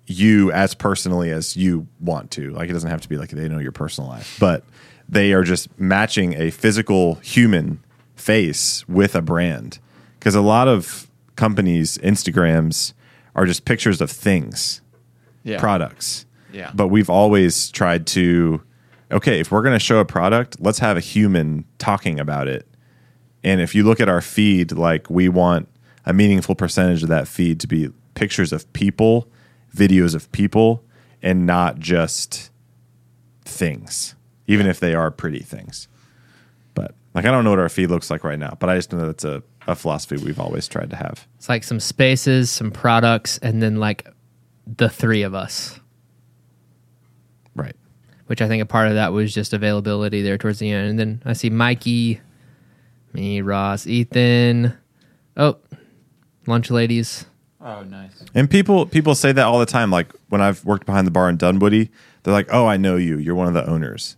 you 0.07 0.51
as 0.51 0.73
personally 0.75 1.31
as 1.31 1.55
you 1.57 1.87
want 1.99 2.31
to. 2.31 2.51
Like 2.51 2.69
it 2.69 2.73
doesn't 2.73 2.89
have 2.89 3.01
to 3.01 3.09
be 3.09 3.17
like 3.17 3.29
they 3.31 3.47
know 3.49 3.59
your 3.59 3.71
personal 3.71 4.09
life, 4.09 4.37
but 4.39 4.63
they 5.09 5.33
are 5.33 5.43
just 5.43 5.77
matching 5.79 6.33
a 6.33 6.51
physical 6.51 7.15
human 7.15 7.83
face 8.15 8.87
with 8.87 9.15
a 9.15 9.21
brand. 9.21 9.79
Because 10.19 10.35
a 10.35 10.41
lot 10.41 10.67
of 10.67 11.07
companies' 11.35 11.97
Instagrams 11.99 12.93
are 13.35 13.45
just 13.45 13.65
pictures 13.65 13.99
of 14.01 14.09
things 14.09 14.81
Yeah. 15.43 15.59
products. 15.59 16.24
Yeah. 16.55 16.71
But 16.73 16.87
we've 16.87 17.09
always 17.09 17.69
tried 17.69 18.07
to, 18.07 18.61
okay, 19.11 19.41
if 19.41 19.51
we're 19.51 19.61
going 19.61 19.73
to 19.75 19.79
show 19.79 19.99
a 19.99 20.05
product, 20.05 20.55
let's 20.59 20.79
have 20.79 20.95
a 20.95 21.01
human 21.01 21.65
talking 21.77 22.17
about 22.19 22.47
it. 22.47 22.65
And 23.43 23.59
if 23.59 23.75
you 23.75 23.83
look 23.83 23.99
at 23.99 24.07
our 24.07 24.21
feed, 24.21 24.71
like 24.71 25.09
we 25.09 25.27
want 25.27 25.67
a 26.05 26.13
meaningful 26.13 26.55
percentage 26.55 27.03
of 27.03 27.09
that 27.09 27.27
feed 27.27 27.59
to 27.59 27.67
be 27.67 27.89
pictures 28.13 28.53
of 28.53 28.71
people, 28.71 29.27
videos 29.75 30.15
of 30.15 30.31
people, 30.31 30.83
and 31.21 31.45
not 31.45 31.77
just 31.77 32.49
things, 33.43 34.15
even 34.47 34.65
if 34.65 34.79
they 34.79 34.95
are 34.95 35.11
pretty 35.11 35.39
things. 35.39 35.89
But 36.73 36.95
like, 37.13 37.25
I 37.25 37.31
don't 37.31 37.43
know 37.43 37.49
what 37.49 37.59
our 37.59 37.69
feed 37.69 37.89
looks 37.89 38.09
like 38.09 38.23
right 38.23 38.39
now, 38.39 38.55
but 38.59 38.69
I 38.69 38.77
just 38.77 38.93
know 38.93 39.05
that's 39.05 39.25
a, 39.25 39.43
a 39.67 39.75
philosophy 39.75 40.17
we've 40.23 40.39
always 40.39 40.69
tried 40.69 40.89
to 40.91 40.95
have. 40.95 41.27
It's 41.37 41.49
like 41.49 41.63
some 41.65 41.81
spaces, 41.81 42.49
some 42.49 42.71
products, 42.71 43.39
and 43.39 43.61
then 43.61 43.75
like 43.75 44.07
the 44.65 44.89
three 44.89 45.23
of 45.23 45.35
us, 45.35 45.79
Right. 47.55 47.75
which 48.27 48.41
I 48.41 48.47
think 48.47 48.61
a 48.61 48.65
part 48.65 48.87
of 48.89 48.95
that 48.95 49.13
was 49.13 49.33
just 49.33 49.53
availability 49.53 50.21
there 50.21 50.37
towards 50.37 50.59
the 50.59 50.71
end. 50.71 50.89
And 50.89 50.99
then 50.99 51.21
I 51.25 51.33
see 51.33 51.49
Mikey, 51.49 52.19
me, 53.13 53.41
Ross, 53.41 53.87
Ethan. 53.87 54.73
Oh, 55.37 55.57
lunch 56.47 56.69
ladies. 56.71 57.25
Oh, 57.61 57.83
nice. 57.83 58.11
And 58.33 58.49
people 58.49 58.85
people 58.85 59.15
say 59.15 59.31
that 59.31 59.43
all 59.45 59.59
the 59.59 59.65
time. 59.65 59.89
Like 59.89 60.11
when 60.29 60.41
I've 60.41 60.63
worked 60.65 60.85
behind 60.85 61.07
the 61.07 61.11
bar 61.11 61.29
in 61.29 61.37
Dunwoody, 61.37 61.89
they're 62.23 62.33
like, 62.33 62.47
"Oh, 62.51 62.67
I 62.67 62.77
know 62.77 62.95
you. 62.95 63.17
You're 63.17 63.35
one 63.35 63.47
of 63.47 63.53
the 63.53 63.67
owners." 63.67 64.17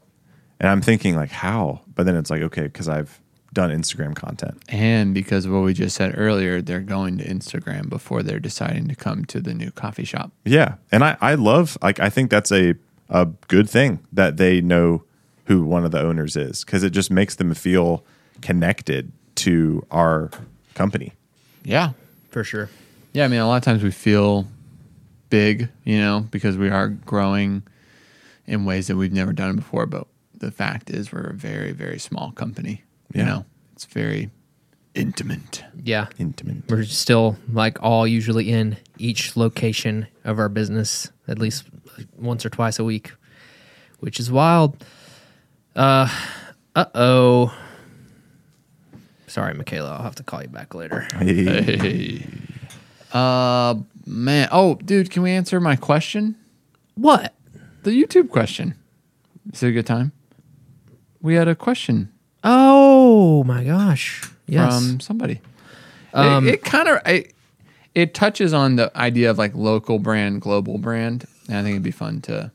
And 0.59 0.69
I'm 0.69 0.81
thinking 0.81 1.15
like, 1.15 1.29
"How?" 1.31 1.81
But 1.95 2.05
then 2.05 2.15
it's 2.15 2.29
like, 2.29 2.41
okay, 2.41 2.63
because 2.63 2.89
I've 2.89 3.21
done 3.53 3.69
Instagram 3.71 4.15
content. 4.15 4.61
And 4.67 5.13
because 5.13 5.45
of 5.45 5.51
what 5.53 5.63
we 5.63 5.73
just 5.73 5.95
said 5.95 6.13
earlier, 6.17 6.61
they're 6.61 6.81
going 6.81 7.17
to 7.19 7.23
Instagram 7.25 7.89
before 7.89 8.21
they're 8.21 8.39
deciding 8.39 8.87
to 8.89 8.95
come 8.95 9.23
to 9.25 9.39
the 9.39 9.53
new 9.53 9.71
coffee 9.71 10.03
shop. 10.03 10.31
Yeah, 10.43 10.75
and 10.91 11.03
I 11.03 11.15
I 11.21 11.35
love 11.35 11.77
like 11.81 11.99
I 12.01 12.09
think 12.09 12.29
that's 12.29 12.51
a 12.51 12.75
a 13.09 13.25
good 13.47 13.69
thing 13.69 13.99
that 14.11 14.37
they 14.37 14.61
know 14.61 15.03
who 15.45 15.63
one 15.63 15.85
of 15.85 15.91
the 15.91 16.01
owners 16.01 16.35
is 16.35 16.63
because 16.65 16.83
it 16.83 16.89
just 16.91 17.09
makes 17.09 17.35
them 17.35 17.53
feel 17.53 18.03
connected 18.41 19.11
to 19.35 19.85
our 19.91 20.29
company. 20.73 21.13
Yeah. 21.63 21.91
For 22.31 22.43
sure. 22.43 22.69
Yeah. 23.13 23.25
I 23.25 23.27
mean, 23.29 23.39
a 23.39 23.47
lot 23.47 23.57
of 23.57 23.63
times 23.63 23.81
we 23.83 23.91
feel 23.91 24.47
big, 25.29 25.69
you 25.83 25.97
know, 25.99 26.25
because 26.31 26.57
we 26.57 26.69
are 26.69 26.89
growing 26.89 27.63
in 28.45 28.65
ways 28.65 28.87
that 28.87 28.95
we've 28.95 29.13
never 29.13 29.33
done 29.33 29.55
before. 29.55 29.85
But 29.85 30.07
the 30.37 30.51
fact 30.51 30.89
is, 30.89 31.11
we're 31.11 31.21
a 31.29 31.33
very, 31.33 31.71
very 31.71 31.99
small 31.99 32.31
company. 32.31 32.83
You 33.13 33.21
Yeah. 33.21 33.25
know, 33.25 33.45
it's 33.73 33.85
very 33.85 34.29
intimate. 34.97 35.63
Yeah. 35.83 36.07
Intimate. 36.17 36.69
We're 36.69 36.83
still 36.83 37.37
like 37.51 37.81
all 37.81 38.07
usually 38.07 38.51
in 38.51 38.77
each 38.97 39.37
location 39.37 40.07
of 40.23 40.39
our 40.39 40.49
business 40.49 41.11
at 41.27 41.39
least 41.39 41.65
once 42.17 42.45
or 42.45 42.49
twice 42.49 42.79
a 42.79 42.83
week, 42.83 43.11
which 43.99 44.19
is 44.19 44.31
wild. 44.31 44.83
Uh 45.75 46.09
uh 46.75 46.85
oh. 46.95 47.57
Sorry, 49.27 49.53
Michaela. 49.53 49.91
I'll 49.91 50.03
have 50.03 50.15
to 50.15 50.23
call 50.23 50.41
you 50.41 50.47
back 50.47 50.73
later. 50.73 51.07
Hey. 51.19 52.25
Uh, 53.13 53.75
man. 54.05 54.49
Oh, 54.51 54.75
dude, 54.75 55.09
can 55.11 55.23
we 55.23 55.31
answer 55.31 55.59
my 55.59 55.75
question? 55.75 56.35
What? 56.95 57.33
The 57.83 57.91
YouTube 57.91 58.29
question. 58.29 58.75
Is 59.53 59.63
it 59.63 59.69
a 59.69 59.71
good 59.71 59.85
time? 59.85 60.11
we 61.21 61.35
had 61.35 61.47
a 61.47 61.55
question 61.55 62.11
Oh 62.43 63.43
my 63.43 63.63
gosh. 63.63 64.23
Yes. 64.47 64.73
from 64.75 64.99
somebody. 64.99 65.41
Um, 66.13 66.47
it 66.47 66.55
it 66.55 66.63
kind 66.63 66.87
of 66.87 67.01
it, 67.05 67.33
it 67.93 68.13
touches 68.13 68.53
on 68.53 68.75
the 68.75 68.95
idea 68.97 69.29
of 69.29 69.37
like 69.37 69.53
local 69.55 69.99
brand, 69.99 70.41
global 70.41 70.77
brand, 70.77 71.25
and 71.47 71.57
I 71.57 71.63
think 71.63 71.73
it'd 71.73 71.83
be 71.83 71.91
fun 71.91 72.21
to 72.21 72.51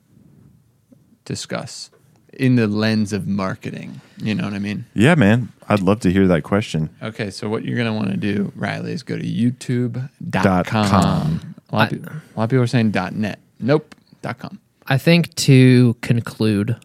discuss 1.25 1.91
in 2.33 2.57
the 2.57 2.67
lens 2.67 3.13
of 3.13 3.27
marketing. 3.27 4.01
You 4.19 4.35
know 4.35 4.45
what 4.45 4.55
I 4.55 4.59
mean? 4.59 4.87
Yeah, 4.95 5.15
man. 5.15 5.53
I'd 5.69 5.81
love 5.81 6.01
to 6.01 6.11
hear 6.13 6.27
that 6.29 6.43
question. 6.43 6.91
Okay, 7.03 7.31
so 7.31 7.49
what 7.49 7.65
you're 7.65 7.77
gonna 7.77 7.95
want 7.95 8.11
to 8.11 8.17
do, 8.17 8.53
Riley, 8.57 8.93
is 8.93 9.03
go 9.03 9.17
to 9.17 9.23
Dot 9.23 10.67
YouTube.com. 10.67 10.89
com. 10.89 11.55
A 11.71 11.77
lot, 11.77 11.93
of 11.93 11.99
people, 11.99 12.13
a 12.13 12.39
lot 12.39 12.45
of 12.45 12.51
people 12.51 12.63
are 12.63 12.67
saying 12.67 12.91
.net. 13.15 13.39
Nope. 13.61 13.95
Dot 14.23 14.39
.com. 14.39 14.61
I 14.87 14.99
think 14.99 15.35
to 15.37 15.95
conclude 16.01 16.77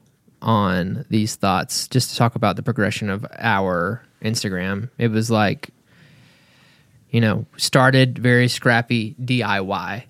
on 0.42 1.06
these 1.10 1.36
thoughts, 1.36 1.88
just 1.88 2.12
to 2.12 2.16
talk 2.16 2.36
about 2.36 2.56
the 2.56 2.64
progression 2.64 3.10
of 3.10 3.26
our 3.38 4.04
Instagram, 4.22 4.90
it 4.98 5.10
was 5.10 5.30
like, 5.32 5.70
you 7.10 7.22
know, 7.22 7.46
started 7.58 8.18
very 8.20 8.48
scrappy 8.48 9.16
DIY, 9.22 10.04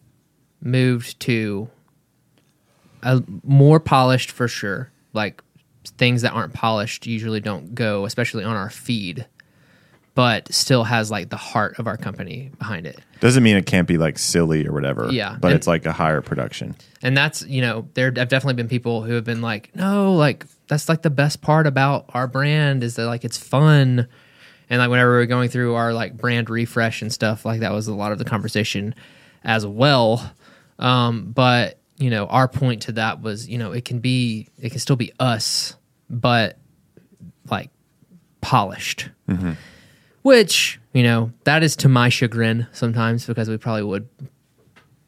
moved 0.62 1.20
to 1.22 1.70
a 3.04 3.24
more 3.44 3.80
polished 3.80 4.32
for 4.32 4.48
sure. 4.48 4.92
Like 5.14 5.44
things 5.98 6.22
that 6.24 6.34
aren't 6.34 6.54
polished 6.54 7.06
usually 7.08 7.40
don't 7.40 7.74
go, 7.76 8.06
especially 8.06 8.44
on 8.44 8.56
our 8.56 8.70
feed, 8.70 9.26
but 10.16 10.52
still 10.54 10.84
has 10.84 11.12
like 11.12 11.30
the 11.30 11.38
heart 11.38 11.78
of 11.80 11.88
our 11.88 11.98
company 11.98 12.52
behind 12.58 12.88
it. 12.88 13.00
Doesn't 13.20 13.44
mean 13.44 13.56
it 13.56 13.66
can't 13.66 13.88
be 13.88 13.98
like 13.98 14.18
silly 14.20 14.66
or 14.68 14.74
whatever. 14.74 15.10
Yeah. 15.12 15.38
But 15.40 15.50
And- 15.50 15.56
it's 15.58 15.68
like 15.68 15.86
a 15.86 15.92
higher 15.94 16.22
production. 16.22 16.76
and 17.04 17.16
that's 17.16 17.46
you 17.46 17.62
know 17.62 17.88
there 17.94 18.06
have 18.16 18.28
definitely 18.30 18.56
been 18.56 18.68
people 18.68 19.04
who 19.04 19.14
have 19.14 19.24
been 19.24 19.42
like 19.42 19.70
no 19.76 20.14
like 20.16 20.46
that's 20.68 20.90
like 20.90 21.02
the 21.02 21.10
best 21.10 21.42
part 21.42 21.68
about 21.68 22.06
our 22.14 22.28
brand 22.28 22.84
is 22.84 22.96
that 22.96 23.06
like 23.06 23.24
it's 23.24 23.38
fun. 23.38 24.08
And 24.70 24.80
like 24.80 24.90
whenever 24.90 25.12
we 25.12 25.18
were 25.18 25.26
going 25.26 25.50
through 25.50 25.76
our 25.76 25.94
like 25.94 26.18
brand 26.18 26.50
refresh 26.50 27.02
and 27.02 27.12
stuff 27.12 27.46
like 27.46 27.62
that 27.62 27.72
was 27.72 27.88
a 27.88 27.94
lot 27.94 28.12
of 28.12 28.18
the 28.18 28.26
conversation 28.26 28.94
as 29.44 29.66
well. 29.66 30.34
Um 30.80 31.32
but 31.32 31.80
you 31.98 32.10
know 32.10 32.28
our 32.28 32.48
point 32.48 32.84
to 32.84 32.92
that 32.94 33.22
was 33.22 33.48
you 33.48 33.58
know 33.58 33.72
it 33.72 33.86
can 33.86 34.00
be 34.00 34.50
it 34.60 34.70
can 34.70 34.80
still 34.80 34.96
be 34.96 35.12
us 35.20 35.76
but 36.10 36.58
like 37.50 37.70
polished. 38.42 39.10
Which 40.22 40.80
you 40.94 41.04
know 41.04 41.32
that 41.46 41.64
is 41.64 41.76
to 41.78 41.90
my 41.90 42.10
chagrin 42.10 42.68
sometimes 42.74 43.26
because 43.26 43.50
we 43.50 43.58
probably 43.58 43.84
would 43.84 44.10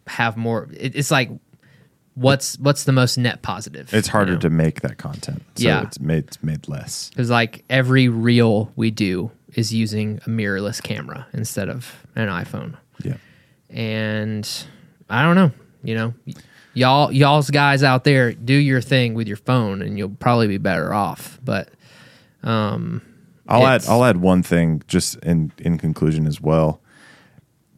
have 0.08 0.38
more 0.38 0.70
it, 0.74 0.96
it's 0.96 1.12
like 1.12 1.30
what's 2.20 2.58
what's 2.60 2.84
the 2.84 2.92
most 2.92 3.18
net 3.18 3.42
positive 3.42 3.94
It's 3.94 4.08
harder 4.08 4.32
you 4.32 4.36
know? 4.38 4.42
to 4.42 4.50
make 4.50 4.82
that 4.82 4.98
content. 4.98 5.42
So 5.56 5.68
Yeah. 5.68 5.84
it's 5.84 6.00
made 6.00 6.26
it's 6.28 6.44
made 6.44 6.68
less. 6.68 7.10
because 7.10 7.30
like 7.30 7.64
every 7.70 8.10
reel 8.10 8.72
we 8.76 8.92
do 8.92 9.32
is 9.54 9.74
using 9.74 10.18
a 10.26 10.30
mirrorless 10.30 10.82
camera 10.84 11.26
instead 11.34 11.70
of 11.70 12.06
an 12.16 12.28
iphone 12.30 12.76
Yeah. 13.04 13.16
and 13.70 14.48
i 15.10 15.24
don't 15.24 15.36
know 15.36 15.52
you 15.84 15.96
know 15.96 16.14
y'all 16.74 17.12
y'all's 17.12 17.50
guys 17.50 17.82
out 17.84 18.04
there 18.04 18.34
do 18.34 18.54
your 18.54 18.82
thing 18.82 19.14
with 19.16 19.28
your 19.28 19.38
phone 19.38 19.82
and 19.82 19.98
you'll 19.98 20.10
probably 20.20 20.48
be 20.48 20.58
better 20.60 20.94
off 20.94 21.40
but 21.44 21.70
um 22.44 23.02
I'll 23.48 23.66
add 23.66 23.84
I'll 23.88 24.04
add 24.06 24.18
one 24.18 24.44
thing 24.44 24.84
just 24.88 25.16
in 25.26 25.52
in 25.58 25.80
conclusion 25.80 26.28
as 26.28 26.40
well. 26.40 26.82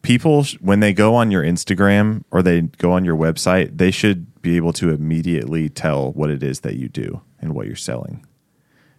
People 0.02 0.44
when 0.60 0.82
they 0.82 0.92
go 0.92 1.16
on 1.16 1.32
your 1.32 1.44
Instagram 1.44 2.26
or 2.30 2.42
they 2.44 2.62
go 2.64 2.92
on 2.92 3.06
your 3.06 3.16
website, 3.16 3.78
they 3.78 3.89
should 3.89 4.28
be 4.42 4.56
able 4.56 4.74
to 4.74 4.89
immediately 4.89 5.70
tell 5.70 6.12
what 6.14 6.30
it 6.30 6.42
is 6.44 6.62
that 6.62 6.76
you 6.76 6.89
do 6.89 7.22
and 7.39 7.54
what 7.54 7.68
you're 7.68 7.76
selling. 7.76 8.26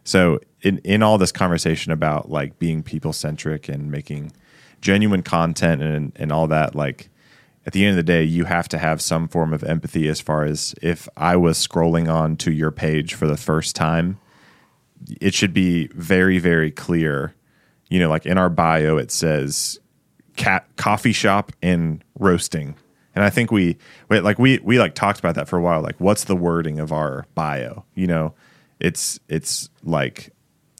So 0.05 0.40
in 0.62 0.78
in 0.78 1.03
all 1.03 1.18
this 1.18 1.32
conversation 1.32 1.93
about 1.93 2.30
like 2.30 2.59
being 2.59 2.82
people 2.82 3.12
centric 3.12 3.68
and 3.68 3.90
making 3.90 4.32
genuine 4.80 5.22
content 5.22 5.82
and 5.82 6.12
and 6.16 6.32
all 6.32 6.47
that 6.49 6.74
like 6.74 7.09
at 7.64 7.72
the 7.72 7.84
end 7.84 7.90
of 7.90 7.97
the 7.97 8.12
day 8.12 8.24
you 8.24 8.45
have 8.45 8.68
to 8.68 8.78
have 8.78 9.01
some 9.01 9.28
form 9.28 9.53
of 9.53 9.62
empathy 9.62 10.09
as 10.09 10.20
far 10.20 10.45
as 10.45 10.74
if 10.82 11.09
I 11.16 11.36
was 11.36 11.64
scrolling 11.64 12.12
on 12.12 12.36
to 12.38 12.53
your 12.53 12.70
page 12.72 13.14
for 13.14 13.26
the 13.26 13.36
first 13.36 13.76
time 13.76 14.18
it 15.20 15.34
should 15.34 15.55
be 15.55 15.88
very 15.88 16.38
very 16.38 16.70
clear 16.70 17.34
you 17.88 18.01
know 18.01 18.09
like 18.09 18.26
in 18.26 18.38
our 18.38 18.51
bio 18.51 18.97
it 18.97 19.12
says 19.12 19.78
cat 20.36 20.66
coffee 20.76 21.12
shop 21.12 21.53
and 21.62 22.03
roasting 22.18 22.76
and 23.14 23.24
i 23.24 23.30
think 23.30 23.50
we 23.50 23.76
like 24.10 24.38
we 24.38 24.58
we 24.60 24.78
like 24.78 24.94
talked 24.94 25.18
about 25.18 25.34
that 25.34 25.48
for 25.48 25.58
a 25.58 25.62
while 25.62 25.80
like 25.80 25.98
what's 25.98 26.24
the 26.24 26.36
wording 26.36 26.78
of 26.78 26.92
our 26.92 27.26
bio 27.34 27.84
you 27.94 28.06
know 28.06 28.32
it's 28.80 29.18
it's 29.28 29.68
like 29.84 30.30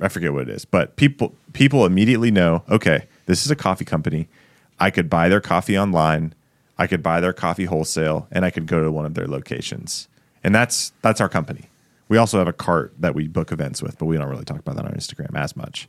i 0.01 0.09
forget 0.09 0.33
what 0.33 0.43
it 0.43 0.49
is 0.49 0.65
but 0.65 0.97
people 0.97 1.35
people 1.53 1.87
immediately 1.87 2.31
know 2.31 2.63
okay 2.69 3.07
this 3.27 3.45
is 3.45 3.51
a 3.51 3.57
coffee 3.57 3.85
company 3.85 4.29
i 4.81 4.91
could 4.91 5.09
buy 5.09 5.29
their 5.29 5.41
coffee 5.41 5.79
online 5.79 6.35
i 6.79 6.87
could 6.87 7.03
buy 7.03 7.21
their 7.21 7.33
coffee 7.33 7.65
wholesale 7.65 8.27
and 8.31 8.45
i 8.45 8.51
could 8.51 8.67
go 8.67 8.83
to 8.83 8.91
one 8.91 9.05
of 9.05 9.15
their 9.15 9.27
locations 9.27 10.09
and 10.45 10.55
that's 10.55 10.93
that's 11.03 11.21
our 11.21 11.29
company 11.29 11.69
we 12.13 12.19
also 12.19 12.37
have 12.37 12.47
a 12.47 12.53
cart 12.53 12.93
that 12.99 13.15
we 13.15 13.27
book 13.27 13.53
events 13.53 13.83
with, 13.83 13.97
but 13.97 14.05
we 14.05 14.19
don't 14.19 14.29
really 14.29 14.45
talk 14.45 14.59
about 14.59 14.77
that 14.77 14.85
on 14.85 14.93
Instagram 14.93 15.35
as 15.35 15.57
much. 15.57 15.89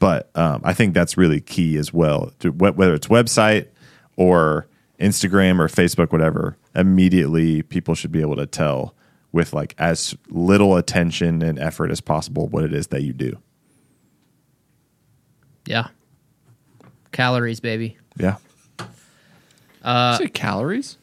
But 0.00 0.28
um, 0.34 0.60
I 0.64 0.74
think 0.74 0.92
that's 0.92 1.16
really 1.16 1.40
key 1.40 1.76
as 1.76 1.92
well. 1.92 2.32
To, 2.40 2.50
wh- 2.50 2.76
whether 2.76 2.94
it's 2.94 3.06
website 3.06 3.68
or 4.16 4.66
Instagram 5.02 5.58
or 5.58 5.68
Facebook, 5.68 6.12
whatever, 6.12 6.56
immediately 6.74 7.62
people 7.62 7.94
should 7.94 8.12
be 8.12 8.20
able 8.20 8.36
to 8.36 8.46
tell 8.46 8.94
with 9.32 9.52
like 9.52 9.74
as 9.78 10.14
little 10.30 10.76
attention 10.76 11.42
and 11.42 11.58
effort 11.58 11.90
as 11.90 12.00
possible 12.00 12.46
what 12.48 12.64
it 12.64 12.72
is 12.72 12.86
that 12.88 13.02
you 13.02 13.12
do. 13.12 13.38
yeah 15.66 15.88
calories 17.12 17.60
baby 17.60 17.96
Yeah. 18.18 18.36
Uh, 19.82 20.16
say 20.18 20.28
calories. 20.28 20.96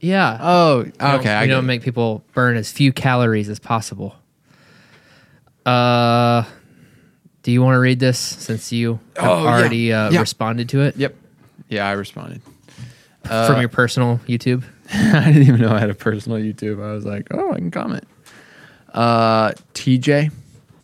yeah 0.00 0.38
Oh, 0.40 0.80
You 0.84 0.92
know, 1.00 1.16
okay. 1.16 1.32
I 1.32 1.42
you 1.42 1.48
get 1.48 1.54
know, 1.54 1.62
make 1.62 1.82
people 1.82 2.24
burn 2.34 2.56
as 2.56 2.70
few 2.72 2.92
calories 2.92 3.48
as 3.48 3.58
possible. 3.60 4.14
Uh, 5.64 6.44
do 7.42 7.50
you 7.52 7.62
want 7.62 7.74
to 7.76 7.78
read 7.80 7.98
this 8.00 8.18
since 8.18 8.72
you 8.72 8.98
have 9.16 9.30
Oh, 9.30 9.42
yeah. 9.44 9.48
already 9.50 9.92
uh, 9.92 10.10
Yeah. 10.10 10.20
responded 10.20 10.68
to 10.70 10.80
it 10.82 10.96
Yep. 10.96 11.14
Yeah, 11.68 11.86
I 11.88 11.92
responded. 11.92 12.42
From 13.24 13.60
your 13.60 13.68
personal 13.68 14.18
YouTube? 14.26 14.64
I 14.92 15.26
didn't 15.26 15.48
even 15.48 15.60
know 15.60 15.70
I 15.70 15.78
had 15.78 15.90
a 15.90 15.94
personal 15.94 16.38
YouTube. 16.38 16.82
I 16.82 16.92
was 16.92 17.04
like, 17.04 17.28
oh, 17.32 17.52
I 17.52 17.56
can 17.56 17.70
comment. 17.70 18.04
Uh, 18.92 19.52
TJ, 19.74 20.30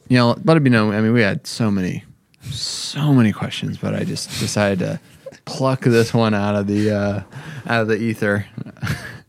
you 0.08 0.16
know, 0.16 0.36
let 0.44 0.56
it 0.56 0.64
be 0.64 0.70
known. 0.70 0.94
I 0.94 1.00
mean, 1.00 1.12
we 1.12 1.22
had 1.22 1.46
so 1.46 1.70
many, 1.70 2.04
so 2.42 3.12
many 3.12 3.32
questions, 3.32 3.78
but 3.78 3.94
I 3.94 4.04
just 4.04 4.40
decided 4.40 4.80
to 4.80 5.00
pluck 5.44 5.82
this 5.82 6.12
one 6.12 6.34
out 6.34 6.56
of 6.56 6.66
the 6.66 6.90
uh, 6.90 7.22
out 7.66 7.82
of 7.82 7.88
the 7.88 7.96
ether. 7.96 8.46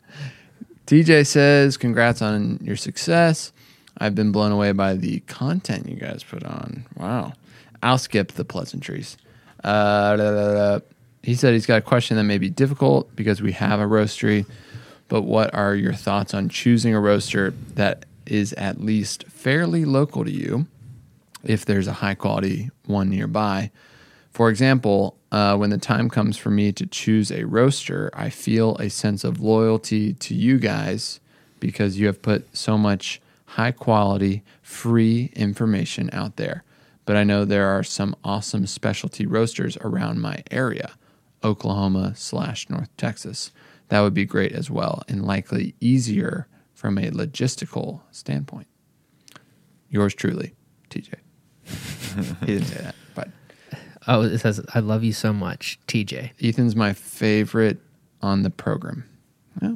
TJ 0.87 1.27
says, 1.27 1.77
"Congrats 1.77 2.21
on 2.21 2.59
your 2.61 2.75
success. 2.75 3.53
I've 3.97 4.15
been 4.15 4.31
blown 4.31 4.51
away 4.51 4.71
by 4.71 4.95
the 4.95 5.19
content 5.21 5.87
you 5.87 5.95
guys 5.95 6.23
put 6.23 6.43
on. 6.43 6.85
Wow. 6.97 7.33
I'll 7.83 7.97
skip 7.97 8.31
the 8.31 8.45
pleasantries." 8.45 9.17
Uh. 9.63 10.79
He 11.23 11.35
said 11.35 11.53
he's 11.53 11.65
got 11.65 11.77
a 11.77 11.81
question 11.81 12.17
that 12.17 12.23
may 12.23 12.37
be 12.37 12.49
difficult 12.49 13.15
because 13.15 13.41
we 13.41 13.51
have 13.53 13.79
a 13.79 13.85
roastery, 13.85 14.45
but 15.07 15.21
what 15.21 15.53
are 15.53 15.75
your 15.75 15.93
thoughts 15.93 16.33
on 16.33 16.49
choosing 16.49 16.95
a 16.95 16.99
roaster 16.99 17.51
that 17.75 18.05
is 18.25 18.53
at 18.53 18.81
least 18.81 19.25
fairly 19.27 19.85
local 19.85 20.23
to 20.25 20.31
you? 20.31 20.67
if 21.43 21.65
there's 21.65 21.87
a 21.87 21.93
high 21.93 22.15
quality 22.15 22.69
one 22.85 23.09
nearby. 23.09 23.71
For 24.31 24.49
example, 24.49 25.17
uh, 25.31 25.57
when 25.57 25.69
the 25.69 25.77
time 25.77 26.09
comes 26.09 26.37
for 26.37 26.49
me 26.49 26.71
to 26.73 26.85
choose 26.85 27.31
a 27.31 27.45
roaster, 27.45 28.09
I 28.13 28.29
feel 28.29 28.75
a 28.77 28.89
sense 28.89 29.23
of 29.23 29.41
loyalty 29.41 30.13
to 30.13 30.35
you 30.35 30.57
guys 30.57 31.19
because 31.59 31.99
you 31.99 32.07
have 32.07 32.21
put 32.21 32.55
so 32.55 32.77
much 32.77 33.21
high 33.45 33.71
quality, 33.71 34.43
free 34.61 35.31
information 35.35 36.09
out 36.13 36.37
there. 36.37 36.63
But 37.05 37.17
I 37.17 37.23
know 37.23 37.43
there 37.43 37.67
are 37.67 37.83
some 37.83 38.15
awesome 38.23 38.67
specialty 38.67 39.25
roasters 39.25 39.77
around 39.81 40.21
my 40.21 40.43
area, 40.49 40.93
Oklahoma 41.43 42.13
slash 42.15 42.69
North 42.69 42.95
Texas. 42.97 43.51
That 43.89 44.01
would 44.01 44.13
be 44.13 44.25
great 44.25 44.53
as 44.53 44.69
well 44.69 45.03
and 45.07 45.25
likely 45.25 45.75
easier 45.79 46.47
from 46.73 46.97
a 46.97 47.11
logistical 47.11 48.01
standpoint. 48.11 48.67
Yours 49.89 50.13
truly, 50.13 50.53
TJ. 50.89 51.13
he 52.41 52.45
didn't 52.45 52.65
say 52.65 52.81
that, 52.81 52.95
but 53.13 53.29
Oh, 54.07 54.21
it 54.23 54.39
says, 54.39 54.61
I 54.73 54.79
love 54.79 55.03
you 55.03 55.13
so 55.13 55.31
much, 55.31 55.79
TJ. 55.87 56.31
Ethan's 56.41 56.75
my 56.75 56.93
favorite 56.93 57.79
on 58.21 58.43
the 58.43 58.49
program. 58.49 59.05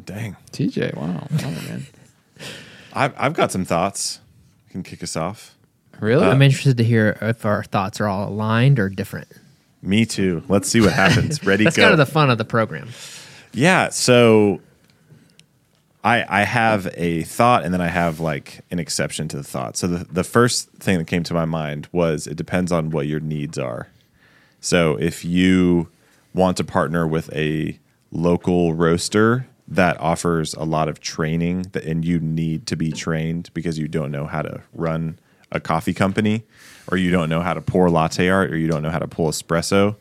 Dang. 0.05 0.35
TJ, 0.51 0.95
wow, 0.95 1.27
wow 1.31 1.49
man. 1.67 1.85
I've, 2.93 3.13
I've 3.17 3.33
got 3.33 3.51
some 3.51 3.65
thoughts. 3.65 4.19
You 4.67 4.71
can 4.71 4.83
kick 4.83 5.03
us 5.03 5.15
off. 5.15 5.55
Really? 5.99 6.25
I'm 6.25 6.41
interested 6.41 6.77
to 6.77 6.83
hear 6.83 7.17
if 7.21 7.45
our 7.45 7.63
thoughts 7.63 8.01
are 8.01 8.07
all 8.07 8.27
aligned 8.29 8.79
or 8.79 8.89
different. 8.89 9.27
Me 9.85 10.05
too. 10.05 10.43
Let's 10.47 10.67
see 10.69 10.81
what 10.81 10.93
happens. 11.03 11.43
Ready, 11.43 11.63
That's 11.63 11.75
go. 11.77 11.83
kind 11.83 11.91
of 11.93 11.97
the 11.97 12.05
fun 12.11 12.29
of 12.29 12.37
the 12.37 12.45
program. 12.45 12.89
Yeah. 13.53 13.89
So 13.89 14.59
I 16.03 16.25
I 16.41 16.43
have 16.43 16.87
a 16.95 17.23
thought 17.23 17.63
and 17.63 17.73
then 17.73 17.81
I 17.81 17.87
have 17.87 18.19
like 18.19 18.61
an 18.71 18.79
exception 18.79 19.27
to 19.29 19.37
the 19.37 19.43
thought. 19.43 19.77
So 19.77 19.87
the 19.87 20.05
the 20.05 20.23
first 20.23 20.69
thing 20.73 20.97
that 20.97 21.07
came 21.07 21.23
to 21.23 21.33
my 21.33 21.45
mind 21.45 21.87
was 21.91 22.27
it 22.27 22.35
depends 22.35 22.71
on 22.71 22.89
what 22.89 23.07
your 23.07 23.19
needs 23.19 23.57
are. 23.57 23.87
So 24.59 24.97
if 24.97 25.23
you 25.23 25.89
want 26.33 26.57
to 26.57 26.63
partner 26.63 27.07
with 27.07 27.31
a 27.33 27.79
local 28.11 28.73
roaster 28.73 29.47
that 29.67 29.99
offers 29.99 30.53
a 30.53 30.63
lot 30.63 30.87
of 30.87 30.99
training 30.99 31.63
that, 31.71 31.83
and 31.85 32.05
you 32.05 32.19
need 32.19 32.67
to 32.67 32.75
be 32.75 32.91
trained 32.91 33.49
because 33.53 33.79
you 33.79 33.87
don't 33.87 34.11
know 34.11 34.25
how 34.27 34.41
to 34.41 34.61
run 34.73 35.17
a 35.51 35.59
coffee 35.59 35.93
company 35.93 36.43
or 36.87 36.97
you 36.97 37.11
don't 37.11 37.29
know 37.29 37.41
how 37.41 37.53
to 37.53 37.61
pour 37.61 37.89
latte 37.89 38.29
art 38.29 38.51
or 38.51 38.57
you 38.57 38.67
don't 38.67 38.83
know 38.83 38.89
how 38.89 38.99
to 38.99 39.07
pull 39.07 39.29
espresso, 39.29 39.95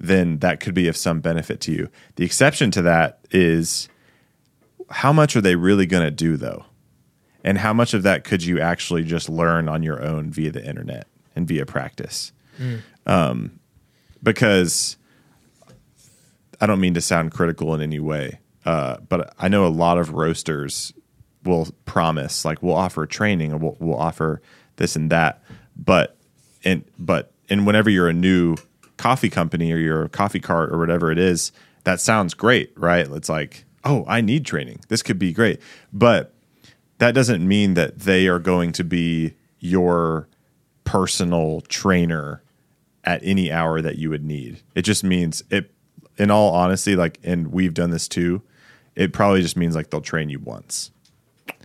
then 0.00 0.38
that 0.38 0.60
could 0.60 0.74
be 0.74 0.88
of 0.88 0.96
some 0.96 1.20
benefit 1.20 1.60
to 1.60 1.72
you. 1.72 1.88
The 2.16 2.24
exception 2.24 2.70
to 2.72 2.82
that 2.82 3.20
is 3.30 3.88
how 4.90 5.12
much 5.12 5.36
are 5.36 5.40
they 5.40 5.56
really 5.56 5.86
going 5.86 6.04
to 6.04 6.10
do 6.10 6.36
though? 6.36 6.64
And 7.42 7.58
how 7.58 7.72
much 7.72 7.94
of 7.94 8.02
that 8.04 8.24
could 8.24 8.42
you 8.44 8.58
actually 8.60 9.04
just 9.04 9.28
learn 9.28 9.68
on 9.68 9.82
your 9.82 10.02
own 10.02 10.30
via 10.30 10.50
the 10.50 10.66
internet 10.66 11.06
and 11.36 11.46
via 11.46 11.66
practice? 11.66 12.32
Um, 13.06 13.58
because 14.22 14.96
I 16.60 16.66
don't 16.66 16.80
mean 16.80 16.94
to 16.94 17.00
sound 17.00 17.32
critical 17.32 17.74
in 17.74 17.82
any 17.82 18.00
way, 18.00 18.38
uh, 18.64 18.96
but 19.08 19.34
I 19.38 19.48
know 19.48 19.66
a 19.66 19.68
lot 19.68 19.98
of 19.98 20.14
roasters 20.14 20.94
will 21.44 21.68
promise 21.84 22.44
like 22.44 22.62
we'll 22.62 22.74
offer 22.74 23.04
training 23.04 23.52
or 23.52 23.58
we'll, 23.58 23.76
we'll 23.78 23.98
offer 23.98 24.40
this 24.76 24.96
and 24.96 25.10
that, 25.10 25.42
but 25.76 26.16
and 26.64 26.84
but 26.98 27.32
and 27.48 27.66
whenever 27.66 27.90
you're 27.90 28.08
a 28.08 28.14
new 28.14 28.56
coffee 28.96 29.30
company 29.30 29.72
or 29.72 29.76
you're 29.76 30.08
coffee 30.08 30.40
cart 30.40 30.72
or 30.72 30.78
whatever 30.78 31.10
it 31.10 31.18
is, 31.18 31.52
that 31.84 32.00
sounds 32.00 32.34
great, 32.34 32.72
right? 32.76 33.08
It's 33.10 33.28
like 33.28 33.64
oh, 33.84 34.04
I 34.08 34.20
need 34.20 34.46
training. 34.46 34.80
This 34.88 35.02
could 35.02 35.18
be 35.18 35.32
great, 35.32 35.60
but 35.92 36.32
that 36.98 37.14
doesn't 37.14 37.46
mean 37.46 37.74
that 37.74 38.00
they 38.00 38.28
are 38.28 38.38
going 38.38 38.72
to 38.72 38.84
be 38.84 39.34
your 39.58 40.28
personal 40.84 41.60
trainer 41.62 42.42
at 43.04 43.20
any 43.22 43.52
hour 43.52 43.82
that 43.82 43.96
you 43.96 44.10
would 44.10 44.24
need. 44.24 44.62
It 44.74 44.82
just 44.82 45.04
means 45.04 45.42
it 45.50 45.70
in 46.16 46.30
all 46.30 46.54
honesty 46.54 46.96
like 46.96 47.18
and 47.22 47.48
we've 47.48 47.74
done 47.74 47.90
this 47.90 48.08
too. 48.08 48.42
It 48.94 49.12
probably 49.12 49.42
just 49.42 49.56
means 49.56 49.74
like 49.74 49.90
they'll 49.90 50.00
train 50.00 50.28
you 50.28 50.38
once. 50.38 50.90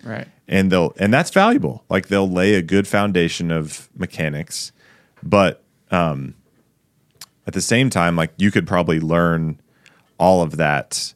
Right. 0.03 0.27
And 0.47 0.71
they'll 0.71 0.93
and 0.97 1.13
that's 1.13 1.32
valuable. 1.32 1.84
Like 1.89 2.07
they'll 2.07 2.30
lay 2.30 2.55
a 2.55 2.61
good 2.61 2.88
foundation 2.88 3.51
of 3.51 3.89
mechanics, 3.95 4.71
but 5.21 5.63
um 5.91 6.36
at 7.47 7.53
the 7.53 7.61
same 7.61 7.89
time 7.89 8.15
like 8.15 8.32
you 8.38 8.51
could 8.51 8.67
probably 8.67 8.99
learn 8.99 9.59
all 10.17 10.41
of 10.41 10.57
that 10.57 11.13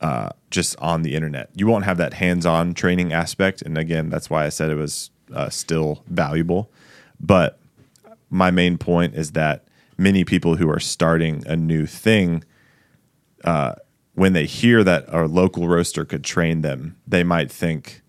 uh, 0.00 0.28
just 0.50 0.76
on 0.78 1.02
the 1.02 1.14
internet. 1.14 1.48
You 1.56 1.66
won't 1.66 1.86
have 1.86 1.96
that 1.96 2.14
hands-on 2.14 2.74
training 2.74 3.12
aspect, 3.12 3.62
and 3.62 3.78
again, 3.78 4.10
that's 4.10 4.28
why 4.28 4.44
I 4.44 4.50
said 4.50 4.70
it 4.70 4.74
was 4.74 5.10
uh, 5.32 5.48
still 5.48 6.04
valuable. 6.08 6.70
But 7.18 7.58
my 8.28 8.50
main 8.50 8.76
point 8.76 9.14
is 9.14 9.32
that 9.32 9.64
many 9.96 10.22
people 10.24 10.56
who 10.56 10.68
are 10.68 10.78
starting 10.78 11.42
a 11.46 11.56
new 11.56 11.86
thing, 11.86 12.44
uh, 13.44 13.76
when 14.14 14.32
they 14.32 14.46
hear 14.46 14.84
that 14.84 15.04
a 15.08 15.26
local 15.26 15.68
roaster 15.68 16.04
could 16.04 16.24
train 16.24 16.62
them, 16.62 16.96
they 17.06 17.24
might 17.24 17.50
think 17.50 18.02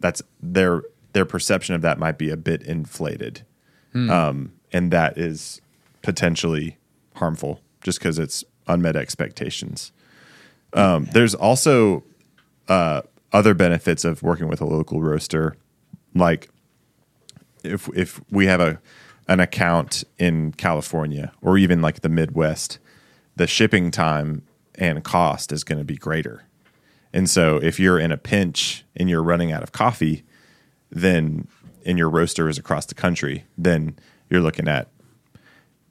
that's 0.00 0.22
their 0.42 0.82
their 1.12 1.24
perception 1.24 1.74
of 1.74 1.82
that 1.82 1.98
might 1.98 2.18
be 2.18 2.30
a 2.30 2.36
bit 2.36 2.62
inflated, 2.62 3.44
um, 3.94 4.52
and 4.72 4.90
that 4.92 5.16
is 5.16 5.60
potentially 6.02 6.76
harmful 7.14 7.60
just 7.82 7.98
because 7.98 8.18
it's 8.18 8.44
unmet 8.66 8.96
expectations. 8.96 9.92
Um, 10.74 11.06
there's 11.12 11.34
also 11.34 12.04
uh, 12.68 13.02
other 13.32 13.54
benefits 13.54 14.04
of 14.04 14.22
working 14.22 14.48
with 14.48 14.60
a 14.60 14.66
local 14.66 15.00
roaster, 15.00 15.56
like 16.14 16.50
if 17.64 17.88
if 17.94 18.20
we 18.30 18.46
have 18.46 18.60
a 18.60 18.80
an 19.28 19.40
account 19.40 20.04
in 20.18 20.52
California 20.52 21.32
or 21.42 21.58
even 21.58 21.82
like 21.82 22.00
the 22.00 22.08
Midwest, 22.08 22.78
the 23.36 23.46
shipping 23.46 23.90
time 23.90 24.42
and 24.78 25.04
cost 25.04 25.52
is 25.52 25.64
going 25.64 25.78
to 25.78 25.84
be 25.84 25.96
greater. 25.96 26.44
And 27.12 27.28
so 27.28 27.56
if 27.56 27.78
you're 27.78 27.98
in 27.98 28.12
a 28.12 28.16
pinch 28.16 28.84
and 28.96 29.10
you're 29.10 29.22
running 29.22 29.52
out 29.52 29.62
of 29.62 29.72
coffee, 29.72 30.24
then 30.90 31.48
and 31.84 31.98
your 31.98 32.10
roaster 32.10 32.48
is 32.48 32.58
across 32.58 32.86
the 32.86 32.94
country, 32.94 33.44
then 33.56 33.96
you're 34.30 34.40
looking 34.40 34.68
at 34.68 34.88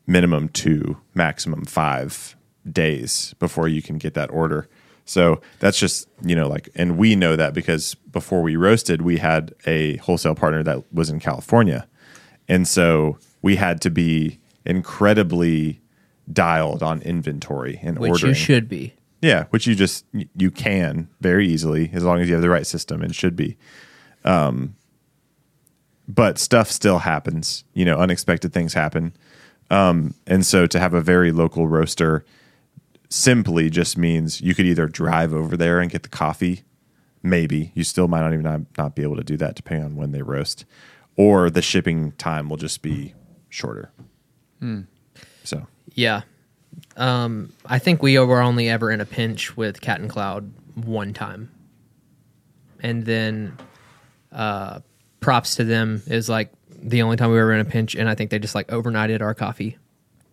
minimum 0.06 0.50
two, 0.50 0.98
maximum 1.14 1.66
five 1.66 2.36
days 2.72 3.34
before 3.40 3.68
you 3.68 3.82
can 3.82 3.98
get 3.98 4.14
that 4.14 4.32
order. 4.32 4.68
So 5.06 5.42
that's 5.60 5.80
just, 5.80 6.08
you 6.22 6.36
know, 6.36 6.48
like, 6.48 6.70
and 6.76 6.98
we 6.98 7.16
know 7.16 7.36
that 7.36 7.54
because 7.54 7.96
before 7.96 8.42
we 8.42 8.56
roasted, 8.56 9.02
we 9.02 9.18
had 9.18 9.54
a 9.66 9.98
wholesale 9.98 10.36
partner 10.36 10.64
that 10.64 10.94
was 10.94 11.10
in 11.10 11.20
California. 11.20 11.88
And 12.48 12.68
so 12.68 13.18
we 13.42 13.56
had 13.56 13.82
to 13.82 13.90
be 13.90 14.40
incredibly 14.66 15.82
dialed 16.32 16.84
on 16.84 17.02
inventory 17.02 17.80
and 17.82 17.98
order, 17.98 18.12
which 18.12 18.24
ordering. 18.24 18.30
you 18.30 18.36
should 18.36 18.70
be. 18.70 18.94
Yeah, 19.22 19.46
which 19.50 19.66
you 19.66 19.76
just 19.76 20.06
you 20.36 20.52
can 20.52 21.10
very 21.22 21.48
easily 21.48 21.90
as 21.94 22.04
long 22.04 22.20
as 22.20 22.28
you 22.28 22.36
have 22.36 22.42
the 22.42 22.50
right 22.50 22.68
system 22.68 23.02
and 23.02 23.16
should 23.16 23.36
be. 23.36 23.58
Um, 24.24 24.76
but 26.08 26.38
stuff 26.38 26.70
still 26.70 27.00
happens. 27.00 27.64
You 27.74 27.86
know, 27.86 27.98
unexpected 27.98 28.54
things 28.54 28.74
happen. 28.74 29.14
Um, 29.70 30.14
and 30.26 30.46
so 30.46 30.68
to 30.68 30.80
have 30.80 30.94
a 30.94 31.02
very 31.02 31.32
local 31.32 31.68
roaster 31.68 32.24
simply 33.10 33.70
just 33.70 33.98
means 33.98 34.42
you 34.42 34.54
could 34.54 34.66
either 34.66 34.88
drive 34.88 35.34
over 35.34 35.58
there 35.58 35.80
and 35.80 35.92
get 35.92 36.04
the 36.04 36.10
coffee. 36.10 36.62
Maybe 37.24 37.72
you 37.74 37.84
still 37.84 38.08
might 38.08 38.22
not 38.22 38.34
even 38.34 38.44
not, 38.44 38.62
not 38.78 38.96
be 38.96 39.04
able 39.04 39.16
to 39.18 39.24
do 39.24 39.36
that 39.38 39.56
depending 39.56 39.86
on 39.86 39.96
when 39.96 40.12
they 40.12 40.22
roast, 40.22 40.66
or 41.16 41.50
the 41.50 41.62
shipping 41.62 42.12
time 42.14 42.50
will 42.50 42.58
just 42.58 42.82
be 42.82 43.14
shorter. 43.50 43.92
So 45.44 45.68
Yeah. 45.98 46.22
Um, 46.96 47.52
I 47.66 47.80
think 47.80 48.02
we 48.02 48.18
were 48.20 48.40
only 48.40 48.70
ever 48.70 48.92
in 48.92 49.02
a 49.02 49.06
pinch 49.06 49.58
with 49.58 49.82
Cat 49.82 50.00
and 50.00 50.10
Cloud 50.10 50.54
one 50.76 51.14
time. 51.14 51.52
And 52.82 53.04
then 53.04 53.58
uh, 54.32 54.80
props 55.20 55.56
to 55.56 55.64
them 55.64 56.04
is 56.06 56.30
like 56.30 56.52
the 56.70 57.02
only 57.02 57.18
time 57.18 57.32
we 57.32 57.38
were 57.38 57.52
in 57.52 57.60
a 57.60 57.66
pinch 57.66 57.96
and 57.96 58.08
I 58.08 58.16
think 58.16 58.30
they 58.30 58.40
just 58.40 58.56
like 58.56 58.68
overnighted 58.68 59.22
our 59.22 59.34
coffee 59.34 59.78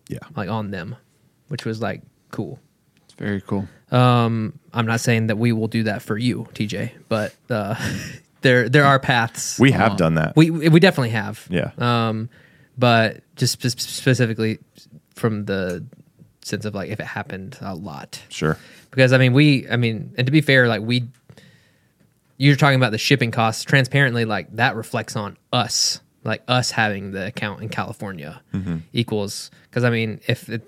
yeah, 0.07 0.19
like 0.35 0.49
on 0.49 0.71
them, 0.71 0.95
which 1.47 1.65
was 1.65 1.81
like 1.81 2.03
cool. 2.31 2.59
It's 3.05 3.15
very 3.15 3.41
cool. 3.41 3.67
Um, 3.91 4.59
I'm 4.73 4.85
not 4.85 4.99
saying 4.99 5.27
that 5.27 5.37
we 5.37 5.51
will 5.51 5.67
do 5.67 5.83
that 5.83 6.01
for 6.01 6.17
you, 6.17 6.47
TJ, 6.53 6.91
but 7.09 7.33
uh, 7.49 7.75
there 8.41 8.69
there 8.69 8.85
are 8.85 8.99
paths. 8.99 9.59
we 9.59 9.71
have 9.71 9.97
done 9.97 10.15
that. 10.15 10.35
we 10.35 10.51
we 10.51 10.79
definitely 10.79 11.09
have. 11.09 11.47
Yeah. 11.49 11.71
Um, 11.77 12.29
but 12.77 13.21
just 13.35 13.53
spe- 13.53 13.79
specifically 13.79 14.59
from 15.15 15.45
the 15.45 15.85
sense 16.41 16.65
of 16.65 16.75
like 16.75 16.89
if 16.89 16.99
it 16.99 17.05
happened 17.05 17.57
a 17.61 17.75
lot, 17.75 18.21
sure. 18.29 18.57
because 18.91 19.13
I 19.13 19.17
mean 19.17 19.33
we 19.33 19.69
I 19.69 19.77
mean 19.77 20.13
and 20.17 20.27
to 20.27 20.31
be 20.31 20.41
fair, 20.41 20.67
like 20.67 20.81
we 20.81 21.07
you're 22.37 22.55
talking 22.55 22.77
about 22.77 22.91
the 22.91 22.97
shipping 22.97 23.31
costs 23.31 23.63
transparently 23.63 24.25
like 24.25 24.53
that 24.55 24.75
reflects 24.75 25.15
on 25.15 25.37
us 25.53 26.01
like 26.23 26.41
us 26.47 26.71
having 26.71 27.11
the 27.11 27.27
account 27.27 27.61
in 27.61 27.69
california 27.69 28.41
equals 28.91 29.51
because 29.69 29.85
i 29.85 29.89
mean 29.89 30.19
if 30.27 30.49
it, 30.49 30.61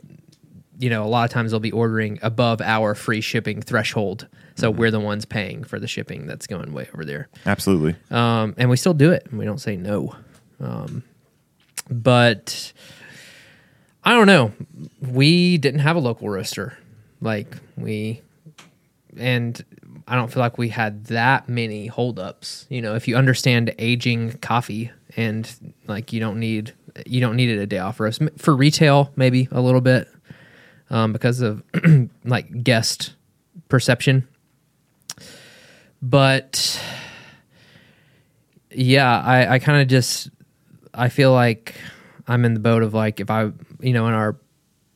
you 0.79 0.89
know 0.89 1.03
a 1.03 1.07
lot 1.07 1.25
of 1.25 1.31
times 1.31 1.51
they'll 1.51 1.59
be 1.59 1.71
ordering 1.71 2.19
above 2.21 2.61
our 2.61 2.95
free 2.95 3.21
shipping 3.21 3.61
threshold. 3.61 4.27
So 4.55 4.71
we're 4.71 4.91
the 4.91 4.99
ones 4.99 5.25
paying 5.25 5.63
for 5.63 5.79
the 5.79 5.87
shipping 5.87 6.25
that's 6.25 6.47
going 6.47 6.73
way 6.73 6.87
over 6.93 7.05
there. 7.05 7.29
Absolutely. 7.45 7.95
um, 8.09 8.55
and 8.57 8.69
we 8.69 8.77
still 8.77 8.95
do 8.95 9.11
it 9.11 9.27
and 9.29 9.37
we 9.37 9.45
don't 9.45 9.59
say 9.59 9.75
no. 9.75 10.15
Um, 10.59 11.03
but 11.91 12.73
i 14.07 14.13
don't 14.13 14.27
know. 14.27 14.53
We 15.01 15.57
didn't 15.57 15.81
have 15.81 15.97
a 15.97 15.99
local 15.99 16.29
roaster. 16.29 16.77
Like 17.19 17.57
we 17.75 18.21
and 19.17 19.63
i 20.07 20.15
don't 20.15 20.31
feel 20.31 20.41
like 20.41 20.57
we 20.57 20.69
had 20.69 21.05
that 21.07 21.49
many 21.49 21.87
holdups. 21.87 22.65
You 22.69 22.81
know 22.81 22.95
if 22.95 23.07
you 23.07 23.17
understand 23.17 23.75
aging 23.77 24.37
coffee 24.37 24.91
and 25.17 25.53
like 25.87 26.13
you 26.13 26.21
don't 26.21 26.39
need 26.39 26.73
you 27.05 27.19
don't 27.19 27.35
need 27.35 27.49
it 27.49 27.59
a 27.59 27.67
day 27.67 27.79
off 27.79 27.99
roast. 27.99 28.21
For 28.37 28.55
retail 28.55 29.11
maybe 29.17 29.49
a 29.51 29.59
little 29.59 29.81
bit 29.81 30.07
um, 30.89 31.11
because 31.11 31.41
of 31.41 31.61
like 32.23 32.63
guest 32.63 33.13
perception. 33.67 34.25
But 36.01 36.79
yeah 38.71 39.21
i, 39.21 39.55
I 39.55 39.59
kind 39.59 39.81
of 39.81 39.87
just 39.87 40.29
i 40.93 41.09
feel 41.09 41.31
like 41.31 41.73
i'm 42.27 42.45
in 42.45 42.53
the 42.53 42.59
boat 42.59 42.83
of 42.83 42.93
like 42.93 43.19
if 43.19 43.31
i 43.31 43.49
you 43.79 43.93
know 43.93 44.07
in 44.07 44.13
our 44.13 44.35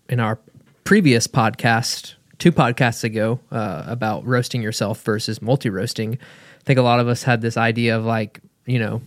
in 0.10 0.20
our 0.20 0.40
previous 0.84 1.28
podcast 1.28 2.16
two 2.40 2.52
podcasts 2.52 3.04
ago 3.04 3.40
uh, 3.52 3.84
about 3.88 4.26
roasting 4.26 4.62
yourself 4.62 5.02
versus 5.04 5.42
multi 5.42 5.70
roasting 5.70 6.14
i 6.16 6.64
think 6.64 6.80
a 6.80 6.82
lot 6.84 7.00
of 7.00 7.08
us 7.08 7.24
had 7.24 7.42
this 7.42 7.58
idea 7.58 7.98
of 7.98 8.06
like 8.06 8.40
you 8.66 8.80
know 8.80 9.02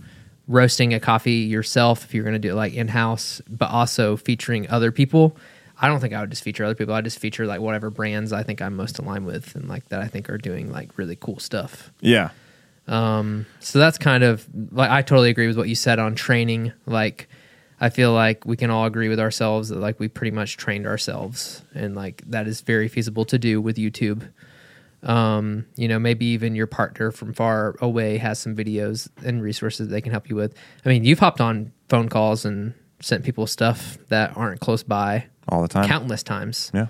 roasting 0.46 0.92
a 0.92 1.00
coffee 1.00 1.32
yourself 1.32 2.04
if 2.04 2.14
you're 2.14 2.24
going 2.24 2.34
to 2.34 2.38
do 2.38 2.50
it 2.50 2.54
like 2.54 2.74
in 2.74 2.88
house 2.88 3.40
but 3.48 3.70
also 3.70 4.16
featuring 4.16 4.68
other 4.68 4.92
people 4.92 5.36
I 5.76 5.88
don't 5.88 6.00
think 6.00 6.14
I 6.14 6.20
would 6.20 6.30
just 6.30 6.44
feature 6.44 6.64
other 6.64 6.74
people. 6.74 6.94
I 6.94 7.00
just 7.00 7.18
feature 7.18 7.46
like 7.46 7.60
whatever 7.60 7.90
brands 7.90 8.32
I 8.32 8.42
think 8.42 8.62
I'm 8.62 8.76
most 8.76 8.98
aligned 8.98 9.26
with 9.26 9.54
and 9.54 9.68
like 9.68 9.88
that 9.88 10.00
I 10.00 10.06
think 10.06 10.30
are 10.30 10.38
doing 10.38 10.70
like 10.70 10.96
really 10.96 11.16
cool 11.16 11.38
stuff. 11.38 11.92
Yeah. 12.00 12.30
Um, 12.86 13.46
so 13.60 13.78
that's 13.78 13.98
kind 13.98 14.22
of 14.22 14.46
like 14.72 14.90
I 14.90 15.02
totally 15.02 15.30
agree 15.30 15.46
with 15.46 15.56
what 15.56 15.68
you 15.68 15.74
said 15.74 15.98
on 15.98 16.14
training. 16.14 16.72
Like, 16.86 17.28
I 17.80 17.90
feel 17.90 18.12
like 18.12 18.44
we 18.46 18.56
can 18.56 18.70
all 18.70 18.86
agree 18.86 19.08
with 19.08 19.20
ourselves 19.20 19.68
that 19.68 19.78
like 19.78 19.98
we 20.00 20.08
pretty 20.08 20.30
much 20.30 20.56
trained 20.56 20.86
ourselves, 20.86 21.62
and 21.74 21.94
like 21.94 22.22
that 22.26 22.46
is 22.46 22.60
very 22.60 22.88
feasible 22.88 23.24
to 23.26 23.38
do 23.38 23.60
with 23.60 23.76
YouTube. 23.76 24.28
Um, 25.02 25.66
you 25.76 25.86
know, 25.86 25.98
maybe 25.98 26.24
even 26.26 26.54
your 26.54 26.66
partner 26.66 27.10
from 27.10 27.34
far 27.34 27.76
away 27.80 28.16
has 28.18 28.38
some 28.38 28.56
videos 28.56 29.08
and 29.22 29.42
resources 29.42 29.88
they 29.88 30.00
can 30.00 30.12
help 30.12 30.30
you 30.30 30.36
with. 30.36 30.54
I 30.84 30.88
mean, 30.88 31.04
you've 31.04 31.18
hopped 31.18 31.40
on 31.42 31.72
phone 31.90 32.08
calls 32.08 32.46
and 32.46 32.72
sent 33.00 33.22
people 33.24 33.46
stuff 33.46 33.98
that 34.08 34.34
aren't 34.36 34.60
close 34.60 34.82
by 34.82 35.26
All 35.48 35.60
the 35.60 35.68
time. 35.68 35.86
countless 35.86 36.22
times. 36.22 36.70
Yeah. 36.72 36.86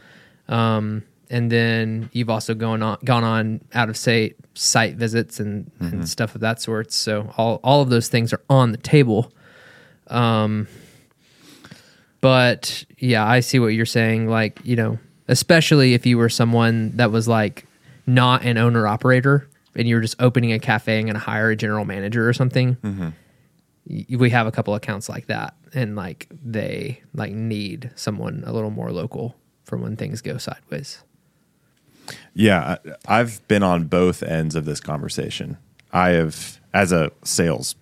Um, 0.49 1.03
and 1.29 1.51
then 1.51 2.09
you've 2.13 2.31
also 2.31 2.55
gone 2.55 2.83
on 2.83 2.99
gone 3.05 3.25
on 3.25 3.63
out 3.73 3.89
of 3.89 3.97
state 3.97 4.37
site 4.55 4.95
visits 4.95 5.41
and, 5.41 5.73
and 5.81 6.09
stuff 6.09 6.37
of 6.37 6.43
that 6.43 6.61
sort. 6.61 6.93
So 6.93 7.33
all 7.37 7.59
all 7.65 7.81
of 7.83 7.89
those 7.89 8.09
things 8.09 8.33
are 8.33 8.43
on 8.49 8.71
the 8.71 8.79
table. 8.79 9.33
Um, 10.09 10.67
but 12.21 12.85
yeah, 12.99 13.27
I 13.27 13.41
see 13.41 13.59
what 13.59 13.69
you're 13.69 13.87
saying. 13.87 14.29
Like 14.29 14.61
you 14.65 14.77
know, 14.77 14.99
especially 15.29 15.95
if 15.95 16.07
you 16.07 16.19
were 16.19 16.29
someone 16.29 16.93
that 16.97 17.11
was 17.11 17.29
like 17.29 17.67
not 18.07 18.45
an 18.45 18.59
owner 18.59 18.87
operator 18.87 19.49
and 19.75 19.89
you 19.89 19.97
were 19.97 20.01
just 20.01 20.17
opening 20.21 20.53
a 20.53 20.59
cafe 20.59 20.99
and 20.99 21.07
going 21.07 21.15
to 21.15 21.21
hire 21.21 21.51
a 21.51 21.57
general 21.57 21.85
manager 21.85 22.29
or 22.29 22.33
something. 22.33 22.77
y- 23.89 24.07
We 24.17 24.31
have 24.31 24.47
a 24.47 24.53
couple 24.53 24.75
accounts 24.75 25.09
like 25.09 25.27
that, 25.27 25.55
and 25.75 25.97
like 25.97 26.29
they 26.45 27.03
like 27.15 27.33
need 27.33 27.91
someone 27.95 28.45
a 28.47 28.53
little 28.53 28.71
more 28.71 28.91
local 28.93 29.37
for 29.65 29.77
when 29.77 29.97
things 29.97 30.21
go 30.23 30.37
sideways. 30.39 31.03
Yeah, 32.35 32.77
I've 33.09 33.47
been 33.49 33.63
on 33.63 33.85
both 33.85 34.23
ends 34.23 34.55
of 34.55 34.65
this 34.67 34.79
conversation. 34.81 35.57
I 35.93 36.11
have, 36.11 36.61
as 36.75 36.93
a 36.93 37.13
sales 37.23 37.77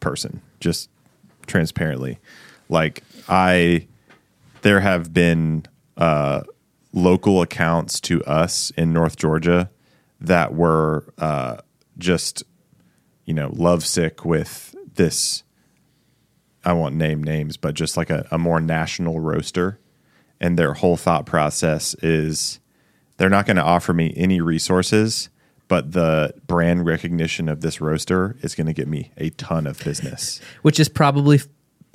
person, 0.00 0.42
just 0.60 0.90
transparently, 1.46 2.18
like 2.68 3.02
I, 3.28 3.86
there 4.62 4.80
have 4.80 5.12
been 5.12 5.64
uh, 5.96 6.42
local 6.92 7.42
accounts 7.42 8.00
to 8.00 8.22
us 8.24 8.70
in 8.76 8.92
North 8.92 9.16
Georgia 9.16 9.70
that 10.20 10.54
were 10.54 11.12
uh, 11.18 11.58
just, 11.98 12.42
you 13.24 13.34
know, 13.34 13.50
lovesick 13.52 14.24
with 14.24 14.74
this. 14.94 15.42
I 16.64 16.72
won't 16.72 16.96
name 16.96 17.22
names, 17.22 17.56
but 17.56 17.74
just 17.74 17.96
like 17.96 18.10
a, 18.10 18.26
a 18.30 18.38
more 18.38 18.60
national 18.60 19.20
roaster, 19.20 19.78
and 20.40 20.58
their 20.58 20.74
whole 20.74 20.96
thought 20.96 21.24
process 21.26 21.94
is 22.02 22.60
they're 23.16 23.30
not 23.30 23.46
going 23.46 23.56
to 23.56 23.62
offer 23.62 23.94
me 23.94 24.12
any 24.16 24.40
resources, 24.40 25.28
but 25.68 25.92
the 25.92 26.32
brand 26.46 26.86
recognition 26.86 27.48
of 27.48 27.60
this 27.60 27.80
roaster 27.80 28.36
is 28.42 28.54
going 28.54 28.66
to 28.66 28.72
get 28.72 28.86
me 28.88 29.10
a 29.16 29.30
ton 29.30 29.66
of 29.66 29.78
business. 29.84 30.40
which 30.62 30.78
is 30.80 30.88
probably 30.88 31.40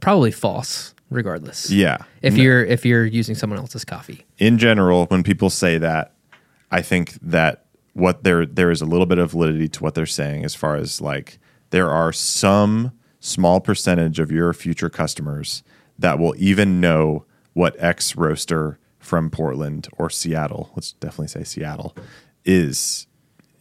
probably 0.01 0.31
false 0.31 0.93
regardless 1.09 1.69
Yeah. 1.69 1.97
if 2.21 2.35
No- 2.35 2.41
you're 2.43 2.63
if 2.65 2.85
you're 2.85 3.05
using 3.05 3.35
someone 3.35 3.59
else's 3.59 3.85
coffee 3.85 4.25
in 4.37 4.57
general, 4.57 5.05
when 5.07 5.23
people 5.23 5.49
say 5.49 5.77
that, 5.77 6.13
I 6.71 6.81
think 6.81 7.13
that 7.21 7.65
what 7.93 8.23
there 8.23 8.45
there 8.45 8.71
is 8.71 8.81
a 8.81 8.85
little 8.85 9.05
bit 9.05 9.17
of 9.19 9.31
validity 9.31 9.67
to 9.67 9.83
what 9.83 9.93
they're 9.95 10.05
saying 10.05 10.45
as 10.45 10.55
far 10.55 10.75
as 10.77 11.01
like 11.01 11.37
there 11.71 11.89
are 11.89 12.11
some 12.13 12.91
small 13.19 13.59
percentage 13.59 14.17
of 14.19 14.31
your 14.31 14.53
future 14.53 14.89
customers 14.89 15.61
that 15.99 16.17
will 16.17 16.33
even 16.37 16.79
know 16.81 17.25
what 17.53 17.75
X 17.77 18.15
roaster 18.15 18.79
from 18.97 19.29
Portland 19.29 19.87
or 19.97 20.09
Seattle, 20.09 20.71
let's 20.75 20.93
definitely 20.93 21.27
say 21.27 21.43
Seattle, 21.43 21.95
is 22.45 23.05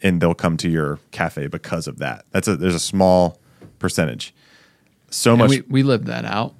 and 0.02 0.20
they'll 0.20 0.34
come 0.34 0.56
to 0.58 0.68
your 0.70 0.98
cafe 1.10 1.46
because 1.46 1.86
of 1.86 1.98
that. 1.98 2.24
That's 2.30 2.48
a 2.48 2.56
there's 2.56 2.74
a 2.74 2.80
small 2.80 3.38
percentage. 3.78 4.34
So 5.10 5.32
And 5.32 5.38
much 5.40 5.50
we, 5.50 5.60
we 5.62 5.82
lived 5.82 6.06
that 6.06 6.24
out 6.24 6.54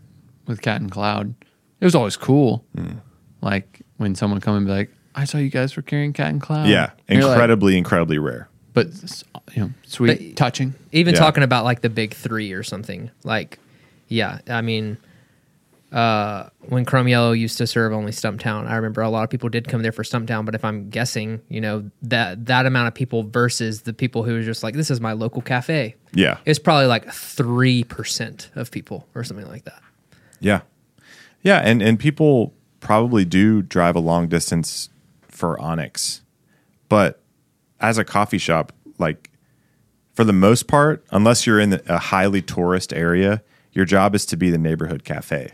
with 0.47 0.61
Cat 0.63 0.81
and 0.81 0.91
Cloud. 0.91 1.35
It 1.81 1.85
was 1.85 1.95
always 1.95 2.17
cool. 2.17 2.65
Hmm. 2.77 2.99
Like 3.41 3.83
when 3.97 4.15
someone 4.15 4.41
come 4.41 4.57
and 4.57 4.67
be 4.67 4.73
like, 4.73 4.91
I 5.15 5.25
saw 5.25 5.39
you 5.39 5.51
guys 5.51 5.77
were 5.77 5.83
carrying 5.83 6.13
Cat 6.13 6.31
and 6.31 6.41
Cloud. 6.41 6.69
yeah, 6.69 6.91
And 7.09 7.19
you're 7.19 7.27
like- 7.29 7.35
incredibly 7.37 7.77
incredibly 7.79 8.19
rare. 8.19 8.49
but 8.75 8.87
s- 8.89 9.25
you 9.55 9.63
know, 9.63 9.71
sweet, 9.87 10.07
But- 10.31 10.37
touching. 10.37 10.75
even 10.93 11.15
Yeah. 11.15 11.21
talking 11.21 11.43
about 11.43 11.65
like 11.65 11.81
the 11.81 11.91
big 11.91 12.15
three 12.15 12.53
or 12.53 12.63
something 12.63 13.11
like 13.25 13.59
yeah 14.09 14.39
i 14.49 14.61
mean 14.61 14.97
uh 15.93 16.49
when 16.69 16.85
chrome 16.85 17.09
yellow 17.09 17.33
used 17.33 17.59
to 17.59 17.67
serve 17.67 17.93
only 17.93 18.13
stumptown 18.13 18.67
i 18.69 18.77
remember 18.77 19.01
a 19.01 19.09
lot 19.11 19.25
of 19.25 19.31
people 19.31 19.49
did 19.49 19.67
come 19.67 19.83
there 19.83 19.91
for 19.91 20.05
stumptown 20.05 20.45
but 20.45 20.55
if 20.55 20.65
i'm 20.65 20.89
guessing 20.89 21.41
you 21.49 21.61
know 21.61 21.91
that 22.03 22.47
that 22.47 22.65
amount 22.65 22.87
of 22.87 22.95
people 22.95 23.25
versus 23.25 23.83
the 23.83 23.93
people 23.93 24.23
who 24.23 24.37
are 24.37 24.43
just 24.43 24.63
like 24.63 24.75
this 24.75 24.91
is 24.91 25.01
my 25.01 25.13
local 25.13 25.43
cafe 25.43 25.97
Yeah. 26.15 26.39
it's 26.45 26.61
probably 26.61 26.87
like 26.87 27.07
3% 27.07 28.57
of 28.57 28.71
people 28.71 29.09
or 29.15 29.25
something 29.25 29.49
like 29.49 29.65
that 29.65 29.83
Yeah. 30.41 30.61
Yeah, 31.43 31.59
and 31.59 31.81
and 31.83 31.99
people 31.99 32.53
probably 32.81 33.25
do 33.25 33.63
drive 33.63 33.97
a 33.97 34.01
long 34.01 34.29
distance 34.29 34.91
for 35.23 35.59
Onyx. 35.61 36.21
But 36.91 37.23
as 37.81 37.97
a 37.99 38.05
coffee 38.05 38.37
shop, 38.39 38.73
like 38.99 39.31
for 40.13 40.23
the 40.25 40.33
most 40.35 40.67
part, 40.67 41.03
unless 41.11 41.47
you're 41.47 41.59
in 41.61 41.81
a 41.89 41.99
highly 41.99 42.43
tourist 42.43 42.93
area, 42.93 43.43
your 43.73 43.87
job 43.87 44.15
is 44.15 44.27
to 44.27 44.37
be 44.37 44.51
the 44.51 44.59
neighborhood 44.59 45.03
cafe 45.05 45.53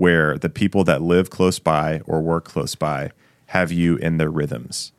where 0.00 0.38
the 0.38 0.48
people 0.48 0.82
that 0.82 1.02
live 1.02 1.28
close 1.28 1.58
by 1.58 2.00
or 2.06 2.22
work 2.22 2.46
close 2.46 2.74
by 2.74 3.10
have 3.48 3.70
you 3.70 3.96
in 3.96 4.16
their 4.16 4.30
rhythms. 4.30 4.92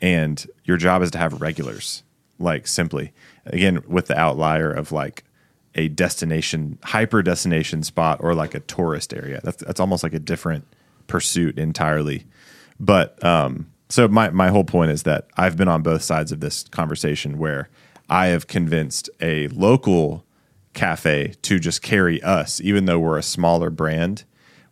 And 0.00 0.46
your 0.62 0.76
job 0.76 1.02
is 1.02 1.10
to 1.10 1.18
have 1.18 1.40
regulars, 1.40 2.04
like 2.38 2.68
simply. 2.68 3.12
Again, 3.46 3.82
with 3.88 4.06
the 4.06 4.16
outlier 4.16 4.70
of 4.70 4.92
like 4.92 5.24
a 5.74 5.88
destination, 5.88 6.78
hyper 6.84 7.20
destination 7.20 7.82
spot 7.82 8.20
or 8.22 8.32
like 8.32 8.54
a 8.54 8.60
tourist 8.60 9.12
area. 9.12 9.40
That's 9.42 9.56
that's 9.56 9.80
almost 9.80 10.04
like 10.04 10.14
a 10.14 10.20
different 10.20 10.68
pursuit 11.08 11.58
entirely. 11.58 12.24
But 12.78 13.22
um 13.24 13.72
so 13.88 14.06
my 14.06 14.30
my 14.30 14.50
whole 14.50 14.62
point 14.62 14.92
is 14.92 15.02
that 15.02 15.26
I've 15.36 15.56
been 15.56 15.66
on 15.66 15.82
both 15.82 16.02
sides 16.02 16.30
of 16.30 16.38
this 16.38 16.62
conversation 16.68 17.38
where 17.38 17.70
I 18.08 18.26
have 18.26 18.46
convinced 18.46 19.10
a 19.20 19.48
local 19.48 20.24
cafe 20.74 21.34
to 21.42 21.58
just 21.58 21.82
carry 21.82 22.22
us, 22.22 22.60
even 22.60 22.84
though 22.84 23.00
we're 23.00 23.18
a 23.18 23.22
smaller 23.22 23.68
brand. 23.68 24.22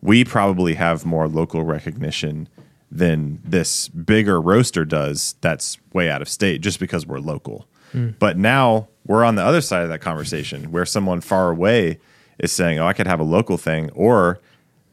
We 0.02 0.24
probably 0.24 0.74
have 0.74 1.06
more 1.06 1.28
local 1.28 1.62
recognition 1.64 2.48
than 2.90 3.40
this 3.44 3.88
bigger 3.88 4.40
roaster 4.40 4.84
does 4.84 5.34
that's 5.40 5.78
way 5.94 6.10
out 6.10 6.20
of 6.20 6.28
state 6.28 6.60
just 6.60 6.78
because 6.78 7.06
we're 7.06 7.20
local. 7.20 7.66
But 8.18 8.36
now 8.38 8.88
we're 9.06 9.24
on 9.24 9.34
the 9.34 9.42
other 9.44 9.60
side 9.60 9.82
of 9.82 9.88
that 9.90 10.00
conversation 10.00 10.70
where 10.72 10.84
someone 10.86 11.20
far 11.20 11.50
away 11.50 11.98
is 12.38 12.50
saying, 12.52 12.78
"Oh, 12.78 12.86
I 12.86 12.92
could 12.94 13.06
have 13.06 13.20
a 13.20 13.24
local 13.24 13.56
thing," 13.58 13.90
or 13.90 14.40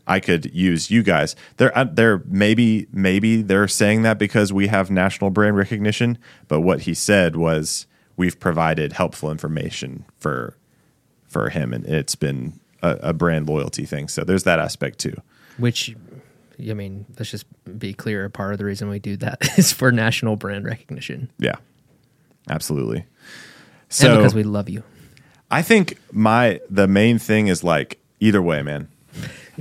I 0.05 0.20
could 0.20 0.53
use 0.53 0.89
you 0.91 1.03
guys. 1.03 1.36
They're 1.57 1.78
uh, 1.78 1.86
they're 1.86 2.24
maybe 2.26 2.88
maybe 2.91 3.41
they're 3.41 3.68
saying 3.68 4.01
that 4.01 4.18
because 4.18 4.51
we 4.51 4.68
have 4.68 4.89
national 4.91 5.30
brand 5.30 5.55
recognition. 5.55 6.18
But 6.47 6.62
what 6.62 6.82
he 6.82 6.93
said 6.93 7.36
was 7.36 7.86
we've 8.18 8.39
provided 8.39 8.93
helpful 8.93 9.32
information 9.32 10.05
for 10.18 10.57
for 11.28 11.49
him, 11.49 11.74
and 11.74 11.86
it's 11.86 12.16
been 12.16 12.60
a, 12.82 12.98
a 13.10 13.14
brand 13.14 13.48
loyalty 13.48 13.86
thing. 13.86 14.08
So 14.08 14.24
there's 14.24 14.44
that 14.44 14.60
aspect 14.60 15.00
too. 15.00 15.16
which 15.58 15.96
i 16.70 16.74
mean 16.74 17.06
let's 17.18 17.32
just 17.32 17.46
be 17.80 17.94
clear 17.94 18.28
part 18.30 18.52
of 18.52 18.58
the 18.58 18.66
reason 18.66 18.90
we 18.90 19.00
do 19.00 19.16
that 19.16 19.38
is 19.58 19.72
for 19.72 19.92
national 19.94 20.36
brand 20.36 20.66
recognition 20.66 21.30
Yeah, 21.40 21.56
absolutely. 22.50 22.98
and 23.00 23.06
So 23.90 24.18
because 24.18 24.36
we 24.36 24.44
love 24.44 24.70
you 24.70 24.84
I 25.52 25.62
think 25.62 25.98
my 26.12 26.60
the 26.70 26.88
main 26.88 27.18
thing 27.18 27.48
is 27.48 27.64
like 27.64 27.98
either 28.20 28.40
way, 28.42 28.62
man. 28.62 28.88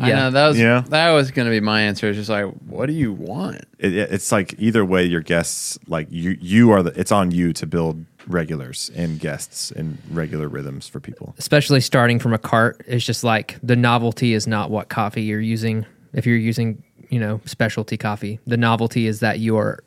I 0.00 0.10
know 0.12 0.30
that 0.30 0.48
was 0.48 0.58
Yeah. 0.58 0.82
that 0.90 1.10
was 1.12 1.30
going 1.30 1.46
to 1.46 1.50
be 1.50 1.60
my 1.60 1.80
answer. 1.82 2.08
It's 2.10 2.18
just 2.18 2.28
like, 2.28 2.44
what 2.66 2.86
do 2.86 2.92
you 2.92 3.10
want? 3.12 3.56
It, 3.78 3.94
it- 3.96 4.12
it's 4.12 4.30
like 4.30 4.54
either 4.58 4.84
way, 4.84 5.04
your 5.06 5.22
guests 5.22 5.78
like 5.86 6.08
you 6.10 6.36
you 6.40 6.70
are 6.72 6.82
the 6.82 6.92
it's 7.00 7.10
on 7.10 7.30
you 7.30 7.52
to 7.54 7.66
build 7.66 8.04
regulars 8.28 8.90
and 8.94 9.18
guests 9.18 9.70
and 9.70 9.98
regular 10.10 10.48
rhythms 10.48 10.86
for 10.86 11.00
people. 11.00 11.34
especially 11.38 11.80
starting 11.80 12.18
from 12.18 12.32
a 12.32 12.38
cart 12.38 12.80
it's 12.86 13.04
just 13.04 13.24
like 13.24 13.56
the 13.62 13.74
novelty 13.76 14.32
is 14.34 14.46
not 14.46 14.70
what 14.70 14.88
coffee 14.88 15.22
you're 15.22 15.40
using 15.40 15.84
if 16.12 16.26
you're 16.26 16.36
using 16.36 16.82
you 17.10 17.18
know 17.18 17.40
specialty 17.46 17.96
coffee 17.96 18.38
the 18.46 18.56
novelty 18.56 19.06
is 19.06 19.20
that 19.20 19.38
you're 19.40 19.80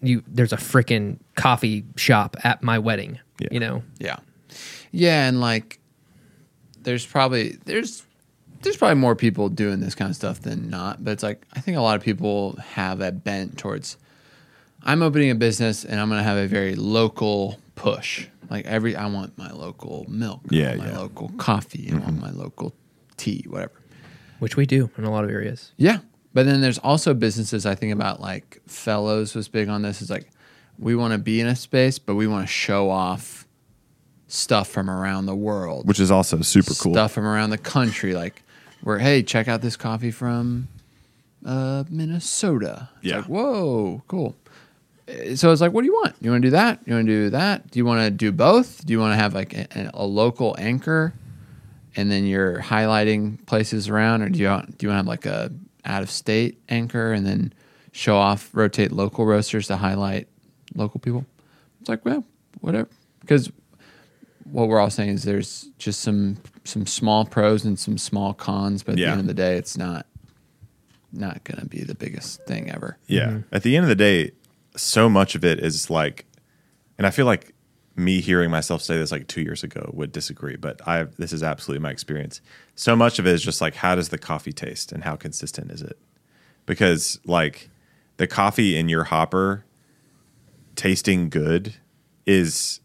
you 0.00 0.22
there's 0.28 0.52
a 0.52 0.56
freaking 0.56 1.18
coffee 1.34 1.84
shop 1.96 2.36
at 2.44 2.62
my 2.62 2.78
wedding 2.78 3.18
Yeah. 3.40 3.48
you 3.50 3.60
know 3.60 3.82
Yeah, 3.98 4.16
yeah, 4.92 5.26
and 5.28 5.40
like, 5.40 5.78
there's 6.82 7.04
probably 7.04 7.58
there's 7.64 8.04
there's 8.62 8.76
probably 8.76 8.94
more 8.96 9.14
people 9.16 9.48
doing 9.48 9.80
this 9.80 9.94
kind 9.94 10.08
of 10.08 10.16
stuff 10.16 10.40
than 10.40 10.68
not. 10.70 11.02
But 11.04 11.12
it's 11.12 11.22
like 11.22 11.44
I 11.52 11.60
think 11.60 11.76
a 11.76 11.80
lot 11.80 11.96
of 11.96 12.02
people 12.02 12.56
have 12.74 12.98
that 12.98 13.22
bent 13.24 13.58
towards. 13.58 13.96
I'm 14.84 15.02
opening 15.02 15.30
a 15.30 15.34
business 15.34 15.84
and 15.84 16.00
I'm 16.00 16.08
going 16.08 16.20
to 16.20 16.24
have 16.24 16.38
a 16.38 16.46
very 16.46 16.74
local 16.76 17.58
push. 17.78 18.26
Like 18.50 18.66
every, 18.66 18.96
I 18.96 19.06
want 19.06 19.36
my 19.38 19.50
local 19.50 20.06
milk. 20.08 20.40
I 20.50 20.54
Yeah, 20.54 20.74
my 20.76 20.88
yeah. 20.88 20.98
local 20.98 21.28
coffee. 21.36 21.90
I 21.92 21.96
want 21.98 22.20
my 22.20 22.30
local 22.30 22.74
tea, 23.16 23.44
whatever. 23.48 23.72
which 24.38 24.56
we 24.56 24.64
do 24.66 24.90
in 24.96 25.04
a 25.04 25.10
lot 25.10 25.24
of 25.24 25.30
areas 25.30 25.72
Yeah, 25.76 25.98
but 26.32 26.46
then 26.46 26.60
there's 26.60 26.78
also 26.78 27.12
businesses 27.14 27.66
I 27.66 27.74
think 27.74 27.92
about 27.92 28.20
like 28.20 28.60
Fellows 28.66 29.34
was 29.34 29.48
big 29.48 29.68
on 29.68 29.82
this. 29.82 30.00
Is 30.02 30.10
like 30.10 30.30
we 30.78 30.94
want 30.94 31.12
to 31.12 31.18
be 31.18 31.40
in 31.40 31.46
a 31.46 31.56
space, 31.56 31.98
but 31.98 32.14
we 32.14 32.26
want 32.26 32.46
to 32.46 32.52
show 32.52 32.88
off 32.90 33.46
stuff 34.28 34.68
from 34.68 34.88
around 34.90 35.26
the 35.26 35.34
world, 35.34 35.86
which 35.88 35.98
is 36.00 36.10
also 36.10 36.40
super 36.42 36.74
cool. 36.74 36.92
stuff 36.94 37.12
from 37.12 37.26
around 37.26 37.50
the 37.50 37.58
country. 37.58 38.14
Like 38.14 38.42
where 38.82 38.98
hey, 38.98 39.22
check 39.22 39.48
out 39.48 39.60
this 39.60 39.76
coffee 39.76 40.10
from 40.12 40.68
uh, 41.44 41.84
Minnesota. 41.90 42.88
It's 42.98 43.06
Yeah. 43.10 43.16
like 43.18 43.26
whoa, 43.26 44.02
cool. 44.06 44.36
So 45.36 45.52
it's 45.52 45.60
like, 45.60 45.72
what 45.72 45.82
do 45.82 45.86
you 45.86 45.94
want? 45.94 46.16
You 46.20 46.30
want 46.30 46.42
to 46.42 46.46
do 46.48 46.50
that? 46.52 46.80
You 46.86 46.94
want 46.94 47.06
to 47.06 47.12
do 47.12 47.30
that? 47.30 47.70
Do 47.70 47.78
you 47.78 47.84
want 47.86 48.02
to 48.02 48.10
do 48.10 48.30
both? 48.30 48.84
Do 48.84 48.92
you 48.92 49.00
want 49.00 49.12
to 49.12 49.16
have 49.16 49.34
like 49.34 49.54
a, 49.54 49.90
a 49.94 50.04
local 50.04 50.54
anchor, 50.58 51.14
and 51.96 52.10
then 52.10 52.26
you're 52.26 52.60
highlighting 52.60 53.44
places 53.46 53.88
around, 53.88 54.22
or 54.22 54.28
do 54.28 54.38
you 54.38 54.46
want, 54.48 54.76
do 54.76 54.86
you 54.86 54.90
want 54.90 54.96
to 54.96 54.98
have 54.98 55.06
like 55.06 55.26
a 55.26 55.50
out 55.84 56.02
of 56.02 56.10
state 56.10 56.60
anchor 56.68 57.12
and 57.12 57.26
then 57.26 57.52
show 57.92 58.16
off, 58.18 58.50
rotate 58.52 58.92
local 58.92 59.24
roasters 59.24 59.66
to 59.68 59.76
highlight 59.78 60.28
local 60.74 61.00
people? 61.00 61.24
It's 61.80 61.88
like, 61.88 62.04
well, 62.04 62.24
whatever. 62.60 62.88
Because 63.20 63.50
what 64.44 64.68
we're 64.68 64.78
all 64.80 64.90
saying 64.90 65.10
is 65.10 65.22
there's 65.24 65.68
just 65.78 66.00
some 66.00 66.36
some 66.64 66.84
small 66.86 67.24
pros 67.24 67.64
and 67.64 67.78
some 67.78 67.96
small 67.96 68.34
cons, 68.34 68.82
but 68.82 68.92
at 68.92 68.98
Yeah. 68.98 69.06
the 69.06 69.12
end 69.12 69.20
of 69.22 69.26
the 69.26 69.34
day, 69.34 69.56
it's 69.56 69.78
not 69.78 70.04
not 71.12 71.42
going 71.44 71.58
to 71.58 71.66
be 71.66 71.82
the 71.84 71.94
biggest 71.94 72.42
thing 72.44 72.70
ever. 72.70 72.98
Yeah. 73.06 73.28
Mm-hmm. 73.28 73.54
At 73.54 73.62
the 73.62 73.74
end 73.76 73.84
of 73.84 73.88
the 73.88 73.94
day, 73.94 74.32
so 74.78 75.08
much 75.08 75.34
of 75.34 75.44
it 75.44 75.60
is 75.60 75.90
like, 75.90 76.26
and 76.96 77.06
I 77.06 77.10
feel 77.10 77.26
like 77.26 77.54
me 77.96 78.20
hearing 78.20 78.50
myself 78.50 78.80
say 78.80 78.96
this 78.96 79.10
like 79.10 79.26
two 79.26 79.42
years 79.42 79.64
ago 79.64 79.90
would 79.92 80.12
disagree, 80.12 80.56
but 80.56 80.80
I 80.86 81.04
this 81.18 81.32
is 81.32 81.42
absolutely 81.42 81.82
my 81.82 81.90
experience. 81.90 82.40
So 82.74 82.94
much 82.94 83.18
of 83.18 83.26
it 83.26 83.34
is 83.34 83.42
just 83.42 83.60
like, 83.60 83.74
how 83.74 83.94
does 83.94 84.10
the 84.10 84.18
coffee 84.18 84.52
taste 84.52 84.92
and 84.92 85.04
how 85.04 85.16
consistent 85.16 85.70
is 85.70 85.82
it? 85.82 85.98
Because 86.66 87.18
like 87.24 87.68
the 88.18 88.26
coffee 88.26 88.76
in 88.76 88.88
your 88.88 89.04
hopper 89.04 89.64
tasting 90.76 91.28
good 91.28 91.74
is 92.26 92.80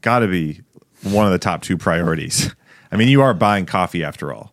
got 0.00 0.20
to 0.20 0.28
be 0.28 0.60
one 1.02 1.26
of 1.26 1.32
the 1.32 1.38
top 1.38 1.62
two 1.62 1.76
priorities. 1.76 2.54
I 2.92 2.96
mean, 2.96 3.08
you 3.08 3.22
are 3.22 3.34
buying 3.34 3.66
coffee 3.66 4.04
after 4.04 4.32
all. 4.32 4.52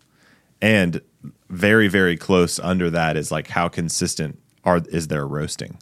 And 0.62 1.02
very, 1.50 1.88
very 1.88 2.18
close 2.18 2.60
under 2.60 2.90
that 2.90 3.18
is 3.18 3.32
like 3.32 3.50
how 3.50 3.68
consistent 3.68 4.40
are 4.64 4.82
is 4.90 5.08
their 5.08 5.28
roasting? 5.28 5.78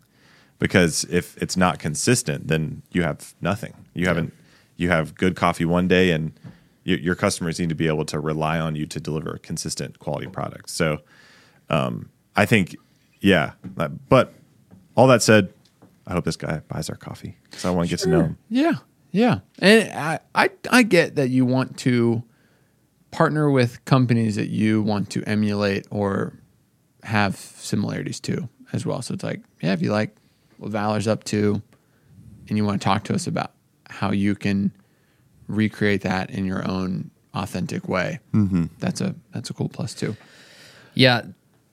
Because 0.60 1.06
if 1.06 1.38
it's 1.42 1.56
not 1.56 1.80
consistent, 1.80 2.48
then 2.48 2.84
you 2.92 3.04
have 3.04 3.34
nothing. 3.42 3.74
You 3.94 4.08
haven't. 4.08 4.34
You 4.76 4.90
have 4.90 5.16
good 5.16 5.36
coffee 5.36 5.66
one 5.66 5.88
day, 5.88 6.12
and 6.12 6.32
your, 6.84 7.00
your 7.00 7.16
customers 7.16 7.60
need 7.60 7.70
to 7.70 7.76
be 7.76 7.88
able 7.88 8.06
to 8.06 8.20
rely 8.20 8.60
on 8.60 8.76
you 8.76 8.86
to 8.88 9.00
deliver 9.00 9.38
consistent 9.38 10.00
quality 10.00 10.28
products. 10.28 10.74
So, 10.74 11.00
um, 11.70 12.10
I 12.36 12.46
think, 12.46 12.76
yeah. 13.20 13.54
But 13.64 14.34
all 14.96 15.08
that 15.08 15.22
said, 15.22 15.54
I 16.08 16.14
hope 16.14 16.26
this 16.26 16.38
guy 16.38 16.62
buys 16.68 16.90
our 16.90 16.96
coffee 16.96 17.38
because 17.44 17.66
I 17.66 17.70
want 17.70 17.88
to 17.88 17.90
get 17.90 18.00
to 18.04 18.10
know 18.10 18.22
him. 18.22 18.38
Yeah, 18.50 18.76
yeah, 19.12 19.40
and 19.60 19.92
I, 19.94 20.20
I 20.36 20.50
I 20.72 20.84
get 20.84 21.16
that 21.16 21.30
you 21.30 21.46
want 21.46 21.78
to 21.80 22.24
partner 23.12 23.50
with 23.50 23.84
companies 23.86 24.36
that 24.36 24.50
you 24.50 24.82
want 24.82 25.10
to 25.12 25.24
emulate 25.24 25.88
or 25.90 26.34
have 27.04 27.36
similarities 27.36 28.20
to 28.22 28.50
as 28.72 28.86
well. 28.86 29.02
So 29.02 29.14
it's 29.14 29.24
like, 29.24 29.42
yeah, 29.62 29.74
if 29.74 29.82
you 29.82 29.92
like 29.92 30.16
what 30.60 30.72
Valor's 30.72 31.08
up 31.08 31.24
to, 31.26 31.62
and 32.48 32.58
you 32.58 32.64
want 32.64 32.82
to 32.82 32.86
talk 32.86 33.04
to 33.06 33.16
us 33.16 33.26
about 33.28 33.52
how 33.90 34.12
you 34.12 34.36
can 34.36 34.72
recreate 35.48 36.02
that 36.02 36.30
in 36.30 36.46
your 36.46 36.70
own 36.70 37.10
authentic 37.34 37.88
way, 37.88 38.20
mm-hmm. 38.34 38.66
that's 38.78 39.02
a 39.02 39.16
that's 39.34 39.50
a 39.50 39.54
cool 39.54 39.70
plus 39.70 39.94
too. 39.94 40.16
Yeah. 40.94 41.24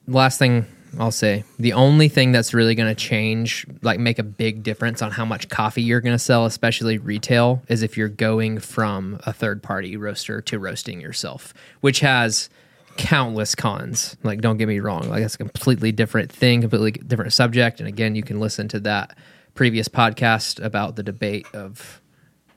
Last 0.07 0.39
thing 0.39 0.65
I'll 0.99 1.11
say 1.11 1.43
the 1.59 1.73
only 1.73 2.07
thing 2.07 2.31
that's 2.31 2.53
really 2.53 2.75
going 2.75 2.93
to 2.93 2.99
change, 2.99 3.67
like 3.81 3.99
make 3.99 4.19
a 4.19 4.23
big 4.23 4.63
difference 4.63 5.01
on 5.01 5.11
how 5.11 5.25
much 5.25 5.49
coffee 5.49 5.81
you're 5.81 6.01
going 6.01 6.15
to 6.15 6.19
sell, 6.19 6.45
especially 6.45 6.97
retail, 6.97 7.61
is 7.67 7.83
if 7.83 7.97
you're 7.97 8.07
going 8.07 8.59
from 8.59 9.19
a 9.25 9.33
third 9.33 9.61
party 9.61 9.97
roaster 9.97 10.41
to 10.41 10.59
roasting 10.59 11.01
yourself, 11.01 11.53
which 11.81 11.99
has 11.99 12.49
countless 12.97 13.55
cons. 13.55 14.17
Like, 14.23 14.41
don't 14.41 14.57
get 14.57 14.67
me 14.67 14.79
wrong, 14.79 15.09
like, 15.09 15.23
it's 15.23 15.35
a 15.35 15.37
completely 15.37 15.91
different 15.91 16.31
thing, 16.31 16.61
completely 16.61 16.91
different 16.91 17.33
subject. 17.33 17.79
And 17.79 17.87
again, 17.87 18.15
you 18.15 18.23
can 18.23 18.39
listen 18.39 18.67
to 18.69 18.79
that 18.81 19.17
previous 19.53 19.87
podcast 19.87 20.63
about 20.63 20.95
the 20.95 21.03
debate 21.03 21.47
of, 21.53 22.01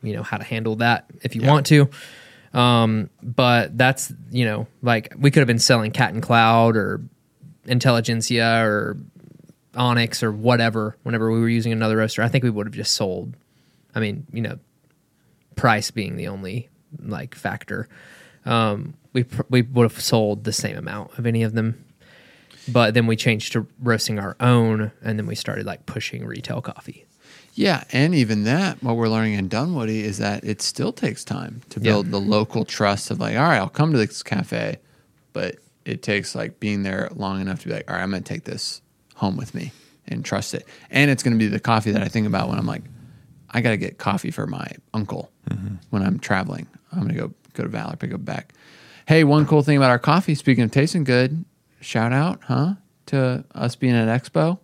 you 0.03 0.15
know, 0.15 0.23
how 0.23 0.37
to 0.37 0.45
handle 0.45 0.77
that 0.77 1.07
if 1.23 1.35
you 1.35 1.43
want 1.43 1.67
to. 1.67 1.89
Um, 2.53 3.11
but 3.23 3.79
that's, 3.79 4.13
you 4.31 4.45
know, 4.45 4.67
like 4.83 5.15
we 5.19 5.31
could 5.31 5.41
have 5.41 5.47
been 5.47 5.59
selling 5.59 5.93
Cat 5.93 6.13
and 6.13 6.23
Cloud 6.23 6.77
or 6.77 7.01
Intelligentsia 7.67 8.65
or 8.65 8.97
Onyx 9.77 10.23
or 10.23 10.33
whatever 10.33 10.97
whenever 11.05 11.31
we 11.31 11.41
were 11.41 11.49
using 11.49 11.73
another 11.73 11.97
roaster. 11.97 12.23
I 12.23 12.29
think 12.29 12.45
we 12.45 12.51
would 12.51 12.67
have 12.67 12.75
just 12.75 12.95
sold. 12.95 13.35
I 13.95 14.01
mean, 14.01 14.27
you 14.33 14.43
know, 14.43 14.59
price 15.55 15.91
being 15.91 16.17
the 16.17 16.29
only 16.29 16.69
like 16.99 17.35
factor. 17.35 17.89
Um, 18.45 18.95
we 19.13 19.25
pr- 19.25 19.43
we 19.49 19.63
would 19.63 19.91
have 19.91 20.01
sold 20.01 20.45
the 20.45 20.53
same 20.53 20.77
amount 20.77 21.19
of 21.19 21.27
any 21.27 21.43
of 21.43 21.55
them. 21.55 21.85
But 22.69 22.95
then 22.95 23.07
we 23.07 23.17
changed 23.17 23.53
to 23.53 23.67
roasting 23.83 24.19
our 24.19 24.37
own, 24.39 24.93
and 25.03 25.19
then 25.19 25.27
we 25.27 25.35
started 25.35 25.67
like 25.67 25.87
pushing 25.87 26.25
retail 26.25 26.61
coffee. 26.61 27.07
Yeah, 27.55 27.85
and 27.91 28.15
even 28.15 28.45
that, 28.45 28.83
what 28.83 28.97
we're 28.97 29.09
learning 29.09 29.35
in 29.35 29.49
Dunwoody 29.49 30.03
is 30.05 30.19
that 30.19 30.45
it 30.45 30.63
still 30.63 30.93
takes 30.93 31.25
time 31.25 31.63
to 31.71 31.81
Yeah. 31.81 31.93
build 31.93 32.11
the 32.11 32.21
local 32.21 32.65
trust 32.65 33.11
of 33.11 33.19
like, 33.19 33.37
all 33.37 33.43
right, 33.43 33.59
I'll 33.59 33.69
come 33.69 33.93
to 33.93 33.99
this 33.99 34.23
cafe, 34.23 34.79
but 35.33 35.57
it 35.85 36.03
takes 36.03 36.35
like 36.35 36.61
being 36.61 36.85
there 36.85 37.09
long 37.15 37.41
enough 37.41 37.61
to 37.63 37.69
be 37.69 37.75
like, 37.75 37.91
all 37.91 37.97
right, 37.97 38.03
I'm 38.03 38.11
going 38.11 38.23
to 38.23 38.29
take 38.29 38.45
this 38.45 38.83
home 39.17 39.37
with 39.37 39.55
me 39.55 39.73
and 40.07 40.25
trust 40.25 40.55
it. 40.55 40.67
And 40.91 41.11
it's 41.11 41.23
going 41.23 41.37
to 41.37 41.39
be 41.39 41.49
the 41.49 41.61
coffee 41.61 41.91
that 41.91 42.03
I 42.03 42.09
think 42.09 42.27
about 42.27 42.49
when 42.49 42.59
I'm 42.59 42.67
like, 42.67 42.85
I 43.51 43.61
got 43.61 43.71
to 43.71 43.77
get 43.77 43.99
coffee 43.99 44.31
for 44.31 44.47
my 44.47 44.71
uncle 44.95 45.31
mm-hmm. 45.51 45.77
when 45.91 46.03
I'm 46.03 46.19
traveling. 46.21 46.69
I'm 46.93 47.01
going 47.01 47.15
to 47.15 47.21
go 47.21 47.35
go 47.55 47.65
to 47.65 47.69
Valor, 47.69 47.97
pick 47.97 48.15
up 48.15 48.25
back. 48.25 48.55
Hey, 49.11 49.25
one 49.25 49.45
cool 49.45 49.65
thing 49.65 49.77
about 49.77 49.91
our 49.91 49.99
coffee, 49.99 50.37
speaking 50.37 50.63
of 50.63 50.71
tasting 50.71 51.03
good, 51.03 51.45
shout 51.81 52.13
out, 52.13 52.45
huh, 52.45 52.75
to 53.07 53.45
us 53.57 53.75
being 53.75 53.97
at 53.97 54.07
Expo. 54.07 54.61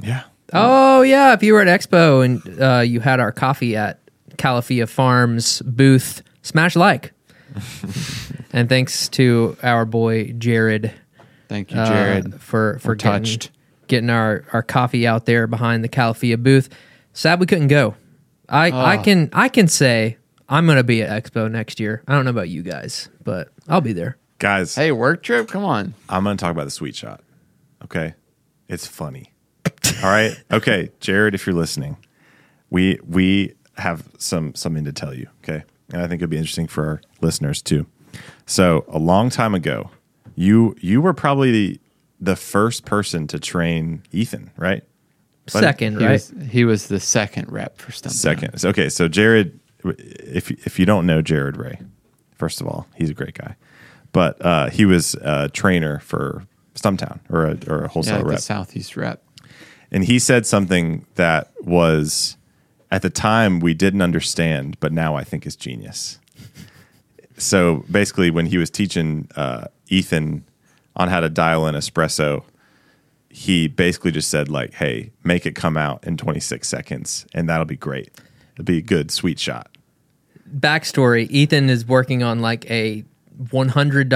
Yeah. 0.00 0.24
Oh 0.52 1.02
yeah, 1.02 1.32
if 1.34 1.44
you 1.44 1.52
were 1.52 1.60
at 1.62 1.68
Expo 1.68 2.24
and 2.24 2.60
uh, 2.60 2.80
you 2.80 2.98
had 2.98 3.20
our 3.20 3.30
coffee 3.30 3.76
at 3.76 4.00
Calafia 4.30 4.88
Farms 4.88 5.62
booth, 5.62 6.24
smash 6.42 6.74
like. 6.74 7.12
and 8.52 8.68
thanks 8.68 9.08
to 9.10 9.56
our 9.62 9.84
boy 9.84 10.32
Jared, 10.36 10.92
Thank 11.48 11.70
you, 11.70 11.78
uh, 11.78 11.86
Jared. 11.86 12.40
for 12.40 12.80
for 12.80 12.96
getting, 12.96 13.22
touched. 13.22 13.50
getting 13.86 14.10
our 14.10 14.46
our 14.52 14.64
coffee 14.64 15.06
out 15.06 15.26
there 15.26 15.46
behind 15.46 15.84
the 15.84 15.88
Calafia 15.88 16.42
booth. 16.42 16.70
Sad 17.12 17.38
we 17.38 17.46
couldn't 17.46 17.68
go. 17.68 17.94
I 18.48 18.72
I 18.72 18.96
Oh. 18.98 19.02
can 19.04 19.30
I 19.32 19.48
can 19.48 19.68
say 19.68 20.16
I'm 20.48 20.66
gonna 20.66 20.84
be 20.84 21.02
at 21.02 21.24
Expo 21.24 21.50
next 21.50 21.80
year. 21.80 22.02
I 22.06 22.12
don't 22.14 22.24
know 22.24 22.30
about 22.30 22.48
you 22.48 22.62
guys, 22.62 23.08
but 23.24 23.48
I'll 23.68 23.80
be 23.80 23.92
there. 23.92 24.16
Guys, 24.38 24.74
Hey, 24.74 24.92
work 24.92 25.22
trip, 25.22 25.48
come 25.48 25.64
on. 25.64 25.94
I'm 26.10 26.24
going 26.24 26.36
to 26.36 26.40
talk 26.42 26.50
about 26.52 26.64
the 26.64 26.70
sweet 26.70 26.94
shot. 26.94 27.22
Okay. 27.82 28.12
It's 28.68 28.86
funny. 28.86 29.32
All 30.02 30.10
right. 30.10 30.36
Okay. 30.52 30.90
Jared, 31.00 31.34
if 31.34 31.46
you're 31.46 31.56
listening, 31.56 31.96
we, 32.68 32.98
we 33.08 33.54
have 33.78 34.06
some, 34.18 34.54
something 34.54 34.84
to 34.84 34.92
tell 34.92 35.14
you. 35.14 35.26
Okay. 35.42 35.64
And 35.90 36.02
I 36.02 36.06
think 36.06 36.20
it'd 36.20 36.28
be 36.28 36.36
interesting 36.36 36.66
for 36.66 36.86
our 36.86 37.00
listeners 37.22 37.62
too. 37.62 37.86
So 38.44 38.84
a 38.88 38.98
long 38.98 39.30
time 39.30 39.54
ago, 39.54 39.90
you, 40.34 40.76
you 40.82 41.00
were 41.00 41.14
probably 41.14 41.50
the, 41.50 41.80
the 42.20 42.36
first 42.36 42.84
person 42.84 43.26
to 43.28 43.38
train 43.38 44.02
Ethan, 44.12 44.50
right? 44.58 44.84
But- 45.46 45.60
Second, 45.62 45.98
He 46.00 46.04
right? 46.04 46.12
was 46.12 46.32
he 46.50 46.64
was 46.66 46.88
the 46.88 47.00
second 47.00 47.50
rep 47.50 47.78
for 47.78 47.90
Stumptown. 47.92 48.10
Second. 48.10 48.64
Okay, 48.66 48.88
so 48.90 49.08
Jared, 49.08 49.58
if 49.98 50.50
if 50.50 50.78
you 50.78 50.86
don't 50.86 51.06
know 51.06 51.22
Jared 51.22 51.56
Ray, 51.56 51.80
first 52.34 52.60
of 52.60 52.66
all, 52.66 52.86
he's 52.96 53.10
a 53.10 53.14
great 53.14 53.34
guy, 53.34 53.56
but 54.12 54.44
uh, 54.44 54.70
he 54.70 54.84
was 54.84 55.14
a 55.16 55.48
trainer 55.48 55.98
for 56.00 56.44
Stumptown 56.74 57.20
or 57.30 57.46
a, 57.46 57.58
or 57.68 57.78
a 57.78 57.82
Yeah, 57.82 57.88
wholesale 57.88 58.16
like 58.16 58.24
the 58.24 58.30
rep, 58.32 58.40
southeast 58.40 58.96
rep. 58.96 59.22
and 59.90 60.04
he 60.04 60.18
said 60.18 60.46
something 60.46 61.06
that 61.14 61.50
was 61.62 62.36
at 62.90 63.02
the 63.02 63.10
time 63.10 63.60
we 63.60 63.74
didn't 63.74 64.02
understand, 64.02 64.78
but 64.80 64.92
now 64.92 65.16
I 65.16 65.24
think 65.24 65.46
is 65.46 65.56
genius. 65.56 66.18
So 67.38 67.84
basically, 67.90 68.30
when 68.30 68.46
he 68.46 68.56
was 68.58 68.70
teaching 68.70 69.28
uh, 69.36 69.66
Ethan 69.88 70.44
on 70.94 71.08
how 71.08 71.20
to 71.20 71.28
dial 71.28 71.66
in 71.66 71.74
espresso, 71.74 72.44
he 73.28 73.68
basically 73.68 74.10
just 74.10 74.30
said 74.30 74.48
like, 74.48 74.72
"Hey, 74.74 75.10
make 75.22 75.44
it 75.44 75.54
come 75.54 75.76
out 75.76 76.02
in 76.06 76.16
26 76.16 76.66
seconds, 76.66 77.26
and 77.34 77.48
that'll 77.48 77.66
be 77.66 77.76
great. 77.76 78.10
It'll 78.54 78.64
be 78.64 78.78
a 78.78 78.82
good 78.82 79.10
sweet 79.10 79.38
shot." 79.38 79.75
Backstory 80.54 81.28
ethan 81.30 81.68
is 81.70 81.86
working 81.86 82.22
on 82.22 82.40
like 82.40 82.68
a 82.70 83.04
$100 83.50 84.08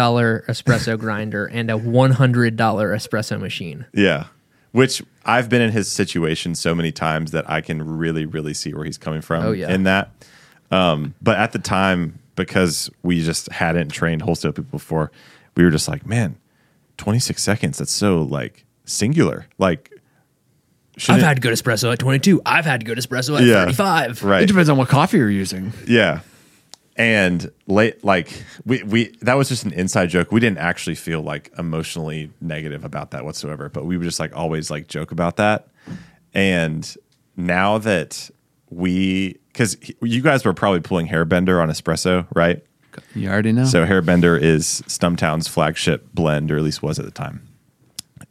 espresso 0.47 0.99
grinder 0.99 1.47
and 1.47 1.71
a 1.71 1.75
$100 1.75 2.57
espresso 2.57 3.41
machine 3.41 3.87
Yeah. 3.93 4.27
Which 4.73 5.03
I've 5.25 5.49
been 5.49 5.61
in 5.63 5.73
his 5.73 5.91
situation 5.91 6.55
so 6.55 6.75
many 6.77 6.93
times 6.93 7.33
that 7.33 7.49
I 7.51 7.61
can 7.61 7.83
really, 7.99 8.25
really 8.25 8.55
see 8.55 8.73
where 8.73 8.85
he's 8.85 8.99
coming 8.99 9.21
from 9.21 9.45
Oh, 9.45 9.51
yeah. 9.53 9.69
in 9.73 9.83
that. 9.83 10.11
Um, 10.71 11.15
but 11.21 11.37
at 11.39 11.51
the 11.51 11.59
time, 11.59 12.21
because 12.37 12.89
we 13.03 13.21
just 13.21 13.51
hadn't 13.51 13.89
trained 13.89 14.23
wholesale 14.23 14.53
people 14.53 14.71
before, 14.79 15.11
we 15.57 15.65
were 15.65 15.71
just 15.73 15.89
like, 15.89 16.07
man, 16.07 16.37
26 16.99 17.43
seconds. 17.43 17.79
That's 17.79 17.91
so 17.93 18.23
like 18.23 18.65
singular. 18.85 19.47
Like, 19.59 19.91
I've 21.01 21.05
shouldn't- 21.05 21.25
had 21.25 21.41
good 21.43 21.53
espresso 21.53 21.93
at 21.93 21.99
22. 21.99 22.43
I've 22.45 22.65
had 22.65 22.85
good 22.85 22.99
espresso 22.99 23.39
at 23.39 23.45
Yeah. 23.45 23.65
35. 23.67 24.23
right. 24.23 24.43
It 24.43 24.47
depends 24.47 24.69
on 24.69 24.77
what 24.77 24.89
coffee 24.89 25.17
you're 25.19 25.31
using. 25.31 25.73
Yeah. 25.87 26.21
And 26.97 27.51
late 27.67 28.05
like 28.05 28.45
we 28.67 28.83
we 28.83 29.17
that 29.23 29.35
was 29.35 29.49
just 29.49 29.65
an 29.65 29.73
inside 29.73 30.11
joke. 30.11 30.33
We 30.33 30.41
didn't 30.41 30.59
actually 30.59 30.97
feel 30.97 31.23
like 31.23 31.51
emotionally 31.59 32.31
negative 32.43 32.85
about 32.85 33.13
that 33.13 33.25
whatsoever, 33.25 33.69
but 33.71 33.87
we 33.87 33.97
would 33.97 34.05
just 34.05 34.21
like 34.21 34.37
always 34.37 34.71
like 34.71 34.87
joke 34.89 35.11
about 35.11 35.37
that. 35.37 35.69
And 36.35 36.93
now 37.37 37.79
that 37.79 38.31
we 38.69 39.39
cuz 39.55 39.77
you 40.03 40.21
guys 40.21 40.45
were 40.45 40.53
probably 40.53 40.81
pulling 40.81 41.09
Hairbender 41.09 41.63
on 41.63 41.71
espresso, 41.71 42.27
right? 42.35 42.63
You 43.15 43.31
already 43.31 43.53
know. 43.53 43.65
So 43.65 43.87
Hairbender 43.87 44.39
is 44.39 44.83
Stumptown's 44.87 45.49
flagship 45.49 46.13
blend, 46.13 46.51
or 46.51 46.57
at 46.59 46.63
least 46.65 46.83
was 46.83 46.99
at 46.99 47.05
the 47.07 47.11
time. 47.13 47.41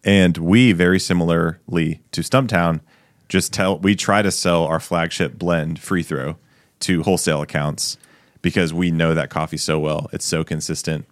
And 0.04 0.38
we, 0.38 0.72
very 0.72 1.00
similarly 1.00 2.02
to 2.12 2.22
Stumptown, 2.22 2.82
just 3.28 3.54
tell 3.54 3.78
we 3.78 3.96
try 3.96 4.22
to 4.22 4.32
sell 4.32 4.66
our 4.66 4.80
flagship 4.80 5.38
blend 5.38 5.80
free 5.80 6.04
throw 6.04 6.38
to 6.82 7.04
wholesale 7.04 7.42
accounts 7.42 7.98
because 8.42 8.74
we 8.74 8.92
know 8.92 9.14
that 9.14 9.30
coffee 9.30 9.58
so 9.58 9.80
well. 9.80 10.10
It's 10.12 10.26
so 10.26 10.44
consistent. 10.44 11.06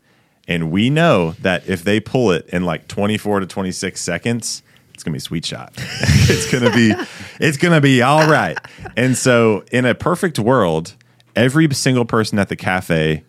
And 0.47 0.71
we 0.71 0.89
know 0.89 1.31
that 1.41 1.67
if 1.67 1.83
they 1.83 1.99
pull 1.99 2.31
it 2.31 2.47
in 2.47 2.63
like 2.63 2.87
24 2.87 3.41
to 3.41 3.45
26 3.45 3.99
seconds, 3.99 4.63
it's 4.93 5.03
gonna 5.03 5.13
be 5.13 5.19
sweet 5.19 5.45
shot. 5.45 5.73
it's 5.77 6.51
gonna 6.51 6.71
be 6.71 6.93
it's 7.39 7.57
gonna 7.57 7.81
be 7.81 8.01
all 8.01 8.27
right. 8.27 8.57
And 8.95 9.15
so 9.15 9.63
in 9.71 9.85
a 9.85 9.93
perfect 9.93 10.39
world, 10.39 10.95
every 11.35 11.71
single 11.73 12.05
person 12.05 12.39
at 12.39 12.49
the 12.49 12.55
cafe 12.55 13.23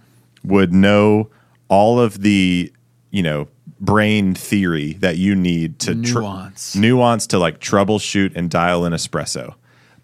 would 0.44 0.72
know 0.72 1.28
all 1.68 2.00
of 2.00 2.22
the, 2.22 2.72
you 3.10 3.22
know, 3.22 3.48
brain 3.80 4.34
theory 4.34 4.94
that 4.94 5.16
you 5.18 5.34
need 5.34 5.78
to 5.80 5.94
tr- 6.02 6.20
Nuance. 6.20 6.74
nuance 6.74 7.26
to 7.28 7.38
like 7.38 7.60
troubleshoot 7.60 8.32
and 8.34 8.50
dial 8.50 8.84
in 8.84 8.92
espresso. 8.92 9.54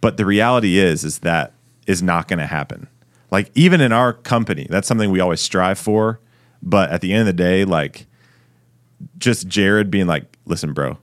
But 0.01 0.17
the 0.17 0.27
reality 0.27 0.79
is 0.79 1.05
is 1.05 1.21
that 1.21 1.53
is 1.87 2.03
not 2.03 2.29
going 2.29 2.39
to 2.39 2.47
happen. 2.47 2.89
Like 3.31 3.51
even 3.55 3.81
in 3.81 3.93
our 3.93 4.13
company, 4.13 4.67
that's 4.71 4.87
something 4.87 5.11
we 5.11 5.21
always 5.21 5.41
strive 5.41 5.79
for, 5.79 6.21
but 6.63 6.91
at 6.91 7.01
the 7.01 7.13
end 7.13 7.23
of 7.23 7.27
the 7.27 7.33
day 7.33 7.65
like 7.65 8.07
just 9.19 9.49
Jared 9.49 9.91
being 9.91 10.07
like, 10.07 10.37
"Listen, 10.47 10.73
bro, 10.73 10.99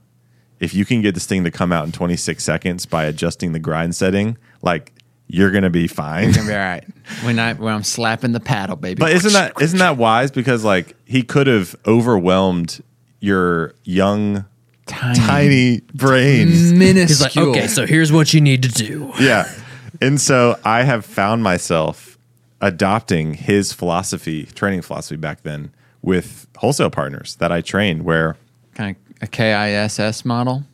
if 0.58 0.74
you 0.74 0.84
can 0.84 1.02
get 1.02 1.14
this 1.14 1.26
thing 1.26 1.44
to 1.44 1.50
come 1.50 1.72
out 1.72 1.84
in 1.84 1.92
26 1.92 2.42
seconds 2.42 2.86
by 2.86 3.04
adjusting 3.04 3.52
the 3.52 3.58
grind 3.58 3.94
setting, 3.94 4.38
like 4.62 4.92
you're 5.28 5.50
going 5.50 5.64
to 5.64 5.70
be 5.70 5.86
fine." 5.86 6.24
You're 6.24 6.32
gonna 6.34 6.48
be 6.48 6.54
all 6.54 6.58
right. 6.60 6.84
When 7.24 7.38
I 7.38 7.52
when 7.54 7.74
I'm 7.74 7.82
slapping 7.82 8.32
the 8.32 8.40
paddle, 8.40 8.76
baby. 8.76 9.00
But 9.00 9.12
isn't 9.12 9.32
that 9.32 9.60
isn't 9.60 9.78
that 9.78 9.96
wise? 9.98 10.30
Because 10.30 10.64
like 10.64 10.96
he 11.04 11.22
could 11.22 11.46
have 11.46 11.76
overwhelmed 11.86 12.82
your 13.20 13.74
young, 13.84 14.46
tiny? 14.86 15.18
tiny 15.18 15.80
brains. 15.94 16.72
minuscule? 16.72 17.06
He's 17.06 17.20
like, 17.20 17.36
okay, 17.36 17.66
so 17.66 17.86
here's 17.86 18.10
what 18.10 18.32
you 18.32 18.40
need 18.40 18.62
to 18.62 18.68
do. 18.70 19.12
yeah, 19.20 19.52
and 20.00 20.20
so 20.20 20.58
I 20.64 20.84
have 20.84 21.04
found 21.04 21.42
myself 21.42 22.16
adopting 22.60 23.34
his 23.34 23.72
philosophy, 23.72 24.46
training 24.46 24.82
philosophy 24.82 25.16
back 25.16 25.42
then 25.42 25.70
with 26.00 26.46
wholesale 26.56 26.90
partners 26.90 27.34
that 27.36 27.52
I 27.52 27.60
train. 27.60 28.04
Where 28.04 28.36
kind 28.74 28.96
of 29.20 29.22
a 29.22 29.26
KISS 29.26 30.24
model. 30.24 30.64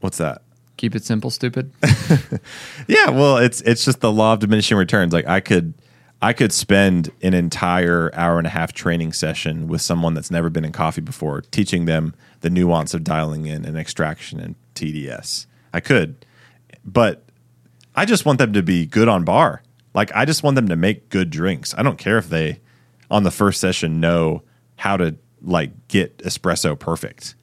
what's 0.00 0.18
that? 0.18 0.42
Keep 0.78 0.94
it 0.94 1.04
simple, 1.04 1.30
stupid. 1.30 1.72
Yeah, 2.86 3.10
well, 3.10 3.36
it's 3.36 3.60
it's 3.62 3.84
just 3.84 4.00
the 4.00 4.10
law 4.10 4.32
of 4.32 4.38
diminishing 4.38 4.78
returns. 4.78 5.12
Like 5.12 5.26
I 5.26 5.40
could 5.40 5.74
I 6.22 6.32
could 6.32 6.52
spend 6.52 7.10
an 7.20 7.34
entire 7.34 8.10
hour 8.14 8.38
and 8.38 8.46
a 8.46 8.50
half 8.50 8.72
training 8.72 9.12
session 9.12 9.68
with 9.68 9.82
someone 9.82 10.14
that's 10.14 10.30
never 10.30 10.48
been 10.48 10.64
in 10.64 10.72
coffee 10.72 11.02
before, 11.02 11.42
teaching 11.42 11.84
them 11.84 12.14
the 12.40 12.48
nuance 12.48 12.94
of 12.94 13.04
dialing 13.04 13.44
in 13.44 13.66
and 13.66 13.76
extraction 13.76 14.40
and 14.40 14.54
TDS. 14.74 15.46
I 15.74 15.80
could, 15.80 16.24
but 16.84 17.24
I 17.94 18.06
just 18.06 18.24
want 18.24 18.38
them 18.38 18.54
to 18.54 18.62
be 18.62 18.86
good 18.86 19.08
on 19.08 19.24
bar. 19.24 19.62
Like 19.92 20.10
I 20.14 20.24
just 20.24 20.42
want 20.42 20.54
them 20.54 20.68
to 20.68 20.76
make 20.76 21.10
good 21.10 21.28
drinks. 21.28 21.74
I 21.76 21.82
don't 21.82 21.98
care 21.98 22.16
if 22.16 22.30
they 22.30 22.60
on 23.10 23.24
the 23.24 23.30
first 23.30 23.60
session 23.60 24.00
know 24.00 24.42
how 24.76 24.96
to 24.96 25.16
like 25.42 25.88
get 25.88 26.18
espresso 26.18 26.78
perfect. 26.78 27.34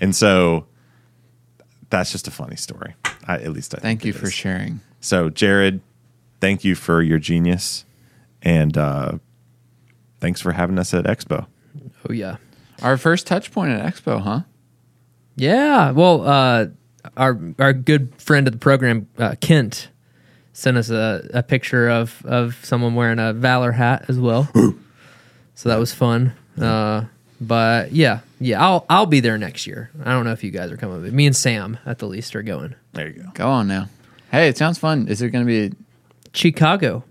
And 0.00 0.16
so 0.16 0.66
that's 1.90 2.12
just 2.12 2.26
a 2.28 2.30
funny 2.30 2.56
story. 2.56 2.94
I, 3.26 3.34
at 3.34 3.52
least 3.52 3.74
I 3.74 3.76
think. 3.76 3.82
Thank 3.82 4.00
think 4.00 4.14
you 4.14 4.18
it 4.18 4.20
for 4.20 4.26
is. 4.26 4.32
sharing. 4.34 4.80
So, 5.00 5.28
Jared, 5.30 5.80
thank 6.40 6.64
you 6.64 6.74
for 6.74 7.02
your 7.02 7.18
genius, 7.18 7.84
and 8.42 8.76
uh, 8.76 9.12
thanks 10.20 10.40
for 10.40 10.52
having 10.52 10.78
us 10.78 10.94
at 10.94 11.04
Expo. 11.04 11.46
Oh, 12.08 12.12
yeah. 12.12 12.36
Our 12.82 12.96
first 12.96 13.26
touch 13.26 13.52
point 13.52 13.72
at 13.72 13.94
Expo, 13.94 14.20
huh? 14.20 14.40
Yeah. 15.36 15.90
Well, 15.90 16.26
uh, 16.26 16.66
our 17.16 17.38
our 17.58 17.72
good 17.72 18.14
friend 18.20 18.46
of 18.46 18.52
the 18.52 18.58
program, 18.58 19.08
uh, 19.18 19.34
Kent, 19.40 19.88
sent 20.52 20.76
us 20.76 20.90
a, 20.90 21.28
a 21.32 21.42
picture 21.42 21.88
of, 21.88 22.22
of 22.24 22.58
someone 22.64 22.94
wearing 22.94 23.18
a 23.18 23.32
Valor 23.32 23.72
hat 23.72 24.06
as 24.08 24.18
well. 24.18 24.48
so 25.54 25.68
that 25.68 25.78
was 25.78 25.92
fun. 25.94 26.32
Uh, 26.60 27.04
but 27.40 27.92
yeah, 27.92 28.20
yeah, 28.40 28.64
I'll 28.64 28.84
I'll 28.90 29.06
be 29.06 29.20
there 29.20 29.38
next 29.38 29.66
year. 29.66 29.90
I 30.04 30.10
don't 30.12 30.24
know 30.24 30.32
if 30.32 30.42
you 30.42 30.50
guys 30.50 30.72
are 30.72 30.76
coming, 30.76 31.02
but 31.02 31.12
me 31.12 31.26
and 31.26 31.36
Sam 31.36 31.78
at 31.86 31.98
the 31.98 32.06
least 32.06 32.34
are 32.34 32.42
going. 32.42 32.74
There 32.92 33.06
you 33.08 33.22
go. 33.22 33.30
Go 33.34 33.48
on 33.48 33.68
now. 33.68 33.88
Hey, 34.32 34.48
it 34.48 34.56
sounds 34.58 34.78
fun. 34.78 35.08
Is 35.08 35.22
it 35.22 35.30
going 35.30 35.46
to 35.46 35.70
be? 35.70 35.76
Chicago. 36.32 37.04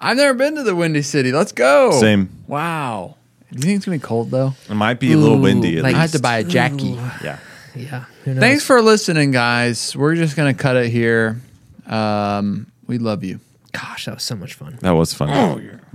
I've 0.00 0.16
never 0.16 0.34
been 0.34 0.56
to 0.56 0.62
the 0.62 0.74
Windy 0.76 1.02
City. 1.02 1.32
Let's 1.32 1.52
go. 1.52 1.92
Same. 1.92 2.28
Wow. 2.46 3.16
Do 3.52 3.58
you 3.58 3.62
think 3.62 3.76
it's 3.76 3.86
going 3.86 3.98
to 3.98 4.04
be 4.04 4.06
cold 4.08 4.30
though? 4.30 4.54
It 4.68 4.74
might 4.74 4.98
be 5.00 5.12
a 5.12 5.16
little 5.16 5.38
Ooh, 5.38 5.42
windy. 5.42 5.78
At 5.78 5.84
like- 5.84 5.94
I 5.94 6.00
least. 6.02 6.12
have 6.14 6.18
to 6.20 6.22
buy 6.22 6.38
a 6.38 6.44
Jackie. 6.44 6.98
Yeah. 7.22 7.38
Yeah. 7.74 8.04
who 8.24 8.34
knows? 8.34 8.40
Thanks 8.40 8.64
for 8.64 8.82
listening, 8.82 9.30
guys. 9.30 9.94
We're 9.96 10.14
just 10.16 10.34
going 10.36 10.54
to 10.54 10.60
cut 10.62 10.76
it 10.76 10.90
here. 10.90 11.40
Um, 11.86 12.66
we 12.86 12.98
love 12.98 13.22
you. 13.22 13.38
Gosh, 13.72 14.06
that 14.06 14.14
was 14.14 14.22
so 14.24 14.34
much 14.34 14.54
fun. 14.54 14.78
That 14.80 14.92
was 14.92 15.14
fun. 15.14 15.28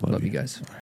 Love 0.01 0.23
you 0.23 0.29
guys. 0.29 0.61